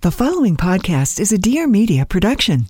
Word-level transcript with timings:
The 0.00 0.12
following 0.12 0.56
podcast 0.56 1.18
is 1.18 1.32
a 1.32 1.38
Dear 1.38 1.66
Media 1.66 2.06
production. 2.06 2.68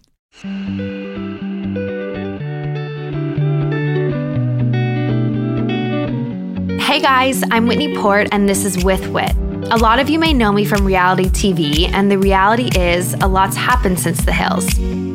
Hey 6.80 7.02
guys, 7.02 7.42
I'm 7.50 7.66
Whitney 7.66 7.94
Port, 7.98 8.28
and 8.32 8.48
this 8.48 8.64
is 8.64 8.82
With 8.82 9.06
Whit. 9.08 9.36
A 9.70 9.76
lot 9.76 9.98
of 9.98 10.08
you 10.08 10.18
may 10.18 10.32
know 10.32 10.52
me 10.52 10.64
from 10.64 10.86
reality 10.86 11.26
TV, 11.26 11.92
and 11.92 12.10
the 12.10 12.16
reality 12.16 12.70
is 12.74 13.12
a 13.20 13.28
lot's 13.28 13.58
happened 13.58 14.00
since 14.00 14.24
the 14.24 14.32
hills. 14.32 14.64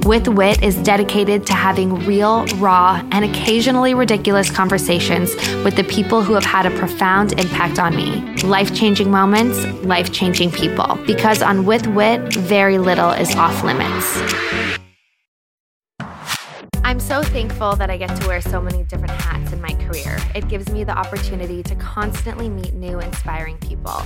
With 0.05 0.27
Whit 0.27 0.61
is 0.61 0.75
dedicated 0.75 1.45
to 1.47 1.53
having 1.53 2.05
real, 2.05 2.45
raw, 2.57 3.01
and 3.13 3.23
occasionally 3.23 3.93
ridiculous 3.93 4.51
conversations 4.51 5.33
with 5.63 5.77
the 5.77 5.85
people 5.85 6.21
who 6.21 6.33
have 6.33 6.43
had 6.43 6.65
a 6.65 6.71
profound 6.71 7.39
impact 7.39 7.79
on 7.79 7.95
me. 7.95 8.19
Life 8.43 8.75
changing 8.75 9.09
moments, 9.09 9.63
life 9.85 10.11
changing 10.11 10.51
people. 10.51 10.99
Because 11.07 11.41
on 11.41 11.65
With 11.65 11.87
Whit, 11.87 12.33
very 12.33 12.79
little 12.79 13.11
is 13.11 13.33
off 13.35 13.63
limits. 13.63 14.19
I'm 16.83 16.99
so 16.99 17.23
thankful 17.23 17.77
that 17.77 17.89
I 17.89 17.95
get 17.95 18.13
to 18.19 18.27
wear 18.27 18.41
so 18.41 18.61
many 18.61 18.83
different 18.83 19.11
hats 19.11 19.53
in 19.53 19.61
my 19.61 19.73
career. 19.75 20.17
It 20.35 20.49
gives 20.49 20.69
me 20.69 20.83
the 20.83 20.97
opportunity 20.97 21.63
to 21.63 21.75
constantly 21.75 22.49
meet 22.49 22.73
new, 22.73 22.99
inspiring 22.99 23.57
people. 23.59 24.03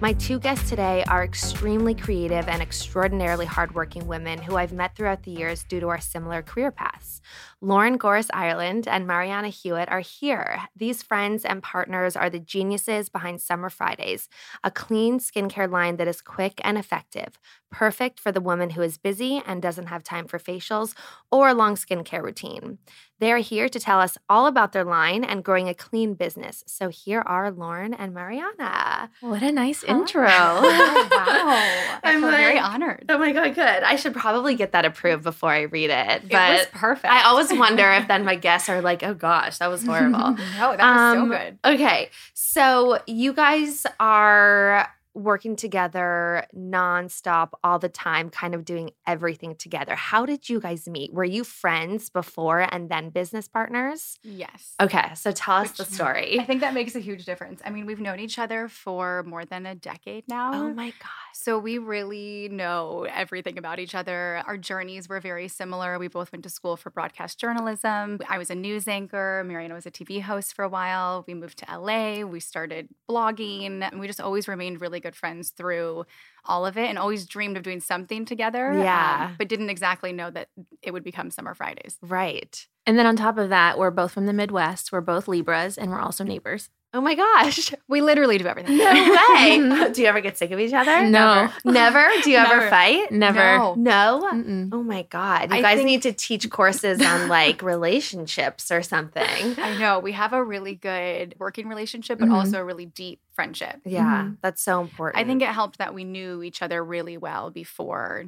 My 0.00 0.14
two 0.14 0.38
guests 0.38 0.70
today 0.70 1.04
are 1.08 1.22
extremely 1.22 1.94
creative 1.94 2.48
and 2.48 2.62
extraordinarily 2.62 3.44
hardworking 3.44 4.06
women 4.06 4.40
who 4.40 4.56
I've 4.56 4.72
met 4.72 4.96
throughout 4.96 5.24
the 5.24 5.30
years 5.30 5.62
due 5.64 5.78
to 5.78 5.88
our 5.88 6.00
similar 6.00 6.40
career 6.40 6.70
paths. 6.70 7.20
Lauren 7.60 7.98
Gores 7.98 8.30
Ireland 8.32 8.88
and 8.88 9.06
Marianna 9.06 9.48
Hewitt 9.48 9.90
are 9.90 10.00
here. 10.00 10.62
These 10.74 11.02
friends 11.02 11.44
and 11.44 11.62
partners 11.62 12.16
are 12.16 12.30
the 12.30 12.40
geniuses 12.40 13.10
behind 13.10 13.42
Summer 13.42 13.68
Fridays, 13.68 14.30
a 14.64 14.70
clean 14.70 15.18
skincare 15.18 15.70
line 15.70 15.98
that 15.98 16.08
is 16.08 16.22
quick 16.22 16.62
and 16.64 16.78
effective, 16.78 17.38
perfect 17.70 18.18
for 18.18 18.32
the 18.32 18.40
woman 18.40 18.70
who 18.70 18.80
is 18.80 18.96
busy 18.96 19.42
and 19.44 19.60
doesn't 19.60 19.88
have 19.88 20.02
time 20.02 20.26
for 20.26 20.38
facials 20.38 20.94
or 21.30 21.50
a 21.50 21.54
long 21.54 21.74
skincare 21.74 22.22
routine. 22.22 22.78
They 23.20 23.30
are 23.32 23.38
here 23.38 23.68
to 23.68 23.78
tell 23.78 24.00
us 24.00 24.16
all 24.28 24.46
about 24.46 24.72
their 24.72 24.82
line 24.84 25.24
and 25.24 25.44
growing 25.44 25.68
a 25.68 25.74
clean 25.74 26.14
business. 26.14 26.64
So 26.66 26.88
here 26.88 27.20
are 27.26 27.50
Lauren 27.50 27.92
and 27.94 28.14
Marianna. 28.14 29.10
What 29.20 29.42
a 29.42 29.52
nice 29.52 29.84
intro. 29.84 30.22
wow. 30.26 30.60
I 30.62 32.00
I'm 32.02 32.20
feel 32.22 32.30
very 32.30 32.58
honored. 32.58 33.04
Oh 33.10 33.18
my 33.18 33.32
god, 33.32 33.54
good. 33.54 33.82
I 33.82 33.96
should 33.96 34.14
probably 34.14 34.54
get 34.54 34.72
that 34.72 34.84
approved 34.86 35.22
before 35.22 35.50
I 35.50 35.62
read 35.62 35.90
it. 35.90 36.28
But 36.30 36.50
it 36.50 36.58
was 36.58 36.66
perfect. 36.72 37.12
I 37.12 37.24
always 37.24 37.52
wonder 37.52 37.88
if 37.92 38.08
then 38.08 38.24
my 38.24 38.36
guests 38.36 38.68
are 38.68 38.80
like, 38.80 39.02
"Oh 39.02 39.14
gosh, 39.14 39.58
that 39.58 39.68
was 39.68 39.84
horrible." 39.86 40.30
no, 40.30 40.36
that 40.76 40.78
was 40.78 40.80
Um, 40.80 41.30
so 41.30 41.36
good. 41.38 41.58
Okay, 41.74 42.10
so 42.34 42.98
you 43.06 43.32
guys 43.34 43.84
are 44.00 44.88
working 45.14 45.56
together 45.56 46.46
nonstop 46.56 47.50
all 47.64 47.78
the 47.78 47.88
time, 47.88 48.30
kind 48.30 48.54
of 48.54 48.64
doing 48.64 48.90
everything 49.06 49.54
together. 49.56 49.94
How 49.94 50.24
did 50.26 50.48
you 50.48 50.60
guys 50.60 50.88
meet? 50.88 51.12
Were 51.12 51.24
you 51.24 51.44
friends 51.44 52.10
before 52.10 52.66
and 52.72 52.88
then 52.88 53.10
business 53.10 53.48
partners? 53.48 54.18
Yes. 54.22 54.74
Okay, 54.80 55.14
so 55.14 55.32
tell 55.32 55.56
us 55.56 55.72
the 55.72 55.84
story. 55.84 56.38
I 56.38 56.44
think 56.44 56.60
that 56.60 56.74
makes 56.74 56.94
a 56.94 57.00
huge 57.00 57.24
difference. 57.24 57.60
I 57.64 57.70
mean, 57.70 57.86
we've 57.86 58.00
known 58.00 58.20
each 58.20 58.38
other 58.38 58.68
for 58.68 59.22
more 59.24 59.44
than 59.44 59.66
a 59.66 59.74
decade 59.74 60.24
oh 60.30 60.34
now. 60.34 60.52
oh 60.54 60.74
my 60.74 60.90
gosh. 60.90 61.10
So 61.32 61.58
we 61.58 61.78
really 61.78 62.48
know 62.50 63.06
everything 63.12 63.58
about 63.58 63.78
each 63.78 63.94
other. 63.94 64.42
Our 64.46 64.56
journeys 64.56 65.08
were 65.08 65.20
very 65.20 65.48
similar. 65.48 65.98
We 65.98 66.08
both 66.08 66.32
went 66.32 66.42
to 66.44 66.50
school 66.50 66.76
for 66.76 66.90
broadcast 66.90 67.38
journalism. 67.38 68.20
I 68.28 68.38
was 68.38 68.50
a 68.50 68.54
news 68.54 68.86
anchor. 68.86 69.42
Marianna 69.46 69.74
was 69.74 69.86
a 69.86 69.90
TV 69.90 70.20
host 70.22 70.54
for 70.54 70.64
a 70.64 70.68
while. 70.68 71.24
We 71.26 71.34
moved 71.34 71.58
to 71.58 71.78
LA. 71.78 72.22
We 72.24 72.40
started 72.40 72.88
blogging. 73.08 73.82
And 73.82 74.00
we 74.00 74.06
just 74.06 74.20
always 74.20 74.48
remained 74.48 74.80
really 74.80 74.99
good 75.00 75.16
friends 75.16 75.50
through 75.50 76.04
all 76.44 76.64
of 76.66 76.76
it 76.78 76.88
and 76.88 76.98
always 76.98 77.26
dreamed 77.26 77.56
of 77.56 77.62
doing 77.62 77.80
something 77.80 78.24
together. 78.24 78.70
um, 78.72 78.78
Yeah. 78.78 79.34
but 79.38 79.48
didn't 79.48 79.70
exactly 79.70 80.12
know 80.12 80.30
that 80.30 80.48
it 80.82 80.92
would 80.92 81.04
become 81.04 81.30
Summer 81.30 81.54
Fridays. 81.54 81.98
Right. 82.02 82.66
And 82.86 82.98
then 82.98 83.06
on 83.06 83.16
top 83.16 83.36
of 83.38 83.48
that, 83.50 83.78
we're 83.78 83.90
both 83.90 84.12
from 84.12 84.26
the 84.26 84.32
Midwest. 84.32 84.90
We're 84.92 85.00
both 85.00 85.28
Libras, 85.28 85.76
and 85.76 85.90
we're 85.90 86.00
also 86.00 86.24
neighbors. 86.24 86.70
Oh 86.92 87.00
my 87.00 87.14
gosh. 87.14 87.72
We 87.88 88.00
literally 88.02 88.38
do 88.38 88.46
everything. 88.46 88.78
No 88.78 88.84
way. 89.34 89.90
Do 89.92 90.00
you 90.02 90.06
ever 90.06 90.20
get 90.20 90.38
sick 90.38 90.50
of 90.52 90.60
each 90.60 90.72
other? 90.72 91.06
No. 91.08 91.48
Never? 91.64 92.08
Do 92.22 92.30
you 92.30 92.36
ever 92.36 92.68
fight? 92.70 93.10
Never. 93.10 93.38
No. 93.58 93.74
No? 93.76 94.28
Mm-mm. 94.32 94.68
Oh 94.72 94.82
my 94.84 95.02
God. 95.02 95.50
You 95.50 95.56
I 95.56 95.60
guys 95.62 95.76
think- 95.78 95.86
need 95.86 96.02
to 96.02 96.12
teach 96.12 96.48
courses 96.50 97.00
on 97.02 97.28
like 97.28 97.62
relationships 97.62 98.70
or 98.70 98.82
something. 98.82 99.24
I 99.58 99.76
know. 99.78 99.98
We 99.98 100.12
have 100.12 100.32
a 100.32 100.42
really 100.42 100.76
good 100.76 101.34
working 101.40 101.66
relationship, 101.68 102.18
but 102.20 102.28
Mhm. 102.28 102.34
also 102.34 102.60
a 102.60 102.64
really 102.64 102.86
deep 102.86 103.20
friendship. 103.32 103.80
Yeah, 103.84 104.30
that's 104.40 104.62
so 104.62 104.80
important. 104.80 105.20
I 105.20 105.26
think 105.26 105.42
it 105.42 105.48
helped 105.48 105.78
that 105.78 105.92
we 105.94 106.04
knew 106.04 106.42
each 106.44 106.62
other 106.62 106.82
really 106.84 107.16
well 107.16 107.50
before 107.50 108.26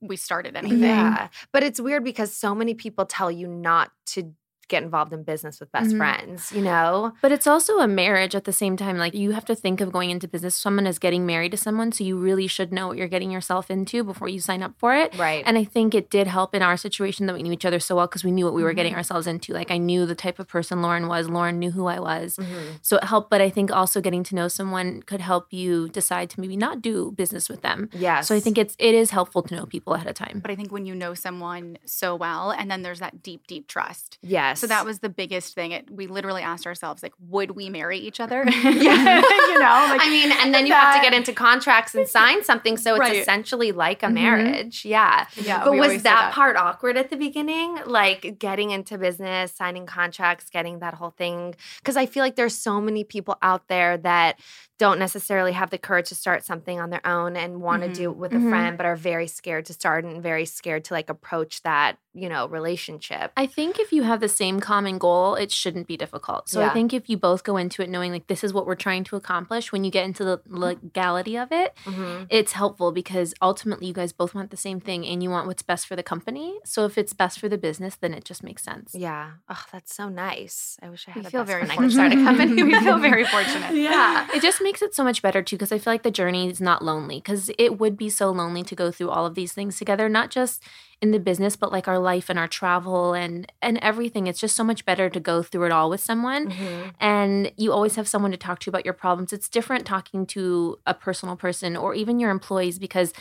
we 0.00 0.16
started 0.16 0.54
anything. 0.54 0.80
Yeah. 0.82 1.28
But 1.50 1.62
it's 1.62 1.80
weird 1.80 2.04
because 2.04 2.32
so 2.32 2.54
many 2.54 2.74
people 2.74 3.06
tell 3.06 3.30
you 3.30 3.46
not 3.48 3.90
to 4.06 4.32
get 4.68 4.82
involved 4.82 5.12
in 5.12 5.22
business 5.22 5.60
with 5.60 5.70
best 5.72 5.90
Mhm. 5.90 5.96
friends, 5.98 6.50
you 6.52 6.60
know? 6.62 7.12
But 7.22 7.30
it's 7.32 7.46
also 7.46 7.78
a 7.78 7.86
marriage 7.86 8.34
at 8.34 8.44
the 8.44 8.52
same 8.52 8.76
time. 8.76 8.98
Like 8.98 9.14
you 9.14 9.32
have 9.32 9.44
to 9.46 9.54
think 9.54 9.80
of 9.80 9.92
going 9.92 10.10
into 10.10 10.26
business. 10.26 10.54
Someone 10.56 10.86
is 10.86 10.98
getting 10.98 11.24
married 11.24 11.52
to 11.52 11.56
someone, 11.56 11.92
so 11.92 12.02
you 12.04 12.16
really 12.16 12.46
should 12.48 12.72
know 12.72 12.88
what 12.88 12.96
you're 12.96 13.06
getting 13.08 13.30
yourself 13.30 13.70
into 13.70 14.02
before 14.02 14.28
you 14.28 14.40
sign 14.40 14.62
up 14.62 14.72
for 14.78 14.94
it. 14.94 15.16
Right. 15.16 15.44
And 15.46 15.56
I 15.56 15.64
think 15.64 15.94
it 15.94 16.10
did 16.10 16.26
help 16.26 16.54
in 16.54 16.62
our 16.62 16.76
situation 16.76 17.26
that 17.26 17.34
we 17.34 17.42
knew 17.42 17.52
each 17.52 17.64
other 17.64 17.78
so 17.78 17.96
well 17.96 18.06
because 18.06 18.24
we 18.24 18.30
knew 18.32 18.44
what 18.44 18.54
we 18.54 18.62
were 18.64 18.72
getting 18.72 18.94
ourselves 18.94 19.26
into. 19.26 19.52
Like 19.52 19.70
I 19.70 19.78
knew 19.78 20.04
the 20.06 20.14
type 20.16 20.38
of 20.38 20.48
person 20.48 20.82
Lauren 20.82 21.06
was. 21.08 21.28
Lauren 21.28 21.58
knew 21.58 21.70
who 21.70 21.86
I 21.86 22.00
was. 22.00 22.36
Mhm. 22.36 22.78
So 22.82 22.96
it 22.96 23.04
helped. 23.04 23.30
But 23.30 23.40
I 23.40 23.50
think 23.50 23.70
also 23.72 24.00
getting 24.00 24.24
to 24.24 24.34
know 24.34 24.48
someone 24.48 25.02
could 25.02 25.20
help 25.20 25.52
you 25.52 25.88
decide 25.90 26.30
to 26.30 26.40
maybe 26.40 26.56
not 26.56 26.82
do 26.82 27.12
business 27.12 27.48
with 27.48 27.62
them. 27.62 27.88
Yes. 27.92 28.26
So 28.28 28.34
I 28.34 28.40
think 28.40 28.58
it's 28.58 28.74
it 28.78 28.94
is 28.94 29.10
helpful 29.10 29.42
to 29.42 29.54
know 29.54 29.66
people 29.66 29.94
ahead 29.94 30.06
of 30.08 30.14
time. 30.14 30.40
But 30.42 30.50
I 30.50 30.56
think 30.56 30.72
when 30.72 30.86
you 30.86 30.94
know 30.94 31.14
someone 31.14 31.78
so 31.84 32.14
well, 32.16 32.50
and 32.50 32.70
then 32.70 32.82
there's 32.82 32.98
that 33.00 33.22
deep, 33.22 33.46
deep 33.46 33.68
trust. 33.68 34.18
yes. 34.22 34.55
So 34.56 34.66
that 34.66 34.84
was 34.84 34.98
the 34.98 35.08
biggest 35.08 35.54
thing. 35.54 35.72
It, 35.72 35.90
we 35.90 36.06
literally 36.06 36.42
asked 36.42 36.66
ourselves, 36.66 37.02
like, 37.02 37.12
would 37.20 37.52
we 37.52 37.70
marry 37.70 37.98
each 37.98 38.18
other? 38.20 38.44
yeah. 38.48 38.62
you 39.48 39.58
know, 39.58 39.86
like, 39.90 40.00
I 40.02 40.08
mean, 40.10 40.32
and 40.32 40.52
then 40.52 40.66
you 40.66 40.72
have 40.72 40.94
to 40.96 41.00
get 41.02 41.14
into 41.14 41.32
contracts 41.32 41.94
and 41.94 42.06
sign 42.18 42.42
something. 42.44 42.76
So 42.76 42.94
it's 42.94 43.00
Right. 43.00 43.16
essentially 43.16 43.72
like 43.72 44.02
a 44.02 44.06
Mhm. 44.06 44.14
marriage. 44.14 44.84
Yeah. 44.84 45.26
yeah, 45.36 45.62
but 45.64 45.74
was 45.74 45.92
that, 45.94 46.02
that 46.04 46.32
part 46.32 46.56
awkward 46.56 46.96
at 46.96 47.10
the 47.10 47.16
beginning? 47.16 47.78
Like 47.86 48.38
getting 48.38 48.70
into 48.70 48.98
business, 48.98 49.52
signing 49.52 49.86
contracts, 49.86 50.50
getting 50.50 50.80
that 50.80 50.94
whole 50.94 51.10
thing? 51.10 51.54
Because 51.78 51.96
I 51.96 52.06
feel 52.06 52.22
like 52.24 52.36
there's 52.36 52.56
so 52.56 52.80
many 52.80 53.04
people 53.04 53.36
out 53.42 53.68
there 53.68 53.96
that 53.98 54.40
don't 54.78 54.98
necessarily 54.98 55.52
have 55.52 55.70
the 55.70 55.78
courage 55.78 56.08
to 56.10 56.14
start 56.14 56.44
something 56.44 56.78
on 56.80 56.90
their 56.90 57.06
own 57.06 57.34
and 57.36 57.62
want 57.62 57.82
to 57.82 57.88
Mhm. 57.88 57.94
do 57.94 58.10
it 58.10 58.16
with 58.16 58.32
Mhm. 58.32 58.46
a 58.46 58.50
friend, 58.50 58.76
but 58.76 58.84
are 58.86 58.96
very 58.96 59.26
scared 59.26 59.64
to 59.66 59.72
start 59.72 60.04
and 60.04 60.22
very 60.22 60.44
scared 60.44 60.84
to 60.84 60.94
like 60.94 61.08
approach 61.08 61.62
that, 61.62 61.96
you 62.12 62.28
know, 62.28 62.46
relationship. 62.48 63.32
I 63.38 63.46
think 63.46 63.78
if 63.78 63.90
you 63.92 64.02
have 64.02 64.20
the 64.20 64.28
same 64.28 64.60
common 64.60 64.98
goal, 64.98 65.34
it 65.34 65.50
shouldn't 65.50 65.86
be 65.86 65.96
difficult. 65.96 66.48
So 66.50 66.60
Yeah. 66.60 66.68
I 66.70 66.72
think 66.74 66.92
if 66.92 67.08
you 67.08 67.16
both 67.16 67.42
go 67.42 67.56
into 67.56 67.82
it 67.82 67.88
knowing 67.88 68.12
like 68.12 68.26
this 68.26 68.44
is 68.44 68.52
what 68.52 68.66
we're 68.66 68.74
trying 68.74 69.04
to 69.04 69.16
accomplish, 69.16 69.72
when 69.72 69.82
you 69.84 69.90
get 69.90 70.04
into 70.04 70.24
the 70.24 70.40
legality 70.46 71.36
of 71.36 71.52
it, 71.52 71.74
Mhm. 71.84 72.26
it's 72.28 72.52
helpful 72.52 72.92
because 72.92 73.32
ultimately 73.40 73.86
you 73.86 73.92
guys 73.94 74.12
both 74.12 74.34
want 74.34 74.50
the 74.50 74.56
same 74.56 74.80
thing 74.80 75.06
and 75.06 75.22
you 75.22 75.30
want 75.30 75.46
what's 75.46 75.62
best 75.62 75.86
for 75.86 75.96
the 75.96 76.02
company. 76.02 76.58
So 76.64 76.84
if 76.84 76.98
it's 76.98 77.12
best 77.14 77.38
for 77.40 77.48
the 77.48 77.58
business, 77.58 77.96
then 77.96 78.12
it 78.12 78.24
just 78.24 78.42
makes 78.42 78.62
sense. 78.62 78.94
Yeah. 78.94 79.30
Oh, 79.48 79.64
that's 79.72 79.94
so 79.94 80.08
nice. 80.08 80.76
I 80.82 80.90
wish 80.90 81.06
I 81.08 81.12
We 81.14 81.20
had 81.22 81.26
a 81.26 81.30
feel 81.30 81.44
very 81.44 81.64
friend 81.64 81.72
I 81.72 81.82
could 81.82 81.92
start 81.92 82.12
a 82.12 82.16
company. 82.16 82.62
we 82.62 82.78
feel 82.80 82.98
very 82.98 83.24
fortunate. 83.36 83.74
Yeah. 83.74 84.26
It 84.34 84.42
just 84.42 84.60
makes 84.66 84.82
it 84.82 84.94
so 84.94 85.04
much 85.04 85.22
better 85.22 85.42
too 85.42 85.56
because 85.56 85.72
I 85.72 85.78
feel 85.78 85.92
like 85.92 86.02
the 86.02 86.10
journey 86.20 86.50
is 86.50 86.60
not 86.60 86.84
lonely 86.90 87.16
because 87.22 87.50
it 87.58 87.78
would 87.80 87.96
be 87.96 88.10
so 88.10 88.30
lonely 88.40 88.62
to 88.64 88.74
go 88.82 88.90
through 88.90 89.10
all 89.10 89.24
of 89.24 89.34
these 89.36 89.52
things 89.52 89.78
together, 89.78 90.08
not 90.08 90.28
just 90.38 90.62
in 91.00 91.10
the 91.12 91.18
business 91.20 91.54
but 91.56 91.70
like 91.76 91.86
our 91.88 91.98
life 91.98 92.28
and 92.30 92.38
our 92.38 92.48
travel 92.48 93.14
and 93.22 93.50
and 93.62 93.78
everything. 93.90 94.26
It's 94.26 94.40
just 94.40 94.56
so 94.56 94.64
much 94.64 94.84
better 94.90 95.06
to 95.16 95.20
go 95.20 95.36
through 95.42 95.66
it 95.66 95.72
all 95.72 95.88
with 95.90 96.00
someone 96.10 96.42
Mhm. 96.50 96.92
and 97.00 97.52
you 97.56 97.72
always 97.72 97.94
have 97.96 98.08
someone 98.08 98.32
to 98.32 98.36
talk 98.46 98.58
to 98.60 98.70
about 98.70 98.84
your 98.88 98.94
problems. 99.04 99.32
It's 99.32 99.48
different 99.48 99.86
talking 99.86 100.26
to 100.36 100.78
a 100.86 100.94
personal 101.06 101.36
person 101.36 101.76
or 101.76 101.94
even 101.94 102.18
your 102.22 102.30
employees 102.30 102.78
because 102.86 103.12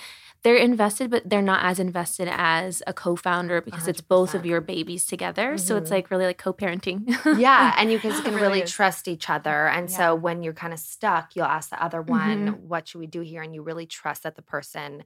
they're 0.46 0.56
invested, 0.56 1.10
but 1.10 1.28
they're 1.28 1.42
not 1.42 1.66
as 1.66 1.80
invested 1.80 2.30
as 2.32 2.84
a 2.86 2.94
co-founder 2.94 3.62
because 3.62 3.88
it's 3.88 4.00
both 4.00 4.36
of 4.36 4.46
your 4.46 4.62
babies 4.62 5.06
together. 5.08 5.58
So 5.58 5.76
it's 5.76 5.90
like 5.90 6.12
really 6.12 6.26
like 6.28 6.38
co-parenting. 6.38 7.02
yeah, 7.40 7.74
and 7.80 7.92
you 7.92 7.98
guys 8.00 8.22
can 8.22 8.36
really 8.36 8.60
really 8.60 8.62
trust 8.62 9.08
each 9.08 9.28
other. 9.28 9.68
And 9.68 9.90
Yeah. 9.90 9.98
so 9.98 10.16
when 10.16 10.44
you're 10.44 10.54
kind 10.54 10.72
of 10.72 10.80
stuck, 10.80 11.36
you'll 11.36 11.46
ask 11.46 11.72
the 11.72 11.84
other 11.84 12.02
one, 12.02 12.48
Mhm. 12.48 12.60
"What 12.60 12.88
should 12.88 13.00
we 13.00 13.08
do 13.08 13.22
here?" 13.22 13.42
And 13.42 13.56
you 13.56 13.64
really 13.64 13.88
trust 13.88 14.24
that 14.24 14.36
the 14.36 14.44
person 14.44 15.04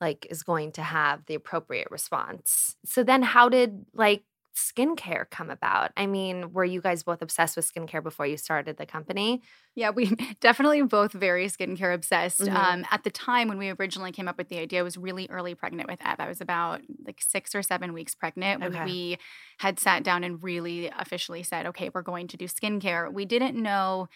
like 0.00 0.26
is 0.30 0.42
going 0.44 0.72
to 0.72 0.82
have 0.82 1.26
the 1.26 1.34
appropriate 1.34 1.90
response. 1.90 2.76
So 2.84 3.02
then 3.02 3.22
how 3.22 3.48
did 3.48 3.84
like 3.92 4.22
skincare 4.58 5.28
come 5.30 5.50
about? 5.50 5.92
I 5.96 6.06
mean, 6.06 6.52
were 6.52 6.64
you 6.64 6.80
guys 6.80 7.02
both 7.02 7.22
obsessed 7.22 7.56
with 7.56 7.72
skincare 7.72 8.02
before 8.02 8.26
you 8.26 8.36
started 8.36 8.76
the 8.76 8.86
company? 8.86 9.42
Yeah, 9.74 9.90
we 9.90 10.06
definitely 10.40 10.82
both 10.82 11.12
very 11.12 11.46
skincare 11.46 11.94
obsessed. 11.94 12.48
Mhm. 12.48 12.54
Um, 12.54 12.84
at 12.90 13.04
the 13.04 13.10
time 13.10 13.48
when 13.48 13.58
we 13.58 13.70
originally 13.70 14.12
came 14.12 14.28
up 14.28 14.36
with 14.38 14.48
the 14.48 14.58
idea, 14.58 14.80
I 14.80 14.82
was 14.82 14.96
really 14.96 15.28
early 15.30 15.54
pregnant 15.54 15.88
with 15.88 16.00
Eb. 16.04 16.20
I 16.20 16.28
was 16.28 16.40
about 16.40 16.80
like 17.04 17.20
six 17.20 17.54
or 17.54 17.62
seven 17.62 17.92
weeks 17.92 18.14
pregnant 18.14 18.60
when 18.62 18.72
Okay. 18.74 18.82
we 18.82 19.18
had 19.58 19.78
sat 19.78 20.02
down 20.02 20.24
and 20.24 20.42
really 20.42 20.88
officially 20.98 21.42
said, 21.42 21.66
okay, 21.66 21.90
we're 21.94 22.02
going 22.02 22.26
to 22.28 22.36
do 22.36 22.46
skincare. 22.46 23.12
We 23.12 23.24
didn't 23.24 23.60
know 23.60 24.08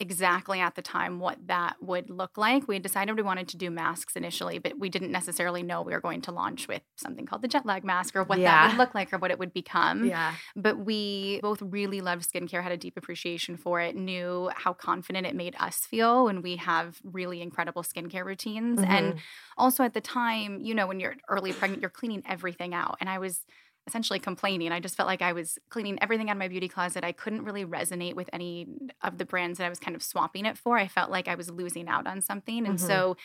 exactly 0.00 0.60
at 0.60 0.76
the 0.76 0.82
time 0.82 1.18
what 1.18 1.38
that 1.48 1.76
would 1.82 2.08
look 2.08 2.38
like. 2.38 2.68
We 2.68 2.78
decided 2.78 3.16
we 3.16 3.22
wanted 3.22 3.48
to 3.48 3.56
do 3.56 3.68
masks 3.70 4.14
initially, 4.14 4.58
but 4.58 4.78
we 4.78 4.88
didn't 4.88 5.10
necessarily 5.10 5.62
know 5.62 5.82
we 5.82 5.92
were 5.92 6.00
going 6.00 6.20
to 6.22 6.32
launch 6.32 6.68
with 6.68 6.82
something 6.96 7.26
called 7.26 7.42
the 7.42 7.48
jet 7.48 7.66
lag 7.66 7.82
mask 7.84 8.14
or 8.14 8.22
what 8.24 8.44
that 8.44 8.60
would 8.60 8.74
look 8.74 8.94
like 8.94 9.12
or 9.12 9.18
what 9.18 9.32
it 9.32 9.38
would 9.40 9.52
become 9.52 10.12
Yeah. 10.12 10.38
but 10.54 10.78
we 10.84 11.40
both 11.42 11.60
really 11.62 12.00
loved 12.00 12.30
skincare, 12.30 12.62
had 12.62 12.72
a 12.72 12.76
deep 12.76 12.96
appreciation 12.96 13.56
for 13.56 13.80
it, 13.80 13.96
knew 13.96 14.50
how 14.54 14.72
confident 14.72 15.26
it 15.26 15.34
made 15.34 15.56
us 15.58 15.78
feel 15.80 16.28
and 16.28 16.42
we 16.42 16.56
have 16.56 17.00
really 17.02 17.42
incredible 17.42 17.82
skincare 17.82 18.24
routines. 18.24 18.82
And 18.84 19.14
Mhm. 19.14 19.22
also 19.56 19.84
at 19.84 19.94
the 19.94 20.00
time, 20.00 20.60
you 20.60 20.74
know, 20.74 20.86
when 20.86 21.00
you're 21.00 21.16
early 21.28 21.52
pregnant, 21.52 21.82
you're 21.82 21.90
cleaning 21.90 22.22
everything 22.26 22.74
out. 22.74 22.96
And 23.00 23.08
I 23.08 23.18
was 23.18 23.44
essentially 23.88 24.20
complaining. 24.20 24.70
I 24.72 24.80
just 24.80 24.96
felt 24.96 25.08
like 25.08 25.22
I 25.22 25.32
was 25.32 25.58
cleaning 25.70 25.98
everything 26.02 26.30
out 26.30 26.36
of 26.36 26.38
my 26.38 26.48
beauty 26.48 26.68
closet. 26.68 27.04
I 27.04 27.12
couldn't 27.12 27.44
really 27.44 27.64
resonate 27.64 28.14
with 28.14 28.30
any 28.32 28.68
of 29.02 29.18
the 29.18 29.26
brands 29.26 29.58
that 29.58 29.64
I 29.66 29.68
was 29.68 29.80
kind 29.80 29.96
of 29.96 30.02
swapping 30.02 30.46
it 30.46 30.56
for. 30.58 30.78
I 30.78 30.88
felt 30.88 31.10
like 31.10 31.28
I 31.28 31.34
was 31.34 31.50
losing 31.50 31.88
out 31.88 32.06
on 32.06 32.20
something. 32.22 32.66
And 32.66 32.80
Mhm. 32.80 32.80
so 32.80 33.16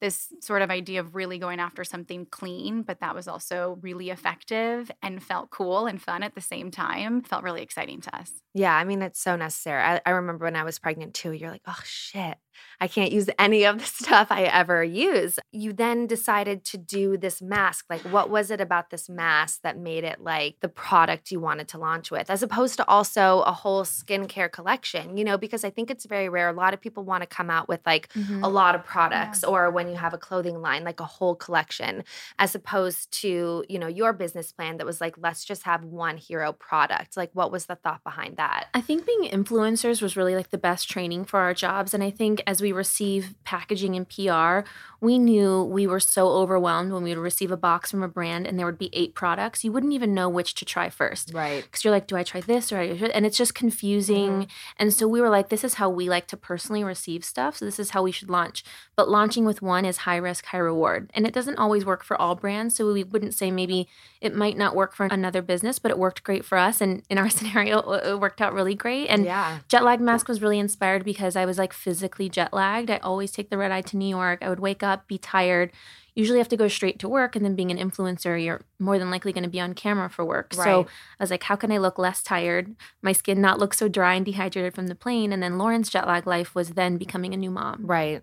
this 0.00 0.32
sort 0.40 0.62
of 0.62 0.70
idea 0.70 1.00
of 1.00 1.14
really 1.14 1.38
going 1.38 1.60
after 1.60 1.84
something 1.84 2.26
clean, 2.26 2.82
but 2.82 3.00
that 3.00 3.14
was 3.14 3.28
also 3.28 3.78
really 3.82 4.10
effective 4.10 4.90
and 5.02 5.22
felt 5.22 5.50
cool 5.50 5.86
and 5.86 6.00
fun 6.02 6.22
at 6.22 6.34
the 6.34 6.40
same 6.40 6.70
time 6.70 7.22
felt 7.22 7.44
really 7.44 7.62
exciting 7.62 8.00
to 8.02 8.16
us. 8.16 8.42
Yeah, 8.54 8.74
I 8.76 8.84
mean, 8.84 9.00
it's 9.00 9.18
so 9.20 9.34
necessary. 9.36 9.82
I, 9.82 10.00
I 10.04 10.10
remember 10.10 10.44
when 10.44 10.56
I 10.56 10.64
was 10.64 10.78
pregnant 10.78 11.14
too, 11.14 11.32
you're 11.32 11.50
like, 11.50 11.62
oh 11.66 11.80
shit, 11.84 12.36
I 12.80 12.88
can't 12.88 13.12
use 13.12 13.28
any 13.38 13.64
of 13.64 13.78
the 13.78 13.84
stuff 14.04 14.28
I 14.30 14.44
ever 14.44 14.82
use. 14.82 15.38
You 15.52 15.72
then 15.72 16.06
decided 16.06 16.64
to 16.66 16.78
do 16.78 17.16
this 17.16 17.40
mask. 17.42 17.86
Like, 17.90 18.00
what 18.02 18.30
was 18.30 18.50
it 18.50 18.60
about 18.60 18.90
this 18.90 19.08
mask 19.08 19.62
that 19.62 19.78
made 19.78 20.04
it 20.04 20.20
like 20.20 20.56
the 20.60 20.68
product 20.68 21.30
you 21.30 21.40
wanted 21.40 21.68
to 21.68 21.78
launch 21.78 22.10
with, 22.10 22.30
as 22.30 22.42
opposed 22.42 22.76
to 22.76 22.88
also 22.88 23.40
a 23.42 23.52
whole 23.52 23.84
skincare 23.84 24.50
collection? 24.50 25.16
You 25.16 25.24
know, 25.24 25.38
because 25.38 25.64
I 25.64 25.70
think 25.70 25.90
it's 25.90 26.06
very 26.06 26.28
rare. 26.28 26.48
A 26.48 26.52
lot 26.52 26.74
of 26.74 26.80
people 26.80 27.04
want 27.04 27.22
to 27.22 27.26
come 27.26 27.50
out 27.50 27.68
with 27.68 27.80
like 27.86 28.12
Mhm. 28.14 28.42
a 28.44 28.48
lot 28.48 28.74
of 28.74 28.84
products 28.84 29.44
or 29.44 29.70
when 29.70 29.88
you 29.88 29.94
have 29.96 30.12
a 30.14 30.18
clothing 30.18 30.60
line 30.60 30.84
like 30.84 31.00
a 31.00 31.04
whole 31.04 31.34
collection 31.34 32.04
as 32.38 32.54
opposed 32.54 33.10
to 33.22 33.64
you 33.68 33.78
know 33.78 33.86
your 33.86 34.12
business 34.12 34.52
plan 34.52 34.76
that 34.76 34.86
was 34.86 35.00
like 35.00 35.16
let's 35.18 35.44
just 35.44 35.62
have 35.64 35.84
one 35.84 36.16
hero 36.16 36.52
product 36.52 37.16
like 37.16 37.30
what 37.32 37.50
was 37.50 37.66
the 37.66 37.76
thought 37.76 38.02
behind 38.04 38.36
that 38.36 38.66
I 38.74 38.80
think 38.80 39.06
being 39.06 39.30
influencers 39.30 40.02
was 40.02 40.16
really 40.16 40.34
like 40.34 40.50
the 40.50 40.58
best 40.58 40.88
training 40.90 41.24
for 41.24 41.40
our 41.40 41.54
jobs. 41.54 41.94
And 41.94 42.02
I 42.02 42.10
think 42.10 42.41
as 42.46 42.60
we 42.60 42.72
receive 42.72 43.34
packaging 43.44 43.96
and 43.96 44.08
PR, 44.08 44.68
we 45.00 45.18
knew 45.18 45.64
we 45.64 45.86
were 45.86 46.00
so 46.00 46.28
overwhelmed 46.28 46.92
when 46.92 47.02
we 47.02 47.10
would 47.10 47.18
receive 47.18 47.50
a 47.50 47.56
box 47.56 47.90
from 47.90 48.02
a 48.02 48.08
brand 48.08 48.46
and 48.46 48.58
there 48.58 48.66
would 48.66 48.78
be 48.78 48.90
eight 48.92 49.14
products. 49.14 49.64
You 49.64 49.72
wouldn't 49.72 49.92
even 49.92 50.14
know 50.14 50.28
which 50.28 50.54
to 50.54 50.64
try 50.64 50.90
first. 50.90 51.32
right 51.34 51.64
Because 51.64 51.82
you're 51.82 51.92
like, 51.92 52.06
do 52.06 52.16
I 52.16 52.22
try 52.22 52.40
this 52.40 52.72
or 52.72 52.78
I 52.78 52.96
should? 52.96 53.10
And 53.10 53.26
it's 53.26 53.36
just 53.36 53.54
confusing. 53.54 54.30
Mm-hmm. 54.30 54.50
And 54.78 54.94
so 54.94 55.08
we 55.08 55.20
were 55.20 55.30
like, 55.30 55.48
this 55.48 55.64
is 55.64 55.74
how 55.74 55.90
we 55.90 56.08
like 56.08 56.28
to 56.28 56.36
personally 56.36 56.84
receive 56.84 57.24
stuff. 57.24 57.56
So 57.56 57.64
this 57.64 57.80
is 57.80 57.90
how 57.90 58.02
we 58.02 58.12
should 58.12 58.30
launch. 58.30 58.64
But 58.94 59.08
launching 59.08 59.44
with 59.44 59.62
one 59.62 59.84
is 59.84 59.98
high 59.98 60.16
risk, 60.16 60.46
high 60.46 60.58
reward. 60.58 61.10
And 61.14 61.26
it 61.26 61.34
doesn't 61.34 61.58
always 61.58 61.84
work 61.84 62.04
for 62.04 62.20
all 62.20 62.34
brands. 62.34 62.76
So 62.76 62.92
we 62.92 63.02
wouldn't 63.02 63.34
say 63.34 63.50
maybe 63.50 63.88
it 64.20 64.34
might 64.34 64.56
not 64.56 64.76
work 64.76 64.94
for 64.94 65.06
another 65.06 65.42
business, 65.42 65.78
but 65.78 65.90
it 65.90 65.98
worked 65.98 66.22
great 66.22 66.44
for 66.44 66.58
us. 66.58 66.80
And 66.80 67.02
in 67.10 67.18
our 67.18 67.28
scenario, 67.36 67.80
it 67.92 68.20
worked 68.20 68.40
out 68.40 68.52
really 68.52 68.74
great. 68.74 69.08
And 69.08 69.24
yeah 69.24 69.58
Jet 69.68 69.84
lag 69.84 70.00
mask 70.00 70.28
was 70.28 70.42
really 70.42 70.58
inspired 70.58 71.04
because 71.04 71.36
I 71.36 71.44
was 71.44 71.58
like 71.58 71.72
physically 71.72 72.28
jet 72.32 72.52
lagged. 72.52 72.90
I 72.90 72.96
always 72.98 73.30
take 73.30 73.50
the 73.50 73.58
red 73.58 73.70
eye 73.70 73.82
to 73.82 73.96
New 73.96 74.08
York. 74.08 74.40
I 74.42 74.48
would 74.48 74.60
wake 74.60 74.82
up, 74.82 75.06
be 75.06 75.18
tired, 75.18 75.70
usually 76.14 76.38
have 76.38 76.48
to 76.48 76.56
go 76.56 76.68
straight 76.68 76.98
to 77.00 77.08
work. 77.08 77.36
And 77.36 77.44
then 77.44 77.54
being 77.54 77.70
an 77.70 77.78
influencer, 77.78 78.42
you're 78.42 78.62
more 78.78 78.98
than 78.98 79.10
likely 79.10 79.32
going 79.32 79.44
to 79.44 79.50
be 79.50 79.60
on 79.60 79.74
camera 79.74 80.10
for 80.10 80.24
work. 80.24 80.54
So 80.54 80.86
I 81.18 81.22
was 81.22 81.30
like, 81.30 81.44
how 81.44 81.56
can 81.56 81.70
I 81.72 81.78
look 81.78 81.98
less 81.98 82.22
tired? 82.22 82.74
My 83.00 83.12
skin 83.12 83.40
not 83.40 83.58
look 83.58 83.74
so 83.74 83.88
dry 83.88 84.14
and 84.14 84.24
dehydrated 84.24 84.74
from 84.74 84.88
the 84.88 84.94
plane. 84.94 85.32
And 85.32 85.42
then 85.42 85.58
Lauren's 85.58 85.88
jet 85.88 86.06
lag 86.06 86.26
life 86.26 86.54
was 86.54 86.70
then 86.70 86.96
becoming 86.96 87.32
a 87.32 87.36
new 87.36 87.50
mom. 87.50 87.86
right 87.86 88.22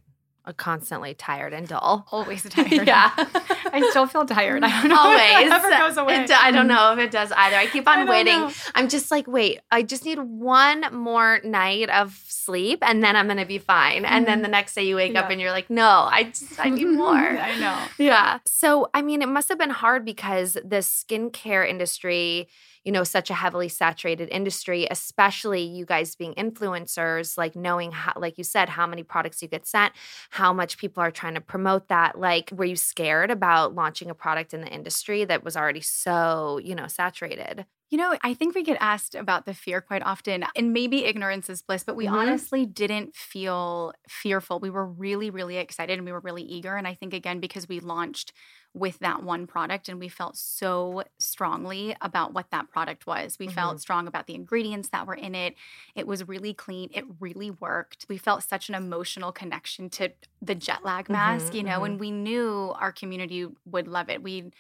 constantly 0.54 1.13
tired 1.13 1.54
and 1.54 1.68
dull 1.68 2.07
Always 2.12 2.44
tired. 2.50 2.88
Yeah. 2.88 3.12
I 3.18 3.88
still 3.90 4.07
feel 4.07 4.25
tired. 4.25 4.63
I 4.63 4.81
don't 4.81 4.90
know. 4.90 4.96
always 5.00 5.51
ever 5.51 5.69
goes 5.69 5.98
away. 5.98 6.25
I 6.30 6.51
don't 6.51 6.68
know 6.68 6.94
if 6.94 7.00
it 7.00 7.12
does 7.12 7.31
either 7.31 7.56
i 7.56 7.68
keep 7.68 7.88
on 7.88 8.00
don't 8.00 8.10
waiting 8.10 8.40
know. 8.40 8.51
i'm 8.75 8.88
just 8.88 9.12
like 9.12 9.28
wait 9.28 9.60
i 9.72 9.81
just 9.81 10.06
need 10.06 10.19
one 10.19 10.86
more 10.94 11.40
night 11.44 11.90
of 11.90 12.19
sleep 12.28 12.80
and 12.81 13.04
then 13.04 13.16
i'm 13.16 13.28
gonna 13.28 13.46
be 13.46 13.57
fine 13.57 14.06
and 14.06 14.25
then 14.25 14.38
mm-hmm. 14.38 14.44
the 14.44 14.48
next 14.48 14.75
day 14.75 14.84
you 14.84 14.96
wake 14.96 15.16
up 15.16 15.30
and 15.30 15.40
you're 15.42 15.51
like 15.51 15.69
no 15.69 16.07
i 16.12 16.24
just 16.24 16.60
i 16.60 16.69
need 16.69 16.86
more 16.86 17.40
I 17.40 17.60
know. 17.60 17.86
Yeah. 17.98 18.40
So, 18.45 18.90
I 18.94 19.02
mean, 19.02 19.22
it 19.22 19.30
must 19.30 19.50
have 19.50 19.57
been 19.57 19.69
hard 19.69 20.06
because 20.06 20.54
the 20.54 20.81
skincare 20.81 21.68
industry, 21.68 22.48
you 22.84 22.92
know, 22.92 23.04
such 23.04 23.30
a 23.30 23.34
heavily 23.34 23.70
saturated 23.70 24.30
industry, 24.30 24.88
especially 24.90 25.62
you 25.62 25.86
guys 25.86 26.16
being 26.16 26.34
influencers, 26.36 27.38
like 27.38 27.56
knowing 27.56 27.92
how, 27.92 28.14
like 28.18 28.38
you 28.38 28.44
said, 28.44 28.70
how 28.70 28.88
many 28.88 29.04
products 29.04 29.42
you 29.42 29.48
get 29.48 29.66
sent, 29.68 29.94
how 30.31 30.54
much 30.54 30.78
people 30.78 31.02
are 31.04 31.12
trying 31.12 31.36
to 31.36 31.42
promote 31.42 31.88
that. 31.90 32.20
Like, 32.20 32.52
were 32.54 32.66
you 32.66 32.76
scared 32.76 33.31
about 33.31 33.76
launching 33.76 34.10
a 34.10 34.16
product 34.16 34.54
in 34.54 34.62
the 34.62 34.68
industry 34.68 35.26
that 35.26 35.44
was 35.44 35.57
already 35.57 35.81
so, 35.81 36.59
you 36.64 36.76
know, 36.76 36.88
saturated? 36.88 37.66
You 37.90 37.98
know, 37.98 38.16
I 38.22 38.36
think 38.36 38.54
we 38.54 38.62
get 38.62 38.78
asked 38.80 39.16
about 39.16 39.46
the 39.48 39.54
fear 39.56 39.81
quite 39.81 40.04
often, 40.04 40.46
and 40.56 40.74
maybe 40.74 41.06
ignorance 41.06 41.50
is 41.50 41.64
bliss, 41.64 41.84
but 41.84 41.96
we 41.96 42.06
Mhm. 42.06 42.08
honestly 42.08 42.68
didn't 42.68 43.16
feel 43.16 43.94
fearful. 44.08 44.60
We 44.60 44.69
were 44.69 44.86
really, 44.86 45.31
really 45.31 45.58
excited 45.58 45.98
and 45.98 46.06
we 46.06 46.12
were 46.12 46.19
really 46.19 46.44
eager. 46.44 46.76
And 46.76 46.88
I 46.88 46.94
think, 46.94 47.16
again, 47.16 47.40
because 47.40 47.68
we 47.68 47.80
launched 47.80 48.31
with 48.76 49.00
that 49.00 49.24
one 49.24 49.48
product 49.48 49.90
and 49.90 50.00
we 50.00 50.08
felt 50.08 50.38
so 50.38 51.04
strongly 51.18 51.96
about 52.02 52.31
what 52.36 52.52
that 52.52 52.69
product 52.69 53.08
was. 53.08 53.38
We 53.40 53.48
felt 53.48 53.80
strong 53.81 54.06
about 54.06 54.28
the 54.28 54.36
ingredients 54.36 54.90
that 54.90 55.08
were 55.08 55.16
in 55.16 55.34
it. 55.34 55.56
It 55.96 56.06
was 56.06 56.28
really 56.28 56.54
clean. 56.54 56.90
It 56.94 57.06
really 57.19 57.50
worked. 57.50 58.06
We 58.08 58.19
felt 58.19 58.44
such 58.44 58.69
an 58.69 58.76
emotional 58.76 59.31
connection 59.31 59.90
to 59.92 60.12
the 60.44 60.54
jet 60.54 60.86
lag 60.86 61.10
mask, 61.10 61.54
Mhm, 61.54 61.56
you 61.56 61.64
know, 61.64 61.84
mhm. 61.84 61.86
and 61.86 62.00
we 62.00 62.12
knew 62.12 62.72
our 62.80 62.92
community 62.92 63.48
would 63.66 63.88
love 63.88 64.10
it. 64.12 64.22
We 64.22 64.52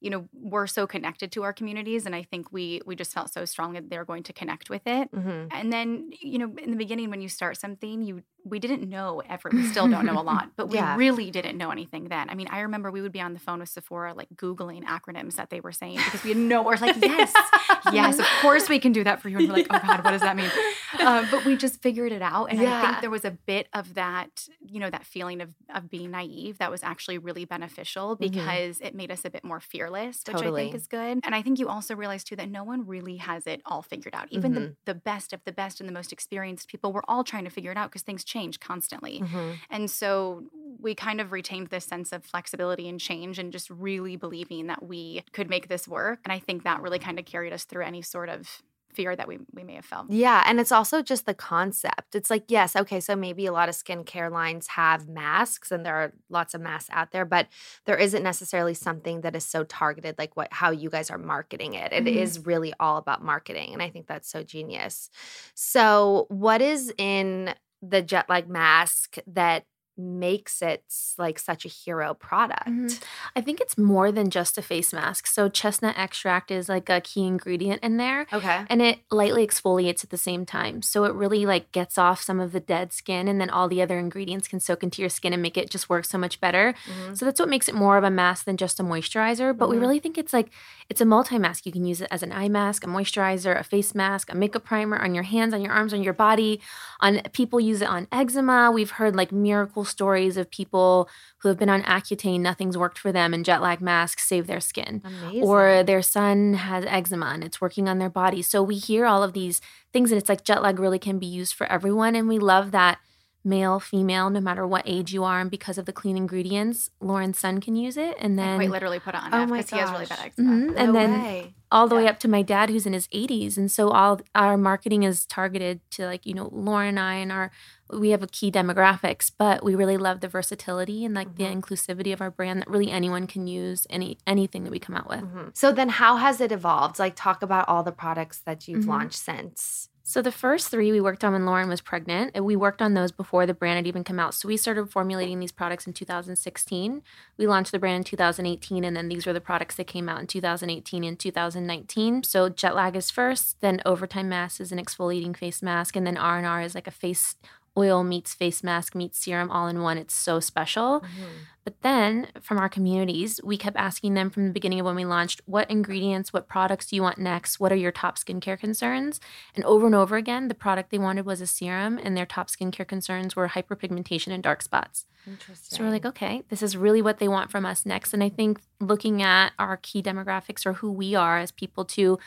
you 0.00 0.10
know 0.10 0.28
we're 0.32 0.66
so 0.66 0.86
connected 0.86 1.32
to 1.32 1.42
our 1.42 1.52
communities 1.52 2.06
and 2.06 2.14
i 2.14 2.22
think 2.22 2.52
we 2.52 2.80
we 2.86 2.94
just 2.94 3.12
felt 3.12 3.32
so 3.32 3.44
strong 3.44 3.72
that 3.72 3.90
they're 3.90 4.04
going 4.04 4.22
to 4.22 4.32
connect 4.32 4.70
with 4.70 4.82
it 4.86 5.10
Mm-hmm. 5.12 5.48
and 5.50 5.72
then 5.72 6.10
you 6.20 6.38
know 6.38 6.52
in 6.62 6.70
the 6.70 6.76
beginning 6.76 7.10
when 7.10 7.20
you 7.20 7.28
start 7.28 7.56
something 7.56 8.02
you 8.02 8.22
we 8.48 8.58
didn't 8.58 8.88
know 8.88 9.22
ever 9.28 9.50
we 9.52 9.66
still 9.66 9.88
don't 9.88 10.06
know 10.06 10.18
a 10.18 10.22
lot 10.22 10.50
but 10.56 10.68
we 10.70 10.76
Yeah. 10.76 10.96
really 10.96 11.30
didn't 11.30 11.56
know 11.56 11.70
anything 11.70 12.04
then. 12.08 12.30
I 12.30 12.34
mean 12.34 12.48
i 12.50 12.60
remember 12.60 12.90
we 12.90 13.00
would 13.02 13.12
be 13.12 13.20
on 13.20 13.32
the 13.34 13.38
phone 13.40 13.60
with 13.60 13.68
sephora 13.68 14.14
like 14.14 14.28
googling 14.36 14.84
acronyms 14.84 15.34
that 15.36 15.50
they 15.50 15.60
were 15.60 15.72
saying 15.72 15.96
because 15.96 16.22
we 16.24 16.30
had 16.30 16.38
no 16.38 16.62
we're 16.62 16.76
like 16.76 16.96
yes 17.00 17.32
yes 17.92 18.18
of 18.18 18.26
course 18.42 18.68
we 18.68 18.78
can 18.78 18.92
do 18.92 19.04
that 19.04 19.20
for 19.20 19.28
you. 19.28 19.38
And 19.38 19.48
we're 19.48 19.54
like 19.54 19.66
oh 19.70 19.78
god 19.86 20.04
what 20.04 20.10
does 20.12 20.22
that 20.22 20.36
mean? 20.36 20.50
Uh, 20.98 21.24
but 21.30 21.44
we 21.44 21.54
just 21.54 21.82
figured 21.82 22.12
it 22.12 22.22
out 22.22 22.46
and 22.50 22.60
i 22.62 22.80
think 22.86 23.00
there 23.02 23.10
was 23.10 23.24
a 23.24 23.30
bit 23.30 23.68
of 23.74 23.92
that 23.94 24.48
you 24.66 24.80
know 24.80 24.88
that 24.88 25.04
feeling 25.04 25.42
of 25.42 25.50
of 25.74 25.90
being 25.90 26.10
naive 26.10 26.56
that 26.58 26.70
was 26.70 26.82
actually 26.82 27.18
really 27.18 27.44
beneficial 27.44 28.16
because 28.16 28.80
it 28.80 28.94
made 28.94 29.10
us 29.10 29.22
a 29.24 29.30
bit 29.30 29.44
more 29.44 29.60
fearless 29.60 30.22
which 30.26 30.36
i 30.36 30.50
think 30.50 30.74
is 30.74 30.86
good. 30.86 31.20
And 31.24 31.34
i 31.34 31.42
think 31.42 31.58
you 31.58 31.68
also 31.68 31.94
realize 31.94 32.24
too 32.24 32.36
that 32.36 32.48
no 32.50 32.64
one 32.64 32.86
really 32.86 33.18
has 33.18 33.46
it 33.46 33.60
all 33.66 33.82
figured 33.82 34.14
out. 34.14 34.28
Even 34.30 34.54
the, 34.54 34.76
the 34.86 34.94
best 34.94 35.32
of 35.34 35.40
the 35.44 35.52
best 35.52 35.78
and 35.80 35.88
the 35.88 35.92
most 35.92 36.10
experienced 36.12 36.68
people 36.68 36.90
we're 36.92 37.02
all 37.06 37.22
trying 37.22 37.44
to 37.44 37.50
figure 37.50 37.70
it 37.70 37.76
out 37.76 37.90
because 37.90 38.02
things 38.02 38.24
change 38.24 38.37
constantly 38.60 39.20
Mm-hmm. 39.20 39.50
and 39.70 39.90
so 39.90 40.44
we 40.80 40.94
kind 40.94 41.20
of 41.20 41.32
retained 41.32 41.68
this 41.68 41.84
sense 41.84 42.12
of 42.12 42.24
flexibility 42.24 42.88
and 42.88 43.00
change 43.00 43.38
and 43.38 43.52
just 43.52 43.68
really 43.70 44.16
believing 44.16 44.68
that 44.68 44.82
we 44.82 45.24
could 45.32 45.48
make 45.50 45.66
this 45.68 45.88
work. 45.88 46.20
And 46.24 46.32
I 46.32 46.38
think 46.38 46.62
that 46.62 46.80
really 46.82 47.00
kind 47.00 47.18
of 47.18 47.24
carried 47.24 47.52
us 47.52 47.64
through 47.64 47.84
any 47.84 48.00
sort 48.02 48.28
of 48.28 48.62
fear 48.94 49.14
that 49.16 49.26
we 49.28 49.38
we 49.52 49.62
may 49.64 49.74
have 49.74 49.84
felt. 49.84 50.06
Yeah, 50.10 50.42
and 50.46 50.58
it's 50.60 50.72
also 50.72 51.02
just 51.02 51.26
the 51.26 51.34
concept. 51.34 52.14
It's 52.14 52.30
like, 52.30 52.44
yes, 52.48 52.74
okay, 52.76 53.00
so 53.00 53.14
maybe 53.16 53.44
a 53.46 53.52
lot 53.52 53.68
of 53.68 53.74
skincare 53.74 54.30
lines 54.30 54.66
have 54.68 55.08
masks 55.08 55.70
and 55.72 55.84
there 55.84 55.94
are 55.96 56.12
lots 56.30 56.54
of 56.54 56.60
masks 56.60 56.90
out 56.92 57.10
there, 57.12 57.24
but 57.24 57.48
there 57.84 57.96
isn't 57.98 58.22
necessarily 58.22 58.74
something 58.74 59.20
that 59.22 59.34
is 59.36 59.44
so 59.44 59.64
targeted 59.64 60.14
like 60.18 60.36
what 60.36 60.48
how 60.52 60.70
you 60.70 60.90
guys 60.90 61.10
are 61.10 61.18
marketing 61.18 61.74
it. 61.74 61.92
It 61.92 62.06
is 62.08 62.38
Mhm. 62.38 62.46
really 62.46 62.72
all 62.80 62.96
about 62.98 63.22
marketing, 63.22 63.72
and 63.74 63.82
I 63.82 63.90
think 63.90 64.06
that's 64.06 64.30
so 64.30 64.42
genius. 64.42 65.10
So, 65.54 66.26
what 66.28 66.62
is 66.62 66.92
in 66.98 67.54
the 67.82 68.02
jet 68.02 68.28
lag 68.28 68.48
mask 68.48 69.18
that 69.26 69.64
makes 69.98 70.62
it 70.62 70.82
like 71.18 71.38
such 71.38 71.64
a 71.64 71.68
hero 71.68 72.14
product? 72.14 72.68
Mhm. 72.68 73.02
I 73.36 73.40
think 73.40 73.60
it's 73.60 73.76
more 73.76 74.12
than 74.12 74.30
just 74.30 74.56
a 74.56 74.62
face 74.62 74.92
mask. 74.92 75.26
So 75.26 75.48
chestnut 75.48 75.98
extract 75.98 76.50
is 76.50 76.68
like 76.68 76.88
a 76.88 77.00
key 77.00 77.26
ingredient 77.26 77.82
in 77.82 77.96
there. 77.96 78.26
Okay. 78.32 78.64
And 78.70 78.80
it 78.80 79.00
lightly 79.10 79.46
exfoliates 79.46 80.04
at 80.04 80.10
the 80.10 80.16
same 80.16 80.46
time. 80.46 80.82
So 80.82 81.04
it 81.04 81.12
really 81.14 81.44
like 81.44 81.72
gets 81.72 81.98
off 81.98 82.22
some 82.22 82.38
of 82.40 82.52
the 82.52 82.60
dead 82.60 82.92
skin 82.92 83.28
and 83.28 83.40
then 83.40 83.50
all 83.50 83.68
the 83.68 83.82
other 83.82 83.98
ingredients 83.98 84.48
can 84.48 84.60
soak 84.60 84.82
into 84.82 85.02
your 85.02 85.08
skin 85.10 85.32
and 85.32 85.42
make 85.42 85.56
it 85.56 85.70
just 85.70 85.88
work 85.90 86.04
so 86.04 86.16
much 86.18 86.40
better. 86.40 86.74
Mhm. 86.86 87.18
So 87.18 87.24
that's 87.24 87.40
what 87.40 87.48
makes 87.48 87.68
it 87.68 87.74
more 87.74 87.96
of 87.98 88.04
a 88.04 88.10
mask 88.10 88.44
than 88.44 88.56
just 88.56 88.78
a 88.80 88.84
moisturizer. 88.84 89.56
But 89.56 89.68
we 89.68 89.76
Mhm. 89.76 89.80
really 89.80 89.98
think 89.98 90.16
it's 90.18 90.32
like 90.32 90.50
it's 90.88 91.00
a 91.02 91.04
multi-mask. 91.04 91.66
You 91.66 91.72
can 91.72 91.84
use 91.84 92.00
it 92.00 92.08
as 92.10 92.22
an 92.22 92.32
eye 92.32 92.48
mask, 92.48 92.82
a 92.84 92.86
moisturizer, 92.86 93.58
a 93.58 93.62
face 93.64 93.94
mask, 93.94 94.32
a 94.32 94.34
makeup 94.34 94.64
primer 94.64 94.96
on 94.98 95.14
your 95.14 95.24
hands, 95.24 95.52
on 95.52 95.60
your 95.60 95.72
arms, 95.72 95.92
on 95.92 96.02
your 96.02 96.14
body. 96.14 96.60
On 97.00 97.20
people 97.32 97.60
use 97.60 97.82
it 97.82 97.88
on 97.88 98.06
eczema. 98.10 98.70
We've 98.72 98.92
heard 98.92 99.14
like 99.14 99.30
miracle 99.32 99.84
stories 99.88 100.36
of 100.36 100.50
people 100.50 101.08
who 101.38 101.48
have 101.48 101.58
been 101.58 101.68
on 101.68 101.82
Accutane, 101.82 102.40
nothing's 102.40 102.78
worked 102.78 102.98
for 102.98 103.10
them, 103.10 103.34
and 103.34 103.44
jet 103.44 103.60
lag 103.60 103.80
masks 103.80 104.24
save 104.24 104.46
their 104.46 104.60
skin 104.60 105.02
Amazing. 105.04 105.42
or 105.42 105.82
their 105.82 106.02
son 106.02 106.54
has 106.54 106.84
eczema 106.86 107.26
and 107.26 107.42
it's 107.42 107.60
working 107.60 107.88
on 107.88 107.98
their 107.98 108.10
body. 108.10 108.42
So 108.42 108.62
we 108.62 108.76
hear 108.76 109.06
all 109.06 109.22
of 109.22 109.32
these 109.32 109.60
things, 109.92 110.12
and 110.12 110.20
it's 110.20 110.28
like 110.28 110.44
jet 110.44 110.62
lag 110.62 110.78
really 110.78 110.98
can 110.98 111.18
be 111.18 111.26
used 111.26 111.54
for 111.54 111.66
everyone. 111.66 112.14
And 112.14 112.28
we 112.28 112.38
love 112.38 112.70
that 112.70 112.98
male, 113.44 113.80
female, 113.80 114.30
no 114.30 114.40
matter 114.40 114.66
what 114.66 114.82
age 114.86 115.12
you 115.12 115.24
are, 115.24 115.40
and 115.40 115.50
because 115.50 115.78
of 115.78 115.86
the 115.86 115.92
clean 115.92 116.16
ingredients, 116.16 116.90
Lauren's 117.00 117.38
son 117.38 117.60
can 117.60 117.76
use 117.76 117.96
it. 117.96 118.16
And 118.18 118.38
I 118.40 118.44
then 118.44 118.56
quite 118.58 118.70
literally 118.70 119.00
put 119.00 119.14
it 119.14 119.22
on 119.22 119.32
Oh 119.34 119.42
F 119.42 119.48
my 119.48 119.56
because 119.58 119.70
he 119.70 119.78
has 119.78 119.90
really 119.90 120.06
bad 120.06 120.18
gosh. 120.18 120.26
eczema. 120.26 120.50
Mhm, 120.50 120.74
and 120.76 120.94
then 120.94 121.22
way. 121.22 121.54
all 121.70 121.86
the 121.88 121.94
way 121.96 122.08
up 122.08 122.18
to 122.20 122.28
my 122.28 122.42
dad 122.42 122.70
who's 122.70 122.86
in 122.86 122.92
his 122.94 123.08
80s 123.12 123.56
and 123.58 123.70
so 123.70 123.90
all 123.90 124.20
our 124.34 124.56
marketing 124.56 125.02
is 125.02 125.26
targeted 125.26 125.80
to 125.90 126.06
like 126.06 126.24
you 126.24 126.32
know 126.32 126.48
lauren 126.50 126.88
and 126.96 127.00
i 127.00 127.14
and 127.16 127.30
our 127.30 127.50
we 127.92 128.08
have 128.08 128.22
a 128.22 128.26
key 128.26 128.50
demographics 128.50 129.30
but 129.36 129.62
we 129.62 129.74
really 129.74 129.98
love 129.98 130.20
the 130.20 130.28
versatility 130.28 131.04
and 131.04 131.14
like 131.14 131.36
the 131.36 131.44
inclusivity 131.44 132.10
of 132.12 132.22
our 132.22 132.30
brand 132.30 132.60
that 132.62 132.68
really 132.70 132.90
anyone 132.90 133.26
can 133.26 133.46
use 133.46 133.86
any 133.90 134.16
anything 134.26 134.64
that 134.64 134.70
we 134.70 134.78
come 134.78 134.96
out 134.96 135.08
with 135.10 135.20
Mhm. 135.20 135.54
So 135.54 135.70
then 135.70 135.90
how 135.90 136.16
has 136.16 136.40
it 136.40 136.52
evolved? 136.52 136.98
Like 136.98 137.14
talk 137.16 137.42
about 137.42 137.68
all 137.68 137.82
the 137.82 137.92
products 137.92 138.40
that 138.46 138.66
you've 138.66 138.84
Mhm. 138.84 138.88
launched 138.88 139.18
since. 139.18 139.88
So 140.08 140.22
the 140.22 140.32
first 140.32 140.70
three 140.70 140.90
we 140.90 141.02
worked 141.02 141.22
on 141.22 141.34
when 141.34 141.44
Lauren 141.44 141.68
was 141.68 141.82
pregnant, 141.82 142.30
and 142.34 142.42
we 142.42 142.56
worked 142.56 142.80
on 142.80 142.94
those 142.94 143.12
before 143.12 143.44
the 143.44 143.52
brand 143.52 143.76
had 143.76 143.86
even 143.86 144.04
come 144.04 144.18
out. 144.18 144.32
So 144.32 144.48
we 144.48 144.56
started 144.56 144.90
formulating 144.90 145.38
these 145.38 145.52
products 145.52 145.86
in 145.86 145.92
2016. 145.92 147.02
We 147.36 147.46
launched 147.46 147.72
the 147.72 147.78
brand 147.78 147.96
in 147.96 148.04
2018, 148.04 148.84
and 148.84 148.96
then 148.96 149.08
these 149.10 149.26
were 149.26 149.34
the 149.34 149.40
products 149.42 149.74
that 149.74 149.86
came 149.86 150.08
out 150.08 150.18
in 150.18 150.26
2018 150.26 151.04
and 151.04 151.18
2019. 151.18 152.22
So 152.22 152.48
jet 152.48 152.74
lag 152.74 152.96
is 152.96 153.10
first, 153.10 153.60
then 153.60 153.82
overtime 153.84 154.30
mask 154.30 154.62
is 154.62 154.72
an 154.72 154.78
exfoliating 154.78 155.36
face 155.36 155.60
mask, 155.60 155.94
and 155.94 156.06
then 156.06 156.16
R 156.16 156.38
and 156.38 156.46
R 156.46 156.62
is 156.62 156.74
like 156.74 156.86
a 156.86 156.90
face 156.90 157.36
oil 157.78 158.02
meets 158.02 158.34
face 158.34 158.62
mask 158.64 158.94
meets 158.94 159.18
serum 159.24 159.50
all 159.50 159.68
in 159.68 159.80
one. 159.80 159.96
It's 159.96 160.14
so 160.14 160.40
special. 160.40 161.00
Mm-hmm. 161.00 161.24
But 161.64 161.82
then 161.82 162.28
from 162.40 162.56
our 162.56 162.70
communities, 162.70 163.40
we 163.44 163.58
kept 163.58 163.76
asking 163.76 164.14
them 164.14 164.30
from 164.30 164.46
the 164.46 164.52
beginning 164.54 164.80
of 164.80 164.86
when 164.86 164.96
we 164.96 165.04
launched, 165.04 165.42
what 165.44 165.70
ingredients, 165.70 166.32
what 166.32 166.48
products 166.48 166.86
do 166.86 166.96
you 166.96 167.02
want 167.02 167.18
next? 167.18 167.60
What 167.60 167.72
are 167.72 167.76
your 167.76 167.92
top 167.92 168.16
skincare 168.16 168.58
concerns? 168.58 169.20
And 169.54 169.66
over 169.66 169.84
and 169.84 169.94
over 169.94 170.16
again, 170.16 170.48
the 170.48 170.54
product 170.54 170.90
they 170.90 170.96
wanted 170.96 171.26
was 171.26 171.42
a 171.42 171.46
serum, 171.46 172.00
and 172.02 172.16
their 172.16 172.24
top 172.24 172.48
skincare 172.48 172.88
concerns 172.88 173.36
were 173.36 173.48
hyperpigmentation 173.48 174.32
and 174.32 174.42
dark 174.42 174.62
spots. 174.62 175.04
Interesting. 175.26 175.76
So 175.76 175.84
we're 175.84 175.90
like, 175.90 176.06
okay, 176.06 176.42
this 176.48 176.62
is 176.62 176.74
really 176.74 177.02
what 177.02 177.18
they 177.18 177.28
want 177.28 177.50
from 177.50 177.66
us 177.66 177.84
next. 177.84 178.14
And 178.14 178.24
I 178.24 178.30
think 178.30 178.62
looking 178.80 179.20
at 179.20 179.52
our 179.58 179.76
key 179.76 180.02
demographics 180.02 180.64
or 180.64 180.72
who 180.72 180.90
we 180.90 181.14
are 181.14 181.38
as 181.38 181.52
people 181.52 181.84
to 181.84 182.18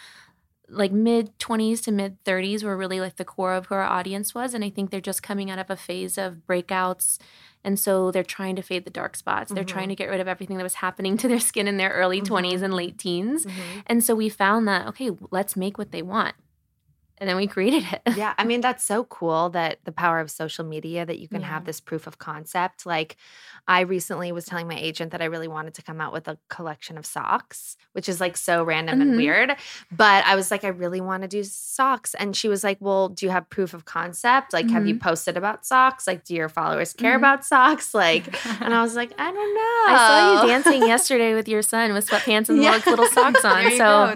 like 0.72 0.92
mid 0.92 1.38
20s 1.40 1.82
to 1.84 1.92
mid 1.92 2.24
30s 2.24 2.64
were 2.64 2.78
really 2.78 3.00
like 3.00 3.18
the 3.18 3.26
core 3.26 3.54
of 3.54 3.68
who 3.68 3.76
our 3.76 3.84
audience 3.84 4.34
was. 4.34 4.54
And 4.54 4.64
I 4.64 4.70
think 4.70 4.90
they're 4.90 5.02
just 5.02 5.22
coming 5.22 5.52
out 5.52 5.60
of 5.60 5.70
a 5.70 5.76
phase 5.76 6.18
of 6.18 6.38
breakouts. 6.48 7.18
And 7.64 7.78
so 7.78 8.10
they're 8.10 8.24
trying 8.24 8.56
to 8.56 8.62
fade 8.64 8.86
the 8.86 8.90
dark 8.92 9.16
spots. 9.16 9.52
They're 9.52 9.64
trying 9.64 9.90
to 9.90 9.96
get 9.96 10.10
rid 10.10 10.20
of 10.20 10.28
everything 10.28 10.58
that 10.58 10.64
was 10.64 10.76
happening 10.76 11.16
to 11.18 11.28
their 11.28 11.40
skin 11.40 11.68
in 11.68 11.78
their 11.78 11.92
early 11.92 12.22
20s 12.22 12.62
and 12.64 12.74
late 12.74 12.98
teens. 12.98 13.46
Mhm. 13.46 13.52
And 13.86 14.04
so 14.04 14.16
we 14.16 14.30
found 14.30 14.68
that, 14.68 14.88
okay, 14.88 15.12
let's 15.30 15.56
make 15.56 15.78
what 15.78 15.92
they 15.92 16.02
want. 16.02 16.36
And 17.22 17.30
then 17.30 17.38
we 17.38 17.46
created 17.46 17.86
it. 17.94 18.02
yeah, 18.18 18.34
I 18.40 18.44
mean 18.46 18.62
that's 18.62 18.84
so 18.84 19.04
cool 19.04 19.50
that 19.52 19.78
the 19.86 19.92
power 19.92 20.20
of 20.20 20.32
social 20.32 20.66
media 20.66 21.06
that 21.06 21.20
you 21.20 21.28
can 21.28 21.44
have 21.44 21.66
this 21.66 21.80
proof 21.80 22.08
of 22.08 22.18
concept. 22.18 22.84
Like 22.88 23.16
I 23.68 23.82
recently 23.82 24.32
was 24.32 24.46
telling 24.46 24.68
my 24.68 24.76
agent 24.76 25.12
that 25.12 25.22
I 25.22 25.26
really 25.26 25.48
wanted 25.48 25.76
to 25.76 25.84
come 25.84 26.02
out 26.02 26.14
with 26.14 26.28
a 26.28 26.40
collection 26.50 26.98
of 26.98 27.06
socks, 27.06 27.78
which 27.94 28.10
is 28.10 28.20
like 28.20 28.36
so 28.38 28.64
random 28.64 29.02
and 29.02 29.14
Mhm. 29.14 29.18
weird, 29.18 29.56
but 29.92 30.26
I 30.26 30.36
was 30.36 30.50
like 30.50 30.64
I 30.64 30.70
really 30.70 31.00
want 31.00 31.22
to 31.22 31.28
do 31.28 31.44
socks 31.44 32.16
and 32.16 32.36
she 32.36 32.48
was 32.50 32.64
like, 32.64 32.78
"Well, 32.80 33.10
do 33.10 33.28
you 33.28 33.32
have 33.32 33.48
proof 33.52 33.76
of 33.76 33.86
concept? 33.86 34.52
Like 34.52 34.68
have 34.72 34.88
you 34.88 34.98
posted 34.98 35.38
about 35.38 35.64
socks? 35.64 36.08
Like 36.08 36.24
do 36.24 36.34
your 36.34 36.50
followers 36.50 36.92
care 36.92 37.14
Mhm. 37.14 37.18
about 37.18 37.46
socks?" 37.46 37.94
Like 37.94 38.26
and 38.62 38.74
I 38.80 38.82
was 38.82 38.96
like, 38.96 39.12
"I 39.20 39.32
don't 39.32 39.54
know." 39.54 39.94
I 39.94 39.96
saw 40.08 40.42
you 40.42 40.48
dancing 40.50 40.88
yesterday 40.88 41.36
with 41.36 41.48
your 41.48 41.62
son 41.62 41.94
with 41.94 42.10
sweatpants 42.10 42.50
and 42.50 42.60
Yeah. 42.64 42.82
little 42.88 43.06
socks 43.06 43.46
on. 43.46 43.62
There 43.62 43.78
so. 43.78 44.16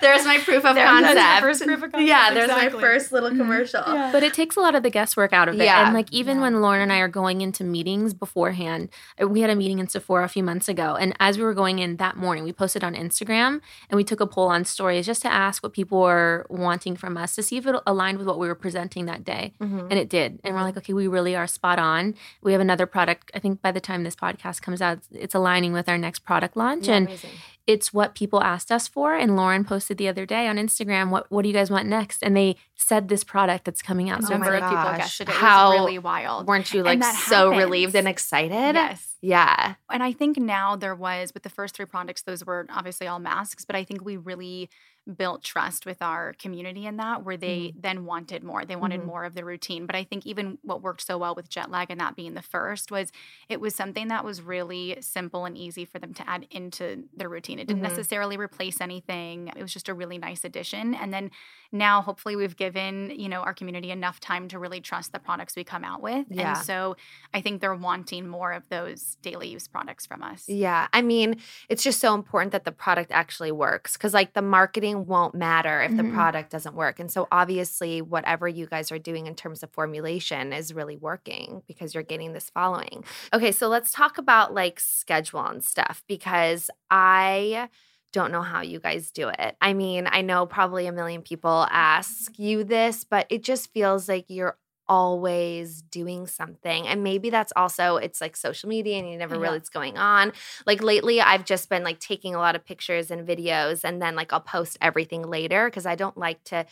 There's 0.00 0.24
my 0.24 0.38
proof 0.44 0.64
of 0.64 0.76
There- 0.76 0.86
concept. 0.86 1.87
First 1.90 1.94
proof 1.94 2.02
of 2.02 2.08
Yeah, 2.08 2.16
concept, 2.18 2.34
there's 2.34 2.50
exactly. 2.50 2.74
my 2.80 2.80
first 2.88 3.12
little 3.12 3.30
Mhm. 3.30 3.36
commercial. 3.38 3.82
But 3.84 4.22
it 4.22 4.34
takes 4.34 4.56
a 4.56 4.60
lot 4.60 4.74
of 4.74 4.82
the 4.82 4.90
guesswork 4.90 5.32
out 5.32 5.48
of 5.48 5.54
it. 5.60 5.64
Yeah. 5.64 5.84
And 5.86 5.94
like 5.94 6.12
even 6.12 6.36
Yeah. 6.36 6.42
when 6.42 6.60
Lauren 6.60 6.82
and 6.82 6.92
I 6.92 6.98
are 6.98 7.08
going 7.08 7.40
into 7.40 7.64
meetings 7.64 8.14
beforehand, 8.14 8.88
uh, 9.20 9.26
we 9.28 9.40
had 9.40 9.50
a 9.50 9.56
meeting 9.56 9.78
in 9.78 9.88
Sephora 9.88 10.24
a 10.24 10.28
few 10.28 10.42
months 10.42 10.68
ago. 10.68 10.96
And 10.98 11.14
as 11.20 11.38
we 11.38 11.44
were 11.44 11.54
going 11.54 11.78
in 11.78 11.96
that 11.96 12.16
morning, 12.16 12.44
we 12.44 12.52
posted 12.52 12.84
on 12.84 12.94
Instagram 12.94 13.60
and 13.90 13.96
we 13.96 14.04
took 14.04 14.20
a 14.20 14.26
poll 14.26 14.48
on 14.48 14.64
stories 14.64 15.06
just 15.06 15.22
to 15.22 15.32
ask 15.32 15.62
what 15.62 15.72
people 15.72 16.00
were 16.00 16.46
wanting 16.48 16.96
from 16.96 17.16
us 17.16 17.34
to 17.34 17.42
see 17.42 17.56
if 17.56 17.66
it 17.66 17.74
aligned 17.86 18.18
with 18.18 18.26
what 18.26 18.38
we 18.38 18.46
were 18.48 18.54
presenting 18.54 19.06
that 19.06 19.24
day. 19.24 19.54
Mhm. 19.60 19.82
And 19.90 19.94
it 19.94 20.08
did. 20.08 20.38
And 20.44 20.54
we're 20.54 20.62
like, 20.62 20.76
okay, 20.76 20.92
we 20.92 21.06
really 21.06 21.34
are 21.36 21.46
spot 21.46 21.78
on. 21.78 22.14
We 22.42 22.52
have 22.52 22.60
another 22.60 22.86
product. 22.86 23.30
I 23.34 23.38
think 23.38 23.62
by 23.62 23.72
the 23.72 23.80
time 23.80 24.04
this 24.04 24.16
podcast 24.16 24.62
comes 24.62 24.80
out, 24.82 24.98
it's 25.12 25.34
aligning 25.34 25.72
with 25.72 25.88
our 25.88 25.98
next 25.98 26.20
product 26.20 26.56
launch. 26.56 26.88
Yeah, 26.88 26.94
and 26.96 27.06
amazing. 27.08 27.30
It's 27.68 27.92
what 27.92 28.14
people 28.16 28.42
asked 28.42 28.72
us 28.72 28.88
for. 28.88 29.14
And 29.14 29.36
Lauren 29.36 29.62
posted 29.64 29.98
the 29.98 30.08
other 30.08 30.24
day 30.26 30.48
on 30.48 30.56
Instagram, 30.56 31.10
what 31.10 31.30
what 31.30 31.42
do 31.42 31.48
you 31.48 31.54
guys 31.54 31.70
want 31.70 31.86
next? 31.86 32.22
And 32.24 32.36
they 32.36 32.56
said 32.74 33.08
this 33.08 33.22
product 33.22 33.64
that's 33.66 33.82
coming 33.82 34.08
out. 34.10 34.24
So 34.24 34.34
Oh 34.34 34.38
my 34.38 34.46
we're 34.46 34.52
number 34.54 34.66
of 34.66 34.70
people 34.70 34.84
gosh. 34.84 34.98
guessed 34.98 35.20
it. 35.20 35.28
It 35.28 35.34
How- 35.34 35.70
was 35.70 35.78
really 35.80 35.98
wild. 35.98 36.48
Weren't 36.48 36.72
you 36.72 36.82
like 36.82 37.04
so 37.04 37.50
happens. 37.50 37.58
relieved 37.64 37.94
and 37.94 38.08
excited? 38.08 38.74
Yes. 38.74 39.14
Yeah. 39.20 39.74
And 39.90 40.02
I 40.02 40.12
think 40.12 40.38
now 40.38 40.76
there 40.76 40.94
was 40.94 41.34
with 41.34 41.42
the 41.42 41.50
first 41.50 41.76
three 41.76 41.86
products, 41.86 42.22
those 42.22 42.44
were 42.44 42.66
obviously 42.70 43.06
all 43.06 43.18
masks, 43.18 43.64
but 43.64 43.76
I 43.76 43.84
think 43.84 44.04
we 44.04 44.16
really 44.16 44.70
built 45.16 45.42
trust 45.42 45.86
with 45.86 46.02
our 46.02 46.34
community 46.34 46.86
in 46.86 46.96
that 46.98 47.24
where 47.24 47.36
they 47.36 47.72
then 47.78 48.04
wanted 48.04 48.44
more. 48.44 48.64
They 48.64 48.76
wanted 48.76 49.00
Mhm. 49.00 49.06
more 49.06 49.24
of 49.24 49.34
the 49.34 49.44
routine. 49.44 49.86
But 49.86 49.96
I 49.96 50.04
think 50.04 50.26
even 50.26 50.58
what 50.62 50.82
worked 50.82 51.00
so 51.02 51.16
well 51.16 51.34
with 51.34 51.48
jet 51.48 51.70
lag 51.70 51.90
and 51.90 52.00
that 52.00 52.14
being 52.16 52.34
the 52.34 52.42
first 52.42 52.90
was 52.90 53.10
it 53.48 53.60
was 53.60 53.74
something 53.74 54.08
that 54.08 54.24
was 54.24 54.42
really 54.42 54.98
simple 55.00 55.44
and 55.46 55.56
easy 55.56 55.84
for 55.84 55.98
them 55.98 56.12
to 56.14 56.28
add 56.28 56.46
into 56.50 57.04
their 57.16 57.28
routine. 57.28 57.58
It 57.58 57.66
didn't 57.68 57.80
Mhm. 57.82 57.88
necessarily 57.88 58.36
replace 58.36 58.80
anything. 58.80 59.48
It 59.56 59.62
was 59.62 59.72
just 59.72 59.88
a 59.88 59.94
really 59.94 60.18
nice 60.18 60.44
addition. 60.44 60.94
And 60.94 61.12
then 61.12 61.30
now 61.72 62.02
hopefully 62.02 62.36
we've 62.36 62.56
given, 62.56 63.10
you 63.10 63.28
know, 63.28 63.40
our 63.40 63.54
community 63.54 63.90
enough 63.90 64.20
time 64.20 64.48
to 64.48 64.58
really 64.58 64.80
trust 64.80 65.12
the 65.12 65.18
products 65.18 65.56
we 65.56 65.64
come 65.64 65.84
out 65.84 66.02
with. 66.02 66.26
Yeah. 66.30 66.56
And 66.56 66.58
so 66.58 66.96
I 67.32 67.40
think 67.40 67.60
they're 67.60 67.74
wanting 67.74 68.28
more 68.28 68.52
of 68.52 68.68
those 68.68 69.16
daily 69.22 69.48
use 69.48 69.68
products 69.68 70.06
from 70.06 70.22
us. 70.22 70.48
Yeah. 70.48 70.88
I 70.92 71.02
mean, 71.02 71.40
it's 71.68 71.82
just 71.82 72.00
so 72.00 72.14
important 72.14 72.52
that 72.52 72.64
the 72.64 72.72
product 72.72 73.10
actually 73.10 73.52
works 73.52 73.94
because, 73.96 74.14
like, 74.14 74.32
the 74.34 74.42
marketing 74.42 74.97
won't 75.06 75.34
matter 75.34 75.80
if 75.82 75.96
the 75.96 76.02
Mhm. 76.02 76.12
product 76.14 76.50
doesn't 76.50 76.74
work. 76.74 76.98
And 77.00 77.10
so, 77.10 77.28
obviously, 77.32 78.02
whatever 78.02 78.48
you 78.48 78.66
guys 78.66 78.90
are 78.92 78.98
doing 78.98 79.26
in 79.26 79.34
terms 79.34 79.62
of 79.62 79.70
formulation 79.70 80.52
is 80.52 80.74
really 80.74 80.96
working 80.96 81.62
because 81.66 81.94
you're 81.94 82.02
getting 82.02 82.32
this 82.32 82.50
following. 82.50 83.04
Okay. 83.32 83.52
So, 83.52 83.68
let's 83.68 83.90
talk 83.92 84.18
about 84.18 84.54
like 84.54 84.80
schedule 84.80 85.40
and 85.44 85.62
stuff 85.64 86.02
because 86.08 86.70
I 86.90 87.68
don't 88.12 88.32
know 88.32 88.42
how 88.42 88.62
you 88.62 88.80
guys 88.80 89.10
do 89.10 89.28
it. 89.28 89.56
I 89.60 89.74
mean, 89.74 90.08
I 90.10 90.22
know 90.22 90.46
probably 90.46 90.86
a 90.86 90.92
million 90.92 91.20
people 91.22 91.66
ask 91.70 92.38
you 92.38 92.64
this, 92.64 93.04
but 93.04 93.26
it 93.28 93.42
just 93.44 93.70
feels 93.72 94.08
like 94.08 94.24
you're 94.28 94.56
always 94.88 95.82
doing 95.82 96.26
something. 96.26 96.86
And 96.86 97.02
maybe 97.04 97.30
that's 97.30 97.52
also 97.56 97.96
it's 97.96 98.20
like 98.20 98.36
social 98.36 98.68
media 98.68 98.98
and 98.98 99.10
you 99.10 99.16
never 99.18 99.36
Yeah. 99.36 99.42
really 99.42 99.58
what's 99.58 99.68
going 99.68 99.98
on. 99.98 100.32
Like 100.66 100.82
lately 100.82 101.20
I've 101.20 101.44
just 101.44 101.68
been 101.68 101.84
like 101.84 102.00
taking 102.00 102.34
a 102.34 102.38
lot 102.38 102.56
of 102.56 102.64
pictures 102.64 103.10
and 103.10 103.26
videos 103.26 103.82
and 103.84 104.00
then 104.00 104.16
like 104.16 104.32
I'll 104.32 104.40
post 104.40 104.78
everything 104.80 105.22
later 105.22 105.68
because 105.68 105.86
I 105.86 105.94
don't 105.94 106.16
like 106.16 106.42
to 106.44 106.66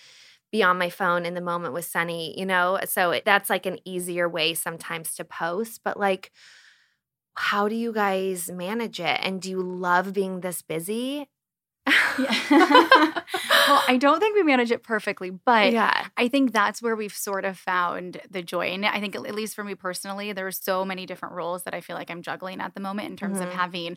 be 0.53 0.63
on 0.63 0.79
my 0.79 0.91
phone 0.91 1.27
in 1.27 1.35
the 1.35 1.41
moment 1.41 1.75
with 1.75 1.85
Sunny, 1.85 2.39
you 2.39 2.47
know? 2.47 2.79
So 2.87 3.13
it, 3.13 3.25
that's 3.25 3.51
like 3.51 3.67
an 3.67 3.79
easier 3.85 4.29
way 4.29 4.55
sometimes 4.55 5.15
to 5.17 5.25
post, 5.25 5.81
but 5.85 5.99
like 5.99 6.33
how 7.35 7.69
do 7.69 7.75
you 7.75 7.93
guys 7.93 8.51
manage 8.51 8.99
it? 9.01 9.21
And 9.23 9.41
do 9.41 9.51
you 9.51 9.61
love 9.63 10.13
being 10.13 10.41
this 10.41 10.63
busy? 10.63 11.29
well, 13.67 13.85
I 13.89 13.97
don't 13.99 14.19
think 14.21 14.35
we 14.37 14.43
manage 14.43 14.71
it 14.71 14.83
perfectly, 14.83 15.31
but 15.31 15.73
yeah. 15.73 16.09
I 16.17 16.29
think 16.29 16.53
that's 16.53 16.83
where 16.83 16.97
we've 16.97 17.13
sort 17.17 17.45
of 17.45 17.59
found 17.59 18.21
the 18.31 18.43
joy. 18.43 18.67
And 18.69 18.85
I 18.87 19.01
think, 19.01 19.15
at 19.15 19.35
least 19.35 19.55
for 19.55 19.65
me 19.65 19.75
personally, 19.75 20.33
there's 20.33 20.59
so 20.63 20.85
many 20.85 21.07
different 21.07 21.35
roles 21.35 21.63
that 21.65 21.75
I 21.75 21.81
feel 21.81 21.97
like 21.97 22.11
I'm 22.11 22.23
juggling 22.23 22.61
at 22.61 22.75
the 22.75 22.81
moment 22.81 23.09
in 23.11 23.17
terms 23.17 23.39
Mhm. 23.39 23.45
of 23.45 23.53
having 23.53 23.97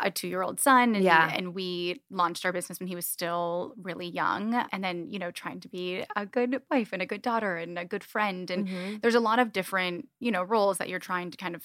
a 0.00 0.10
two 0.10 0.28
year 0.28 0.42
old 0.42 0.60
son. 0.60 0.94
And, 0.94 1.04
Yeah. 1.04 1.30
and 1.34 1.54
we 1.54 2.00
launched 2.10 2.44
our 2.46 2.52
business 2.52 2.78
when 2.80 2.86
he 2.88 2.94
was 2.96 3.06
still 3.06 3.74
really 3.80 4.06
young. 4.08 4.54
And 4.72 4.82
then, 4.84 5.08
you 5.10 5.18
know, 5.18 5.30
trying 5.32 5.60
to 5.60 5.68
be 5.68 6.04
a 6.16 6.26
good 6.26 6.62
wife 6.70 6.90
and 6.92 7.02
a 7.02 7.06
good 7.06 7.22
daughter 7.22 7.56
and 7.56 7.78
a 7.78 7.84
good 7.84 8.04
friend. 8.04 8.50
And 8.50 8.64
Mhm. 8.64 9.00
there's 9.02 9.16
a 9.16 9.20
lot 9.20 9.38
of 9.40 9.52
different, 9.52 10.08
you 10.20 10.30
know, 10.30 10.42
roles 10.44 10.78
that 10.78 10.88
you're 10.88 11.00
trying 11.00 11.30
to 11.32 11.36
kind 11.36 11.56
of, 11.56 11.64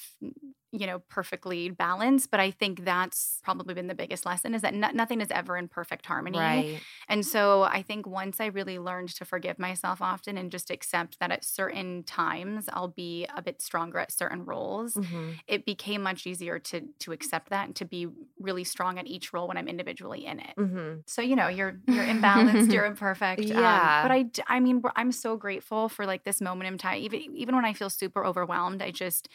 you 0.72 0.86
know, 0.88 1.00
perfectly 1.10 1.70
balanced 1.70 2.32
But 2.32 2.40
I 2.40 2.52
think 2.52 2.84
that's 2.84 3.40
probably 3.44 3.74
been 3.74 3.88
the 3.88 3.96
biggest 3.96 4.26
lesson 4.26 4.54
is 4.54 4.62
that 4.62 4.74
no- 4.74 4.92
nothing 4.92 5.22
is 5.22 5.32
ever 5.32 5.56
in 5.58 5.68
perfect 5.70 6.06
harmony. 6.06 6.66
Right. 6.66 6.86
And 7.08 7.26
so 7.26 7.64
I 7.64 7.82
think 7.82 8.06
once 8.08 8.40
I 8.40 8.48
really 8.48 8.80
learned 8.80 9.10
to 9.16 9.26
forgive 9.26 9.60
myself 9.60 10.02
often 10.02 10.38
and 10.38 10.52
just 10.52 10.70
accept 10.72 11.20
that 11.20 11.32
at 11.32 11.44
certain 11.46 12.04
times 12.04 12.68
I'll 12.74 12.90
be 12.90 13.26
a 13.36 13.42
bit 13.42 13.62
stronger 13.62 14.00
at 14.00 14.12
certain 14.12 14.44
roles, 14.46 14.98
Mhm. 14.98 15.40
it 15.48 15.66
became 15.66 16.02
much 16.04 16.26
easier 16.28 16.60
to 16.60 16.88
to 17.00 17.12
accept 17.12 17.50
that 17.50 17.66
and 17.68 17.76
to 17.78 17.86
be 17.86 18.08
really 18.40 18.64
strong 18.64 19.00
at 19.00 19.08
each 19.08 19.34
role 19.34 19.48
when 19.48 19.58
I'm 19.58 19.68
individually 19.68 20.26
in 20.26 20.40
it. 20.40 20.58
Mhm. 20.58 21.04
So 21.08 21.22
you 21.22 21.36
know, 21.36 21.48
you're 21.48 21.80
you're 21.88 22.06
imbalanced, 22.08 22.72
you're 22.72 22.86
imperfect. 22.86 23.52
um, 23.56 23.96
Yeah. 23.96 24.02
but 24.02 24.12
I 24.12 24.26
I 24.48 24.60
mean, 24.60 24.82
I'm 24.96 25.12
so 25.12 25.38
grateful 25.38 25.88
for 25.90 26.06
like 26.06 26.24
this 26.24 26.42
moment 26.42 26.68
in 26.68 26.78
time. 26.78 26.98
Even 27.00 27.22
even 27.36 27.56
when 27.56 27.66
I 27.66 27.74
feel 27.74 27.90
super 27.90 28.26
overwhelmed, 28.26 28.82
I 28.82 28.92
just 28.92 29.30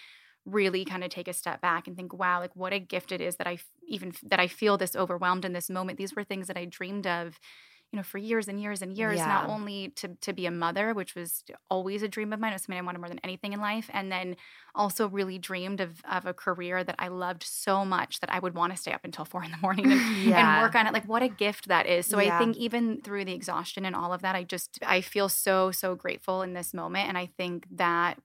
really 0.46 0.84
kind 0.84 1.04
of 1.04 1.10
take 1.10 1.28
a 1.28 1.32
step 1.32 1.60
back 1.60 1.86
and 1.86 1.96
think, 1.96 2.12
wow, 2.12 2.40
like 2.40 2.54
what 2.56 2.72
a 2.72 2.78
gift 2.78 3.12
it 3.12 3.20
is 3.20 3.36
that 3.36 3.46
I 3.46 3.54
f- 3.54 3.70
even 3.86 4.12
that 4.24 4.40
I 4.40 4.48
feel 4.48 4.78
this 4.78 4.96
overwhelmed 4.96 5.44
in 5.44 5.52
this 5.52 5.70
moment. 5.70 5.98
These 5.98 6.14
were 6.16 6.24
things 6.24 6.46
that 6.48 6.56
I 6.56 6.64
dreamed 6.64 7.06
of, 7.06 7.38
you 7.92 7.96
know, 7.96 8.02
for 8.04 8.18
years 8.18 8.46
and 8.48 8.60
years 8.60 8.82
and 8.82 8.96
years. 8.96 9.26
Not 9.26 9.44
only 9.48 9.88
to 9.96 10.16
to 10.20 10.32
be 10.32 10.46
a 10.46 10.50
mother, 10.50 10.94
which 10.94 11.14
was 11.14 11.42
always 11.68 12.02
a 12.02 12.08
dream 12.08 12.32
of 12.32 12.40
mine, 12.40 12.52
it 12.52 12.54
was 12.54 12.62
something 12.62 12.78
I 12.78 12.82
wanted 12.82 13.00
more 13.00 13.08
than 13.08 13.20
anything 13.24 13.52
in 13.52 13.60
life, 13.60 13.90
and 13.92 14.10
then 14.12 14.36
also 14.74 15.08
really 15.08 15.38
dreamed 15.38 15.80
of 15.80 16.00
of 16.10 16.24
a 16.24 16.32
career 16.34 16.84
that 16.84 16.94
I 16.98 17.08
loved 17.08 17.42
so 17.42 17.84
much 17.84 18.20
that 18.20 18.32
I 18.32 18.38
would 18.38 18.54
want 18.54 18.72
to 18.72 18.78
stay 18.78 18.92
up 18.92 19.04
until 19.04 19.24
four 19.26 19.42
in 19.44 19.50
the 19.50 19.56
morning 19.58 19.90
and, 19.92 20.02
and 20.36 20.54
work 20.54 20.74
on 20.74 20.86
it. 20.86 20.92
Like 20.94 21.06
what 21.06 21.22
a 21.22 21.28
gift 21.28 21.68
that 21.68 21.86
is. 21.86 22.06
So 22.06 22.18
I 22.18 22.30
think 22.30 22.56
even 22.56 23.00
through 23.02 23.24
the 23.24 23.34
exhaustion 23.34 23.84
and 23.84 23.96
all 23.96 24.12
of 24.12 24.22
that, 24.22 24.36
I 24.36 24.44
just 24.44 24.78
I 24.86 25.00
feel 25.00 25.28
so 25.28 25.72
so 25.72 25.94
grateful 25.96 26.42
in 26.42 26.54
this 26.54 26.72
moment, 26.72 27.08
and 27.08 27.18
I 27.18 27.26
think 27.26 27.66
that 27.72 28.18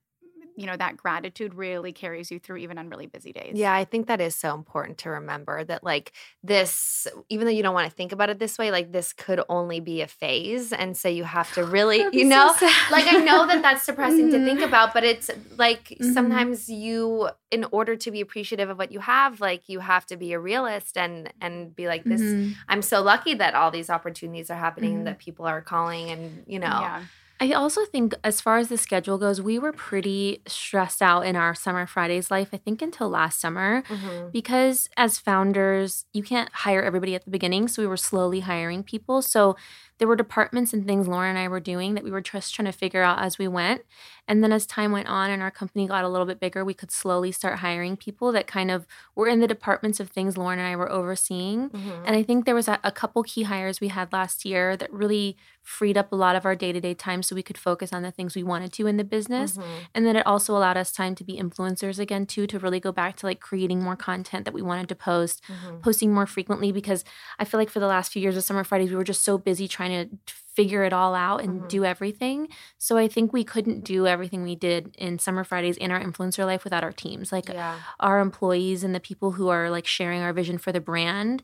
you 0.55 0.65
know 0.65 0.77
that 0.77 0.97
gratitude 0.97 1.53
really 1.53 1.91
carries 1.93 2.31
you 2.31 2.39
through 2.39 2.57
even 2.57 2.77
on 2.77 2.89
really 2.89 3.07
busy 3.07 3.31
days. 3.33 3.53
Yeah, 3.55 3.74
I 3.74 3.85
think 3.85 4.07
that 4.07 4.21
is 4.21 4.35
so 4.35 4.53
important 4.55 4.97
to 5.00 5.09
remember 5.09 5.63
that, 5.63 5.83
like, 5.83 6.13
this, 6.43 7.07
even 7.29 7.45
though 7.45 7.51
you 7.51 7.63
don't 7.63 7.74
want 7.74 7.89
to 7.89 7.95
think 7.95 8.12
about 8.12 8.29
it 8.29 8.39
this 8.39 8.57
way, 8.57 8.71
like, 8.71 8.91
this 8.91 9.13
could 9.13 9.41
only 9.50 9.79
be 9.79 10.01
a 10.01 10.07
phase. 10.07 10.71
And 10.74 10.95
so 10.95 11.09
you 11.09 11.24
have 11.24 11.51
to 11.53 11.65
really, 11.65 12.07
you 12.12 12.25
know, 12.25 12.55
like, 12.91 13.07
I 13.07 13.17
know 13.24 13.45
that 13.47 13.62
that's 13.62 13.85
depressing 13.85 14.29
to 14.31 14.39
think 14.39 14.62
Mhm. 14.62 14.67
about, 14.67 14.93
but 14.93 15.03
it's 15.03 15.29
like 15.57 15.97
Mhm. 16.01 16.03
sometimes 16.13 16.69
you, 16.69 17.29
in 17.51 17.65
order 17.71 17.95
to 17.95 18.12
be 18.12 18.21
appreciative 18.21 18.69
of 18.69 18.77
what 18.77 18.91
you 18.91 19.00
have, 19.00 19.39
like, 19.41 19.69
you 19.69 19.79
have 19.79 20.05
to 20.07 20.17
be 20.17 20.33
a 20.33 20.39
realist 20.39 20.97
and, 20.97 21.31
and 21.41 21.75
be 21.75 21.88
like, 21.88 22.07
this, 22.07 22.21
Mhm. 22.21 22.55
I'm 22.69 22.81
so 22.81 23.01
lucky 23.01 23.33
that 23.35 23.55
all 23.55 23.71
these 23.71 23.89
opportunities 23.89 24.50
are 24.50 24.55
happening, 24.57 25.00
Mhm. 25.00 25.05
that 25.05 25.19
people 25.19 25.45
are 25.45 25.62
calling, 25.62 26.09
and, 26.12 26.43
you 26.47 26.59
know, 26.59 26.79
Yeah. 26.81 27.05
I 27.39 27.51
also 27.51 27.84
think, 27.86 28.13
as 28.24 28.39
far 28.39 28.58
as 28.58 28.70
the 28.70 28.77
schedule 28.77 29.18
goes, 29.18 29.42
we 29.42 29.60
were 29.60 29.74
pretty 29.74 30.42
stressed 30.48 31.01
out 31.01 31.22
in 31.25 31.36
our 31.36 31.54
Summer 31.54 31.86
Fridays 31.86 32.32
life, 32.32 32.50
I 32.54 32.58
think 32.58 32.82
until 32.82 33.10
last 33.10 33.42
summer, 33.42 33.84
Mhm. 33.89 34.32
because 34.32 34.88
as 34.96 35.20
founders, 35.20 36.06
you 36.13 36.24
can't 36.24 36.50
hire 36.54 36.82
everybody 36.82 37.13
at 37.13 37.25
the 37.25 37.32
beginning. 37.32 37.68
So 37.68 37.82
we 37.82 37.88
were 37.88 37.98
slowly 37.98 38.39
hiring 38.39 38.84
people. 38.84 39.22
So 39.22 39.58
there 39.98 40.08
were 40.08 40.16
departments 40.16 40.74
and 40.74 40.86
things 40.86 41.08
Lauren 41.08 41.30
and 41.32 41.40
I 41.40 41.48
were 41.48 41.60
doing 41.62 41.94
that 41.96 42.04
we 42.04 42.12
were 42.12 42.22
just 42.22 42.54
trying 42.54 42.66
to 42.66 42.72
figure 42.72 43.02
out 43.02 43.20
as 43.20 43.38
we 43.38 43.48
went. 43.48 43.82
And 44.28 44.44
then 44.44 44.52
as 44.52 44.66
time 44.66 44.92
went 44.92 45.08
on 45.08 45.30
and 45.30 45.42
our 45.42 45.52
company 45.52 45.88
got 45.88 46.04
a 46.04 46.10
little 46.10 46.25
bit 46.25 46.40
bigger, 46.40 46.66
we 46.66 46.74
could 46.74 46.92
slowly 46.92 47.32
start 47.32 47.60
hiring 47.60 47.96
people 47.96 48.32
that 48.32 48.48
kind 48.48 48.72
of 48.72 48.88
were 49.16 49.28
in 49.28 49.40
the 49.40 49.48
departments 49.48 50.00
of 50.00 50.10
things 50.10 50.36
Lauren 50.38 50.60
and 50.60 50.68
I 50.68 50.75
were 50.75 50.92
overseeing. 50.92 51.70
Mhm. 51.70 52.04
And 52.06 52.16
I 52.16 52.24
think 52.24 52.46
there 52.46 52.56
was 52.56 52.68
a, 52.68 52.80
a 52.84 52.92
couple 52.92 53.22
key 53.24 53.44
hires 53.44 53.79
we 53.79 53.88
had 53.90 54.12
last 54.12 54.44
year 54.44 54.75
that 54.75 54.92
really 54.92 55.38
freed 55.62 55.98
up 55.98 56.12
a 56.12 56.16
lot 56.16 56.36
of 56.36 56.46
our 56.46 56.55
day 56.55 56.72
to 56.72 56.79
day 56.81 56.94
time 56.94 57.24
so 57.24 57.36
we 57.36 57.42
could 57.44 57.58
focus 57.58 57.92
on 57.94 58.01
the 58.03 58.12
things 58.12 58.36
we 58.36 58.44
wanted 58.44 58.72
to 58.74 58.88
in 58.88 58.98
the 58.98 59.03
business. 59.03 59.58
Mhm. 59.58 59.64
And 59.96 60.05
then 60.05 60.16
it 60.16 60.25
also 60.27 60.55
allowed 60.58 60.77
us 60.77 60.92
time 60.92 61.16
to 61.16 61.24
be 61.24 61.38
influencers 61.38 62.00
again, 62.00 62.25
too, 62.25 62.46
to 62.48 62.60
really 62.60 62.79
go 62.79 62.92
back 62.92 63.16
to 63.18 63.25
like 63.25 63.40
creating 63.40 63.81
more 63.81 63.96
content 63.96 64.46
that 64.46 64.53
we 64.53 64.62
wanted 64.62 64.90
to 64.90 64.96
post, 64.96 65.42
Mhm. 65.48 65.81
posting 65.81 66.14
more 66.14 66.25
frequently 66.27 66.72
because 66.72 67.03
I 67.40 67.46
feel 67.46 67.60
like 67.60 67.70
for 67.70 67.79
the 67.79 67.88
last 67.88 68.12
few 68.12 68.22
years 68.22 68.38
of 68.38 68.44
Summer 68.44 68.64
Fridays, 68.64 68.90
we 68.90 68.96
were 68.96 69.03
just 69.03 69.24
so 69.24 69.38
busy 69.38 69.68
trying 69.68 69.84
to 69.91 70.17
figure 70.27 70.83
it 70.85 70.93
all 70.93 71.13
out 71.15 71.41
and 71.41 71.61
Mhm. 71.63 71.67
do 71.67 71.83
everything. 71.83 72.48
So 72.77 72.98
I 72.98 73.09
think 73.09 73.33
we 73.33 73.43
couldn't 73.43 73.83
do 73.83 74.07
everything 74.07 74.43
we 74.43 74.55
did 74.55 74.95
in 74.98 75.19
Summer 75.19 75.43
Fridays 75.43 75.75
in 75.75 75.91
our 75.91 76.00
influencer 76.01 76.45
life 76.45 76.63
without 76.63 76.83
our 76.83 76.93
teams. 76.93 77.31
Like 77.33 77.50
Yeah. 77.50 77.79
our 78.00 78.19
employees 78.21 78.83
and 78.83 78.95
the 78.95 79.01
people 79.01 79.31
who 79.33 79.50
are 79.50 79.69
like 79.69 79.85
sharing 79.85 80.21
our 80.21 80.31
vision 80.31 80.57
for 80.57 80.71
the 80.71 80.79
brand 80.79 81.43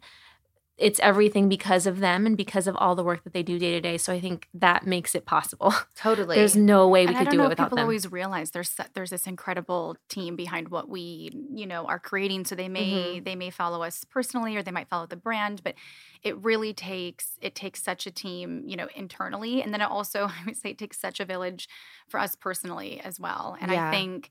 it's 0.81 0.99
everything 1.01 1.47
because 1.47 1.85
of 1.85 1.99
them 1.99 2.25
and 2.25 2.35
because 2.35 2.67
of 2.67 2.75
all 2.77 2.95
the 2.95 3.03
work 3.03 3.23
that 3.23 3.33
they 3.33 3.43
do 3.43 3.59
day 3.59 3.71
to 3.71 3.81
day 3.81 3.97
so 3.97 4.11
i 4.11 4.19
think 4.19 4.47
that 4.53 4.85
makes 4.85 5.15
it 5.15 5.25
possible 5.25 5.73
Totally. 5.95 6.35
there's 6.35 6.55
no 6.55 6.87
way 6.87 7.05
we 7.05 7.13
and 7.13 7.27
could 7.27 7.31
do 7.31 7.43
it 7.43 7.49
without 7.49 7.65
people 7.65 7.77
them 7.77 7.85
always 7.85 8.11
realize 8.11 8.51
there's 8.51 8.75
there's 8.93 9.09
this 9.09 9.27
incredible 9.27 9.97
team 10.09 10.35
behind 10.35 10.69
what 10.69 10.89
we 10.89 11.31
you 11.53 11.65
know 11.65 11.85
are 11.85 11.99
creating. 11.99 12.45
So 12.45 12.55
they 12.55 12.69
may 12.69 12.91
mm-hmm. 12.91 13.23
they 13.23 13.35
may 13.35 13.49
follow 13.49 13.83
us 13.83 14.03
personally 14.03 14.55
or 14.55 14.63
they 14.63 14.71
might 14.71 14.89
follow 14.89 15.05
the 15.05 15.15
brand, 15.15 15.63
but 15.63 15.75
it 16.23 16.37
really 16.37 16.73
takes 16.73 17.37
it 17.41 17.55
takes 17.55 17.83
such 17.83 18.07
a 18.07 18.11
team 18.11 18.63
you 18.65 18.75
know 18.75 18.87
internally, 18.95 19.61
and 19.61 19.73
then 19.73 19.81
it 19.81 19.89
also 19.89 20.25
I 20.41 20.45
would 20.45 20.57
say 20.57 20.71
it 20.71 20.77
takes 20.77 20.99
such 20.99 21.19
a 21.19 21.25
village 21.25 21.67
for 22.07 22.19
us 22.19 22.35
personally 22.35 23.01
as 23.03 23.19
well. 23.19 23.57
And 23.59 23.71
Yeah. 23.71 23.87
I 23.87 23.91
think. 23.91 24.29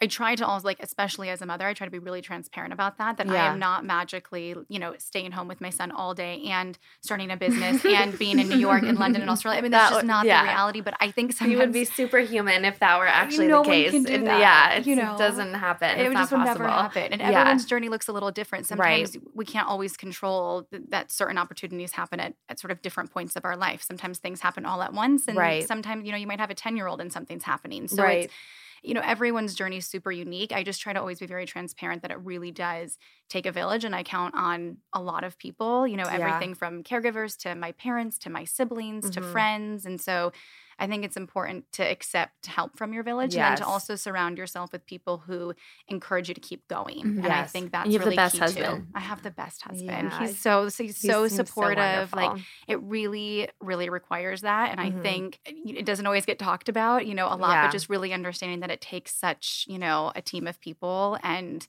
I 0.00 0.06
try 0.06 0.36
to 0.36 0.46
also 0.46 0.64
like, 0.64 0.78
especially 0.80 1.28
as 1.28 1.42
a 1.42 1.46
mother, 1.46 1.66
I 1.66 1.74
try 1.74 1.84
to 1.86 1.90
be 1.90 1.98
really 1.98 2.22
transparent 2.22 2.72
about 2.72 2.98
that. 2.98 3.16
That 3.16 3.28
I 3.28 3.46
am 3.46 3.58
not 3.58 3.84
magically, 3.84 4.54
you 4.68 4.78
know, 4.78 4.94
staying 4.98 5.32
home 5.32 5.48
with 5.48 5.60
my 5.60 5.70
son 5.70 5.90
all 5.90 6.14
day 6.14 6.40
and 6.44 6.78
starting 7.00 7.32
a 7.32 7.36
business 7.36 7.84
and 7.84 8.16
being 8.16 8.38
in 8.38 8.48
New 8.48 8.58
York 8.58 8.84
and 8.84 8.96
London 8.96 9.22
and 9.22 9.30
Australia. 9.34 9.58
I 9.58 9.62
mean, 9.62 9.72
that's 9.72 9.90
That 9.90 9.96
just 9.96 10.06
not 10.06 10.24
yeah. 10.24 10.42
the 10.42 10.48
reality. 10.50 10.80
But 10.82 10.94
I 11.00 11.10
think 11.10 11.32
sometimes 11.32 11.50
you 11.52 11.58
would 11.58 11.72
be 11.72 11.84
superhuman 11.84 12.64
if 12.64 12.78
that 12.78 12.96
were 13.00 13.08
actually 13.08 13.48
no 13.48 13.62
the 13.64 13.68
one 13.68 13.76
case. 13.76 13.90
can 13.90 14.04
do 14.04 14.12
And 14.14 14.26
that, 14.28 14.38
yeah, 14.38 14.70
it's, 14.74 14.86
you 14.86 14.92
it 14.92 15.02
know. 15.02 15.18
doesn't 15.18 15.54
happen. 15.54 15.98
it 15.98 16.06
it's 16.06 16.14
just 16.14 16.30
would 16.30 16.38
possible. 16.38 16.66
never 16.66 16.68
happen. 16.70 17.12
And 17.14 17.20
Yeah. 17.20 17.40
everyone's 17.40 17.64
journey 17.64 17.88
looks 17.88 18.06
a 18.06 18.12
little 18.12 18.30
different. 18.30 18.70
Right. 18.70 19.04
Sometimes 19.08 19.26
we 19.34 19.44
can't 19.44 19.66
always 19.68 19.96
control 19.96 20.62
th- 20.70 20.84
that 20.90 21.10
certain 21.10 21.38
opportunities 21.38 21.90
happen 21.90 22.20
at, 22.20 22.34
at 22.48 22.60
sort 22.60 22.70
of 22.70 22.82
different 22.82 23.10
points 23.10 23.34
of 23.34 23.44
our 23.44 23.56
life. 23.56 23.82
Sometimes 23.82 24.18
things 24.18 24.40
happen 24.42 24.64
all 24.64 24.80
at 24.82 24.92
once. 24.92 25.26
And 25.26 25.36
Right. 25.36 25.66
sometimes, 25.66 26.06
you 26.06 26.12
know, 26.12 26.18
you 26.18 26.28
might 26.28 26.38
have 26.38 26.50
a 26.50 26.54
10 26.54 26.76
year 26.76 26.86
old 26.86 27.00
and 27.00 27.12
something's 27.12 27.42
happening. 27.42 27.88
So 27.88 28.00
Right. 28.04 28.24
it's, 28.26 28.34
you 28.82 28.94
know, 28.94 29.02
everyone's 29.04 29.54
journey 29.54 29.78
is 29.78 29.86
super 29.86 30.12
unique. 30.12 30.52
I 30.52 30.62
just 30.62 30.80
try 30.80 30.92
to 30.92 31.00
always 31.00 31.18
be 31.20 31.26
very 31.26 31.46
transparent 31.46 32.02
that 32.02 32.10
it 32.10 32.18
really 32.22 32.50
does 32.50 32.98
take 33.28 33.46
a 33.46 33.52
village. 33.52 33.84
And 33.84 33.94
I 33.94 34.02
count 34.02 34.34
on 34.34 34.78
a 34.92 35.02
lot 35.02 35.24
of 35.24 35.38
people, 35.38 35.86
you 35.86 35.96
know, 35.96 36.04
Yeah. 36.04 36.14
everything 36.14 36.54
from 36.54 36.82
caregivers 36.82 37.36
to 37.42 37.54
my 37.54 37.72
parents 37.72 38.18
to 38.20 38.30
my 38.30 38.44
siblings 38.44 39.10
to 39.10 39.20
Mhm. 39.20 39.32
friends. 39.32 39.86
And 39.86 40.00
so 40.00 40.32
I 40.80 40.86
think 40.86 41.04
it's 41.04 41.16
important 41.16 41.70
to 41.72 41.82
accept 41.82 42.46
help 42.46 42.78
from 42.78 42.92
your 42.92 43.02
village 43.02 43.34
and 43.36 43.56
to 43.58 43.66
also 43.66 43.96
surround 43.96 44.38
yourself 44.38 44.70
with 44.72 44.86
people 44.86 45.18
who 45.18 45.52
encourage 45.88 46.28
you 46.28 46.34
to 46.34 46.40
keep 46.40 46.68
going. 46.68 47.02
Mhm. 47.02 47.24
And 47.24 47.32
I 47.32 47.44
think 47.46 47.72
that's 47.72 47.86
have 47.90 47.92
the 47.92 47.98
really 47.98 48.14
best 48.16 48.34
key 48.34 48.38
husband. 48.38 48.86
too. 48.86 48.86
I 48.94 49.00
have 49.00 49.22
the 49.24 49.32
best 49.32 49.62
husband. 49.62 50.12
Yeah. 50.12 50.18
He's 50.20 50.38
so 50.38 50.68
so 50.68 50.84
he's 50.84 51.02
He 51.02 51.08
so 51.08 51.26
supportive. 51.26 52.12
like 52.14 52.38
it 52.68 52.80
really 52.80 53.48
really 53.60 53.90
requires 53.90 54.42
that 54.42 54.70
and 54.70 54.78
Mhm. 54.80 54.98
I 55.00 55.02
think 55.02 55.40
it 55.44 55.84
doesn't 55.84 56.06
always 56.06 56.24
get 56.24 56.38
talked 56.38 56.68
about, 56.68 57.06
you 57.06 57.14
know, 57.14 57.26
a 57.26 57.34
lot, 57.34 57.50
Yeah. 57.50 57.66
but 57.66 57.72
just 57.72 57.88
really 57.90 58.12
understanding 58.12 58.60
that 58.60 58.70
it 58.70 58.80
takes 58.80 59.12
such, 59.16 59.64
you 59.68 59.78
know, 59.80 60.12
a 60.14 60.22
team 60.22 60.46
of 60.46 60.60
people 60.60 61.18
and 61.24 61.66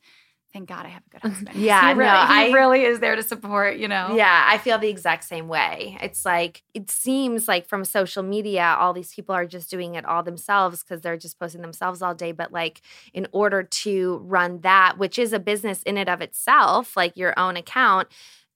thank 0.53 0.67
God 0.67 0.85
I 0.85 0.89
have 0.89 1.03
a 1.05 1.09
good 1.09 1.21
husband. 1.31 1.55
Yeah, 1.55 1.89
he 1.89 1.97
really, 1.97 2.11
no, 2.11 2.25
he 2.25 2.33
I- 2.33 2.51
really 2.51 2.81
is 2.83 2.99
there 2.99 3.15
to 3.15 3.23
support, 3.23 3.77
you 3.77 3.87
know. 3.87 4.15
Yeah, 4.15 4.45
I 4.47 4.57
feel 4.57 4.77
the 4.77 4.89
exact 4.89 5.23
same 5.23 5.47
way. 5.47 5.97
It's 6.01 6.25
like 6.25 6.63
it 6.73 6.89
seems 6.89 7.47
like 7.47 7.67
from 7.67 7.85
social 7.85 8.23
media, 8.23 8.75
all 8.79 8.93
these 8.93 9.13
people 9.13 9.35
are 9.35 9.45
just 9.45 9.69
doing 9.69 9.95
it 9.95 10.05
all 10.05 10.23
themselves 10.23 10.83
because 10.83 11.01
they're 11.01 11.17
just 11.17 11.39
posting 11.39 11.61
themselves 11.61 12.01
all 12.01 12.15
day. 12.15 12.31
But 12.31 12.51
like, 12.51 12.81
in 13.13 13.27
order 13.31 13.63
to 13.63 14.17
run 14.25 14.61
that, 14.61 14.97
which 14.97 15.19
is 15.19 15.33
a 15.33 15.39
business 15.39 15.83
in 15.83 15.97
and 15.97 16.09
of 16.09 16.21
itself, 16.21 16.95
like 16.97 17.15
your 17.15 17.37
own 17.37 17.55
account 17.55 18.07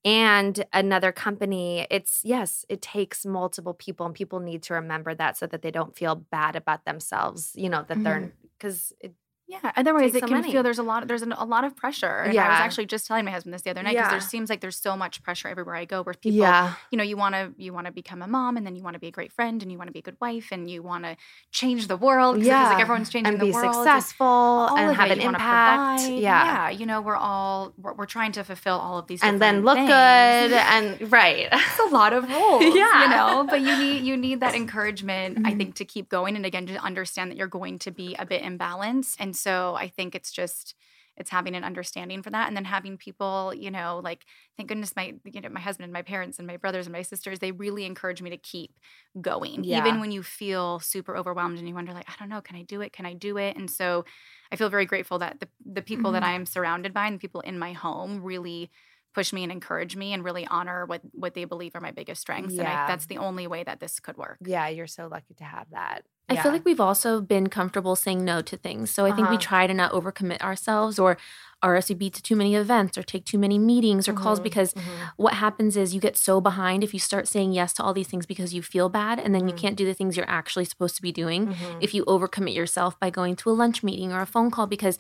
and 0.06 0.65
another 0.73 1.12
company, 1.12 1.88
it's 1.89 2.21
yes, 2.23 2.65
it 2.67 2.82
takes 2.82 3.25
multiple 3.25 3.73
people, 3.73 4.06
and 4.06 4.13
people 4.13 4.39
need 4.39 4.63
to 4.63 4.73
remember 4.73 5.15
that 5.15 5.38
so 5.38 5.47
that 5.47 5.62
they 5.62 5.71
don't 5.71 5.95
feel 5.95 6.15
bad 6.15 6.56
about 6.56 6.86
themselves. 6.86 7.51
You 7.56 7.69
know 7.69 7.86
that 7.88 8.03
they're 8.03 8.19
mm-hmm. 8.19 8.47
because 8.58 8.91
it 8.99 9.13
Yeah, 9.45 9.71
otherwise 9.75 10.15
it 10.15 10.21
some 10.21 10.29
can 10.29 10.38
money. 10.39 10.51
feel 10.51 10.63
there's 10.63 10.79
a 10.79 10.84
lot 10.84 11.08
there's 11.08 11.21
an, 11.21 11.34
a 11.34 11.43
lot 11.45 11.63
of 11.63 11.75
pressure. 11.75 12.19
And 12.19 12.38
I 12.39 12.47
was 12.49 12.60
actually 12.62 12.86
just 12.88 13.06
telling 13.06 13.25
my 13.25 13.32
husband 13.32 13.53
this 13.53 13.62
the 13.63 13.69
other 13.71 13.84
night 13.84 13.91
because 13.93 14.06
Yeah. 14.08 14.12
there 14.12 14.21
seems 14.21 14.49
like 14.49 14.62
there's 14.62 14.77
so 14.77 14.95
much 14.95 15.21
pressure 15.21 15.47
everywhere 15.49 15.75
I 15.75 15.86
go 15.86 16.01
where 16.01 16.13
people 16.15 16.39
yeah. 16.39 16.73
you 16.91 16.97
know 16.97 17.03
you 17.03 17.17
want 17.17 17.36
to 17.36 17.53
you 17.58 17.73
want 17.73 17.86
to 17.88 17.91
become 17.93 18.21
a 18.21 18.27
mom 18.27 18.58
and 18.58 18.65
then 18.65 18.75
you 18.75 18.82
want 18.84 18.95
to 18.95 18.99
be 18.99 19.08
a 19.08 19.12
great 19.12 19.32
friend 19.32 19.62
and 19.62 19.71
you 19.71 19.77
want 19.77 19.89
to 19.89 19.91
be 19.91 19.99
a 19.99 20.01
good 20.01 20.17
wife 20.21 20.47
and 20.51 20.69
you 20.71 20.82
want 20.82 21.03
to 21.03 21.17
change 21.51 21.88
the 21.88 21.97
world 21.97 22.38
it 22.38 22.43
feels 22.43 22.51
like 22.69 22.79
everyone's 22.79 23.10
changing 23.10 23.34
and 23.34 23.41
the 23.41 23.51
world 23.51 23.65
and 23.65 24.01
successful 24.01 24.69
and 24.77 24.95
have 24.95 25.10
it 25.12 25.17
an 25.17 25.21
you 25.21 25.27
impact. 25.29 26.03
Yeah. 26.10 26.19
yeah, 26.19 26.69
you 26.69 26.86
know 26.86 27.01
we're 27.01 27.15
all 27.15 27.73
we're, 27.77 27.93
we're 27.93 28.06
trying 28.06 28.32
to 28.34 28.43
fulfill 28.43 28.77
all 28.79 28.97
of 28.97 29.08
these 29.08 29.21
And 29.21 29.41
then 29.41 29.63
look 29.63 29.75
things. 29.75 29.89
good 29.89 30.53
and 30.53 31.12
right. 31.12 31.49
it's 31.51 31.79
a 31.79 31.93
lot 31.93 32.13
of 32.13 32.27
roles, 32.29 32.63
Yeah. 32.63 33.03
you 33.03 33.10
know. 33.10 33.45
But 33.49 33.62
you 33.62 33.77
need 33.77 34.03
you 34.03 34.15
need 34.17 34.39
that 34.39 34.56
encouragement, 34.56 35.39
I 35.45 35.51
Mhm. 35.53 35.58
think, 35.58 35.75
to 35.75 35.86
keep 35.86 36.10
going. 36.10 36.36
And 36.36 36.45
again, 36.45 36.65
to 36.67 36.75
understand 36.77 37.29
that 37.32 37.38
you're 37.38 37.47
going 37.47 37.77
to 37.79 37.91
be 37.91 38.15
a 38.17 38.25
bit 38.25 38.41
imbalanced. 38.43 39.15
And 39.19 39.32
so 39.35 39.75
I 39.75 39.87
think 39.89 40.15
it's 40.15 40.31
just 40.31 40.75
it's 41.15 41.29
having 41.29 41.53
an 41.55 41.63
understanding 41.63 42.23
for 42.23 42.31
that, 42.31 42.47
and 42.47 42.57
then 42.57 42.65
having 42.65 42.97
people, 42.97 43.53
you 43.55 43.69
know, 43.71 44.01
like 44.03 44.25
thank 44.57 44.69
goodness 44.69 44.95
my 44.95 45.13
you 45.25 45.41
know 45.41 45.49
my 45.49 45.59
husband 45.59 45.85
and 45.85 45.93
my 45.93 46.01
parents 46.01 46.39
and 46.39 46.47
my 46.47 46.57
brothers 46.57 46.87
and 46.87 46.93
my 46.93 47.01
sisters, 47.03 47.39
they 47.39 47.51
really 47.51 47.85
encourage 47.85 48.21
me 48.21 48.29
to 48.31 48.37
keep 48.37 48.79
going, 49.21 49.63
Yeah. 49.63 49.69
even 49.69 49.99
when 49.99 50.11
you 50.11 50.23
feel 50.23 50.79
super 50.79 51.15
overwhelmed 51.15 51.59
and 51.59 51.67
you 51.67 51.75
wonder 51.75 51.93
like, 51.93 52.09
I 52.09 52.15
don't 52.19 52.29
know, 52.29 52.41
can 52.41 52.55
I 52.55 52.63
do 52.63 52.81
it? 52.81 52.93
Can 52.93 53.05
I 53.05 53.13
do 53.13 53.37
it? 53.37 53.55
And 53.55 53.69
so 53.69 54.05
I 54.51 54.55
feel 54.55 54.69
very 54.69 54.85
grateful 54.85 55.19
that 55.19 55.39
the 55.39 55.49
the 55.65 55.81
people 55.81 56.11
that 56.13 56.23
Mhm. 56.23 56.23
I 56.23 56.33
am 56.33 56.45
surrounded 56.45 56.93
by 56.93 57.07
and 57.07 57.15
the 57.15 57.19
people 57.19 57.41
in 57.41 57.59
my 57.59 57.73
home 57.73 58.21
really 58.23 58.71
push 59.13 59.31
me 59.31 59.43
and 59.43 59.51
encourage 59.51 59.95
me 59.95 60.13
and 60.13 60.23
really 60.23 60.47
honor 60.47 60.85
what 60.85 61.01
what 61.13 61.33
they 61.35 61.45
believe 61.45 61.75
are 61.75 61.81
my 61.81 61.91
biggest 61.91 62.21
strengths 62.21 62.57
and 62.59 62.67
Yeah. 62.67 62.69
I, 62.69 62.79
that's 62.87 63.05
the 63.05 63.17
only 63.17 63.47
way 63.47 63.63
that 63.63 63.79
this 63.79 63.99
could 63.99 64.17
work 64.17 64.39
yeah, 64.39 64.67
you're 64.67 64.87
so 64.87 65.07
lucky 65.07 65.33
to 65.35 65.43
have 65.43 65.69
that. 65.71 66.05
I 66.29 66.36
feel 66.38 66.51
like 66.51 66.63
we've 66.65 66.79
also 66.79 67.21
been 67.21 67.47
comfortable 67.47 67.95
saying 67.95 68.23
no 68.23 68.41
to 68.41 68.57
things. 68.57 68.89
So 68.91 69.05
I 69.05 69.12
think 69.12 69.29
we 69.29 69.38
Uh-huh. 69.38 69.38
try 69.38 69.67
to 69.67 69.73
not 69.73 69.91
overcommit 69.91 70.41
ourselves 70.41 70.97
or 70.97 71.17
RSVP 71.62 72.09
to 72.09 72.21
too 72.21 72.36
many 72.36 72.55
events 72.55 72.97
or 72.97 73.03
take 73.03 73.25
too 73.25 73.38
many 73.38 73.59
meetings 73.59 74.07
or 74.07 74.13
calls 74.13 74.39
Mhm, 74.39 74.41
because 74.41 74.73
mhm. 74.75 75.12
what 75.17 75.33
happens 75.36 75.75
is 75.77 75.93
you 75.93 76.01
get 76.01 76.17
so 76.17 76.41
behind 76.41 76.83
if 76.83 76.93
you 76.93 76.99
start 76.99 77.27
saying 77.27 77.51
yes 77.53 77.73
to 77.73 77.83
all 77.83 77.93
these 77.93 78.07
things 78.07 78.25
because 78.25 78.53
you 78.53 78.62
feel 78.62 78.89
bad 78.89 79.19
and 79.19 79.36
then 79.36 79.47
you 79.47 79.53
Mhm. 79.53 79.53
can't 79.53 79.75
do 79.77 79.86
the 79.86 79.93
things 79.93 80.15
you're 80.17 80.29
actually 80.29 80.65
supposed 80.65 80.95
to 80.95 81.01
be 81.01 81.12
doing 81.12 81.49
Mhm. 81.49 81.79
if 81.79 81.93
you 81.93 82.03
overcommit 82.05 82.53
yourself 82.55 82.99
by 82.99 83.09
going 83.09 83.36
to 83.38 83.49
a 83.49 83.53
lunch 83.53 83.83
meeting 83.83 84.12
or 84.12 84.21
a 84.21 84.25
phone 84.25 84.49
call 84.51 84.65
because 84.67 84.97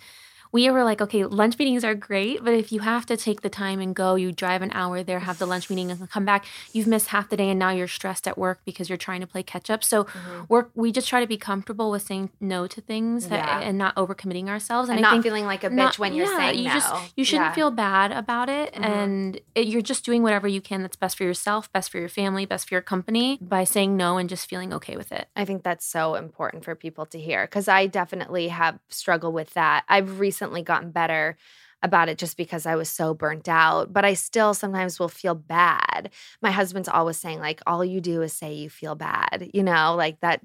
we 0.53 0.69
were 0.69 0.83
like, 0.83 1.01
okay, 1.01 1.25
lunch 1.25 1.57
meetings 1.57 1.83
are 1.83 1.95
great, 1.95 2.43
but 2.43 2.53
if 2.53 2.71
you 2.71 2.79
have 2.81 3.05
to 3.07 3.17
take 3.17 3.41
the 3.41 3.49
time 3.49 3.79
and 3.81 3.95
go, 3.95 4.13
you 4.13 4.31
drive 4.31 4.61
an 4.61 4.69
hour 4.73 5.01
there, 5.01 5.19
have 5.19 5.39
the 5.39 5.47
lunch 5.47 5.67
meeting, 5.69 5.89
and 5.89 6.09
come 6.11 6.23
back, 6.25 6.45
you've 6.71 6.85
missed 6.87 7.07
half 7.07 7.27
the 7.29 7.35
day, 7.35 7.49
and 7.49 7.57
now 7.57 7.71
you're 7.71 7.87
stressed 7.87 8.27
at 8.27 8.37
work 8.37 8.59
because 8.63 8.87
you're 8.87 8.97
trying 8.97 9.19
to 9.21 9.27
play 9.27 9.41
catch 9.41 9.71
up. 9.71 9.83
So 9.83 10.03
Mhm. 10.03 10.45
we're 10.49 10.67
we 10.75 10.91
just 10.91 11.09
try 11.09 11.19
to 11.21 11.27
be 11.27 11.37
comfortable 11.37 11.89
with 11.89 12.03
saying 12.03 12.29
no 12.39 12.67
to 12.67 12.79
things 12.81 13.29
that, 13.29 13.45
Yeah. 13.47 13.67
and 13.67 13.77
not 13.79 13.95
overcommitting 13.95 14.47
ourselves, 14.47 14.89
and 14.89 14.99
I 14.99 15.01
not 15.01 15.11
think 15.13 15.23
feeling 15.23 15.45
like 15.47 15.63
a 15.63 15.69
bitch 15.69 15.75
not- 15.75 15.97
when 15.99 16.13
you're 16.13 16.27
yeah, 16.27 16.37
saying 16.37 16.59
you 16.59 16.65
no. 16.67 16.73
just 16.75 16.93
you 17.17 17.25
shouldn't 17.25 17.49
Yeah. 17.49 17.53
feel 17.55 17.71
bad 17.71 18.11
about 18.11 18.47
it, 18.47 18.73
Mhm. 18.75 18.85
and 18.85 19.39
it, 19.55 19.65
you're 19.67 19.81
just 19.81 20.05
doing 20.05 20.21
whatever 20.21 20.47
you 20.47 20.61
can 20.61 20.83
that's 20.83 20.95
best 20.95 21.17
for 21.17 21.23
yourself, 21.23 21.71
best 21.73 21.91
for 21.91 21.97
your 21.97 22.09
family, 22.09 22.45
best 22.45 22.69
for 22.69 22.75
your 22.75 22.81
company 22.81 23.39
by 23.41 23.63
saying 23.63 23.97
no 23.97 24.17
and 24.19 24.29
just 24.29 24.47
feeling 24.47 24.71
okay 24.71 24.97
with 24.97 25.11
it. 25.11 25.29
I 25.35 25.45
think 25.45 25.63
that's 25.63 25.83
so 25.85 26.13
important 26.13 26.63
for 26.63 26.75
people 26.75 27.07
to 27.07 27.19
hear 27.19 27.45
because 27.47 27.67
I 27.67 27.87
definitely 27.87 28.49
have 28.49 28.77
struggled 28.89 29.33
with 29.33 29.55
that. 29.55 29.83
I've 29.89 30.19
recently 30.19 30.42
gotten 30.51 30.91
better 30.91 31.37
about 31.81 32.07
it 32.07 32.17
just 32.17 32.37
because 32.37 32.65
I 32.65 32.75
was 32.75 32.89
so 32.89 33.13
burnt 33.13 33.49
out, 33.49 33.91
but 33.91 34.05
I 34.05 34.13
still 34.13 34.53
sometimes 34.53 34.99
will 34.99 35.09
feel 35.09 35.35
bad. 35.35 36.11
My 36.41 36.49
husband's 36.49 36.87
always 36.87 37.17
saying 37.17 37.39
like 37.39 37.61
all 37.67 37.83
you 37.83 37.99
do 37.99 38.21
is 38.21 38.31
say 38.31 38.53
you 38.53 38.69
feel 38.69 38.95
bad, 38.95 39.49
you 39.53 39.63
know, 39.63 39.93
like 39.97 40.19
that 40.21 40.39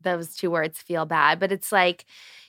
those 0.00 0.36
two 0.36 0.52
words 0.52 0.80
feel 0.80 1.04
bad, 1.04 1.40
but 1.40 1.50
it's 1.50 1.72
like 1.72 2.04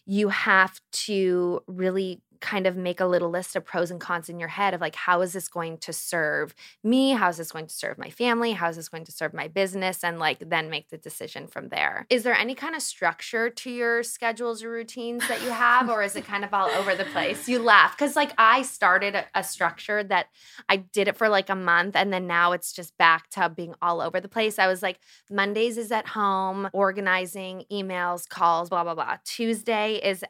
you 0.05 0.29
have 0.29 0.79
to 0.91 1.61
really 1.67 2.21
kind 2.45 2.67
of 2.67 2.75
make 2.75 2.99
a 2.99 3.05
little 3.05 3.29
list 3.29 3.55
of 3.55 3.65
pros 3.65 3.89
and 3.89 3.99
cons 3.99 4.29
in 4.29 4.39
your 4.39 4.49
head 4.49 4.73
of 4.73 4.81
like 4.81 4.95
how 4.95 5.21
is 5.21 5.33
this 5.33 5.47
going 5.47 5.77
to 5.79 5.91
serve 5.91 6.53
me? 6.83 7.11
How 7.11 7.29
is 7.29 7.37
this 7.37 7.51
going 7.51 7.67
to 7.67 7.73
serve 7.73 7.97
my 7.97 8.09
family? 8.09 8.51
How 8.51 8.69
is 8.69 8.75
this 8.75 8.89
going 8.89 9.05
to 9.05 9.11
serve 9.11 9.33
my 9.33 9.47
business? 9.47 10.03
And 10.03 10.19
like 10.19 10.37
then 10.47 10.69
make 10.69 10.89
the 10.89 10.97
decision 10.97 11.47
from 11.47 11.69
there. 11.69 12.05
Is 12.09 12.23
there 12.23 12.35
any 12.35 12.53
kind 12.55 12.75
of 12.75 12.81
structure 12.81 13.49
to 13.49 13.71
your 13.71 14.03
schedules 14.03 14.63
or 14.63 14.69
routines 14.69 15.27
that 15.27 15.41
you 15.41 15.49
have 15.49 15.89
or 15.89 16.03
is 16.03 16.15
it 16.15 16.25
kind 16.25 16.43
of 16.43 16.53
all 16.53 16.69
over 16.69 16.95
the 16.95 17.05
place? 17.05 17.49
You 17.49 17.59
laugh 17.59 17.97
because 17.97 18.15
like 18.15 18.33
i 18.37 18.61
started 18.61 19.15
a, 19.15 19.25
a 19.33 19.43
structure 19.43 20.03
that 20.03 20.27
i 20.69 20.77
did 20.77 21.07
it 21.07 21.17
for 21.17 21.29
like 21.29 21.49
a 21.49 21.55
month 21.55 21.95
and 21.95 22.11
then 22.11 22.27
now 22.27 22.51
it's 22.51 22.73
just 22.73 22.97
back 22.97 23.29
to 23.31 23.49
being 23.49 23.73
all 23.81 24.01
over 24.01 24.19
the 24.19 24.27
place. 24.27 24.59
I 24.59 24.67
was 24.67 24.81
like 24.81 24.99
mondays 25.31 25.77
is 25.77 25.91
at 25.91 26.07
home 26.07 26.69
organizing 26.73 27.63
emails 27.71 28.27
calls 28.27 28.69
blah 28.69 28.83
blah 28.83 28.95
blah. 28.95 29.17
Tuesday 29.23 29.94
is 30.03 30.23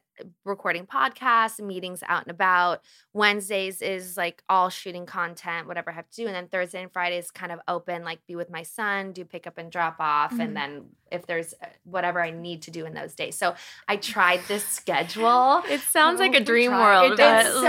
recording 0.44 0.86
podcasts, 0.86 1.60
meetings 1.60 2.04
out 2.08 2.24
and 2.24 2.32
about. 2.32 2.82
Wednesdays 3.14 3.82
is 3.82 4.18
like 4.18 4.44
all 4.50 4.70
shooting 4.70 5.06
content, 5.06 5.68
whatever 5.68 5.90
I 5.92 5.94
have 5.94 6.10
to 6.10 6.16
do. 6.16 6.26
And 6.28 6.36
then 6.36 6.48
Thursday 6.48 6.82
and 6.82 6.92
Friday 6.92 7.18
is 7.18 7.32
kind 7.32 7.52
of 7.52 7.60
open, 7.68 8.04
like 8.04 8.20
be 8.28 8.36
with 8.36 8.50
my 8.50 8.64
son, 8.64 9.12
do 9.14 9.24
pick 9.26 9.48
up 9.48 9.58
and 9.58 9.72
drop 9.72 9.96
off. 10.00 10.34
Mhm. 10.34 10.40
And 10.42 10.56
then 10.58 10.86
if 11.12 11.26
there's 11.28 11.54
uh, 11.64 11.68
whatever 11.84 12.22
I 12.22 12.32
need 12.32 12.64
to 12.64 12.72
do 12.72 12.86
in 12.86 12.94
those 12.94 13.14
days. 13.14 13.38
So 13.38 13.56
I 13.88 13.96
tried 13.96 14.42
this 14.48 14.66
schedule. 14.68 15.64
It 15.70 15.80
sounds 15.82 16.20
like 16.20 16.36
a 16.36 16.40
dream 16.40 16.72
world, 16.72 17.14
It 17.14 17.18
does. 17.18 17.54
so, 17.54 17.62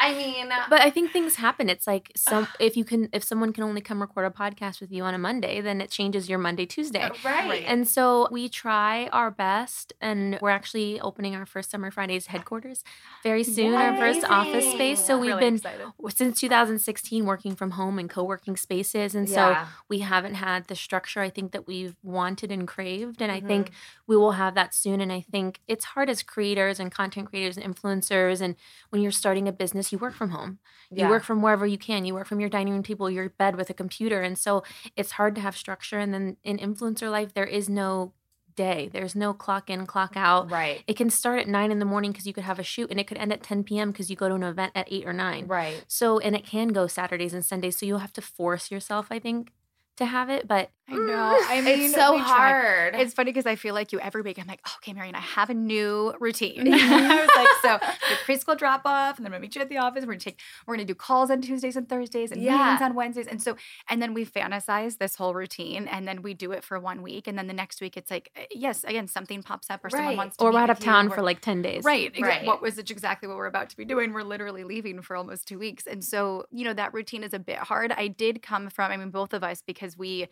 I 0.00 0.14
mean, 0.16 0.48
But 0.70 0.80
I 0.80 0.90
think 0.90 1.12
things 1.12 1.34
happen. 1.36 1.68
It's 1.68 1.86
like 1.86 2.12
some 2.16 2.46
if 2.60 2.76
you 2.76 2.84
can 2.84 3.08
if 3.12 3.22
someone 3.24 3.52
can 3.52 3.64
only 3.64 3.80
come 3.80 4.00
record 4.00 4.24
a 4.24 4.30
podcast 4.30 4.80
with 4.80 4.92
you 4.92 5.02
on 5.02 5.14
a 5.14 5.18
Monday, 5.18 5.60
then 5.60 5.80
it 5.80 5.90
changes 5.90 6.28
your 6.28 6.38
Monday 6.38 6.64
Tuesday. 6.64 7.10
right. 7.24 7.64
And 7.66 7.86
so 7.86 8.28
we 8.30 8.48
try 8.48 9.08
our 9.12 9.30
best, 9.30 9.92
and 10.00 10.38
we're 10.40 10.50
actually 10.50 11.00
opening 11.00 11.34
our 11.34 11.44
first 11.46 11.70
Summer 11.70 11.85
Fridays 11.90 12.26
headquarters 12.26 12.82
very 13.22 13.42
soon, 13.44 13.74
our 13.74 13.96
first 13.96 14.24
office 14.24 14.70
space. 14.70 15.04
So 15.04 15.18
we've 15.18 15.30
Really 15.30 15.40
been 15.40 15.54
excited. 15.56 15.86
since 16.10 16.40
2016 16.40 17.24
working 17.26 17.54
from 17.54 17.72
home 17.72 17.98
and 17.98 18.08
co-working 18.08 18.56
spaces, 18.56 19.14
and 19.14 19.28
Yeah. 19.28 19.64
so 19.64 19.70
we 19.88 20.00
haven't 20.00 20.34
had 20.34 20.66
the 20.66 20.76
structure 20.76 21.20
I 21.20 21.30
think 21.30 21.52
that 21.52 21.66
we've 21.66 21.96
wanted 22.02 22.50
and 22.52 22.66
craved, 22.66 23.20
and 23.22 23.30
I 23.32 23.38
Mm-hmm. 23.38 23.46
think 23.48 23.70
we 24.06 24.16
will 24.16 24.32
have 24.32 24.54
that 24.54 24.74
soon. 24.74 25.00
And 25.00 25.12
I 25.12 25.20
think 25.20 25.60
it's 25.66 25.84
hard 25.86 26.08
as 26.10 26.22
creators 26.22 26.78
and 26.80 26.90
content 26.92 27.28
creators 27.30 27.56
and 27.56 27.74
influencers, 27.74 28.40
and 28.40 28.56
when 28.90 29.02
you're 29.02 29.12
starting 29.12 29.48
a 29.48 29.52
business, 29.52 29.92
you 29.92 29.98
work 29.98 30.14
from 30.14 30.30
home. 30.30 30.58
You 30.90 31.04
Yeah. 31.04 31.10
work 31.10 31.24
from 31.24 31.42
wherever 31.42 31.66
you 31.66 31.78
can. 31.78 32.04
You 32.04 32.14
work 32.14 32.26
from 32.26 32.40
your 32.40 32.48
dining 32.48 32.72
room 32.74 32.82
table, 32.82 33.10
your 33.10 33.28
bed 33.30 33.56
with 33.56 33.70
a 33.70 33.74
computer. 33.74 34.22
And 34.22 34.38
so 34.38 34.62
it's 34.96 35.12
hard 35.12 35.34
to 35.34 35.40
have 35.40 35.56
structure. 35.56 35.98
And 35.98 36.14
then 36.14 36.36
in 36.44 36.58
influencer 36.58 37.10
life, 37.10 37.34
there 37.34 37.44
is 37.44 37.68
no 37.68 38.12
day, 38.56 38.90
there's 38.92 39.14
no 39.14 39.32
clock 39.32 39.70
in, 39.70 39.86
clock 39.86 40.14
out. 40.16 40.50
right. 40.50 40.82
It 40.86 40.96
can 40.96 41.10
start 41.10 41.40
at 41.40 41.48
nine 41.48 41.70
in 41.70 41.78
the 41.78 41.84
morning 41.84 42.12
because 42.12 42.26
you 42.26 42.32
could 42.32 42.44
have 42.44 42.58
a 42.58 42.62
shoot, 42.64 42.90
and 42.90 42.98
it 42.98 43.06
could 43.06 43.18
end 43.18 43.32
at 43.32 43.42
10 43.42 43.64
p.m. 43.64 43.92
because 43.92 44.10
you 44.10 44.16
go 44.16 44.28
to 44.28 44.34
an 44.34 44.42
event 44.42 44.72
at 44.74 44.88
eight 44.90 45.06
or 45.06 45.12
nine. 45.12 45.46
Right. 45.46 45.84
So, 45.86 46.18
and 46.18 46.34
it 46.34 46.44
can 46.44 46.68
go 46.68 46.86
Saturdays 46.86 47.34
and 47.34 47.44
Sundays. 47.44 47.76
So 47.76 47.86
you'll 47.86 47.98
have 47.98 48.12
to 48.14 48.22
force 48.22 48.70
yourself, 48.70 49.06
I 49.10 49.18
think, 49.18 49.52
to 49.96 50.06
have 50.06 50.28
it. 50.30 50.48
But 50.48 50.70
I 50.88 50.94
know. 50.94 51.38
I 51.48 51.60
mean, 51.62 51.80
it's 51.80 51.94
so 51.94 52.12
we 52.14 52.18
hard. 52.20 52.94
It's 52.94 53.12
funny 53.12 53.30
because 53.32 53.46
I 53.46 53.56
feel 53.56 53.74
like 53.74 53.92
you 53.92 53.98
every 54.00 54.22
week. 54.22 54.38
I'm 54.38 54.46
like, 54.46 54.60
okay, 54.76 54.92
Marion, 54.92 55.14
I 55.16 55.20
have 55.20 55.50
a 55.50 55.54
new 55.54 56.14
routine. 56.20 56.72
I 56.72 57.26
was 57.26 57.28
like, 57.36 57.48
so 57.80 57.86
the 58.08 58.14
preschool 58.32 58.56
drop 58.56 58.82
off, 58.84 59.16
and 59.16 59.24
then 59.24 59.32
I'm 59.32 59.38
gonna 59.38 59.42
meet 59.42 59.56
you 59.56 59.62
at 59.62 59.68
the 59.68 59.78
office. 59.78 60.02
We're 60.02 60.12
gonna 60.12 60.20
take, 60.20 60.38
we're 60.66 60.74
gonna 60.76 60.84
do 60.84 60.94
calls 60.94 61.30
on 61.30 61.40
Tuesdays 61.40 61.74
and 61.76 61.88
Thursdays, 61.88 62.30
and 62.30 62.40
Yeah. 62.40 62.56
meetings 62.58 62.82
on 62.82 62.94
Wednesdays, 62.94 63.26
and 63.26 63.42
so, 63.42 63.56
and 63.90 64.00
then 64.00 64.14
we 64.14 64.24
fantasize 64.24 64.98
this 64.98 65.16
whole 65.16 65.34
routine, 65.34 65.88
and 65.88 66.06
then 66.06 66.22
we 66.22 66.34
do 66.34 66.52
it 66.52 66.62
for 66.62 66.78
one 66.78 67.02
week, 67.02 67.26
and 67.26 67.36
then 67.36 67.48
the 67.48 67.54
next 67.54 67.80
week 67.80 67.96
it's 67.96 68.10
like, 68.10 68.30
eh, 68.36 68.46
yes, 68.54 68.84
again, 68.84 69.08
something 69.08 69.42
pops 69.42 69.70
up, 69.70 69.84
or 69.84 69.90
someone 69.90 70.16
wants 70.16 70.36
to 70.36 70.44
or 70.44 70.52
we're 70.52 70.60
out 70.60 70.70
of 70.70 70.78
town 70.78 71.10
for 71.10 71.22
like 71.22 71.40
10 71.40 71.62
days. 71.62 71.84
Right. 71.84 72.12
exa- 72.14 72.22
Right. 72.22 72.46
What 72.46 72.62
was 72.62 72.78
it 72.78 72.90
exactly 72.90 73.28
what 73.28 73.36
we're 73.36 73.46
about 73.46 73.70
to 73.70 73.76
be 73.76 73.84
doing? 73.84 74.12
We're 74.12 74.22
literally 74.22 74.62
leaving 74.64 75.00
for 75.02 75.16
almost 75.16 75.46
two 75.48 75.58
weeks. 75.58 75.86
And 75.86 76.04
so, 76.04 76.46
you 76.50 76.64
know, 76.64 76.72
that 76.74 76.92
routine 76.94 77.22
is 77.24 77.32
a 77.34 77.38
bit 77.38 77.58
hard. 77.58 77.92
I 77.92 78.08
did 78.08 78.42
come 78.42 78.68
from, 78.70 78.90
I 78.92 78.96
mean, 78.96 79.10
both 79.10 79.32
of 79.32 79.42
us, 79.44 79.62
because 79.66 79.96
we, 79.96 80.26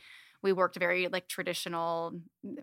we 0.45 0.53
worked 0.53 0.79
very 0.79 1.09
like 1.09 1.29
traditional, 1.29 2.13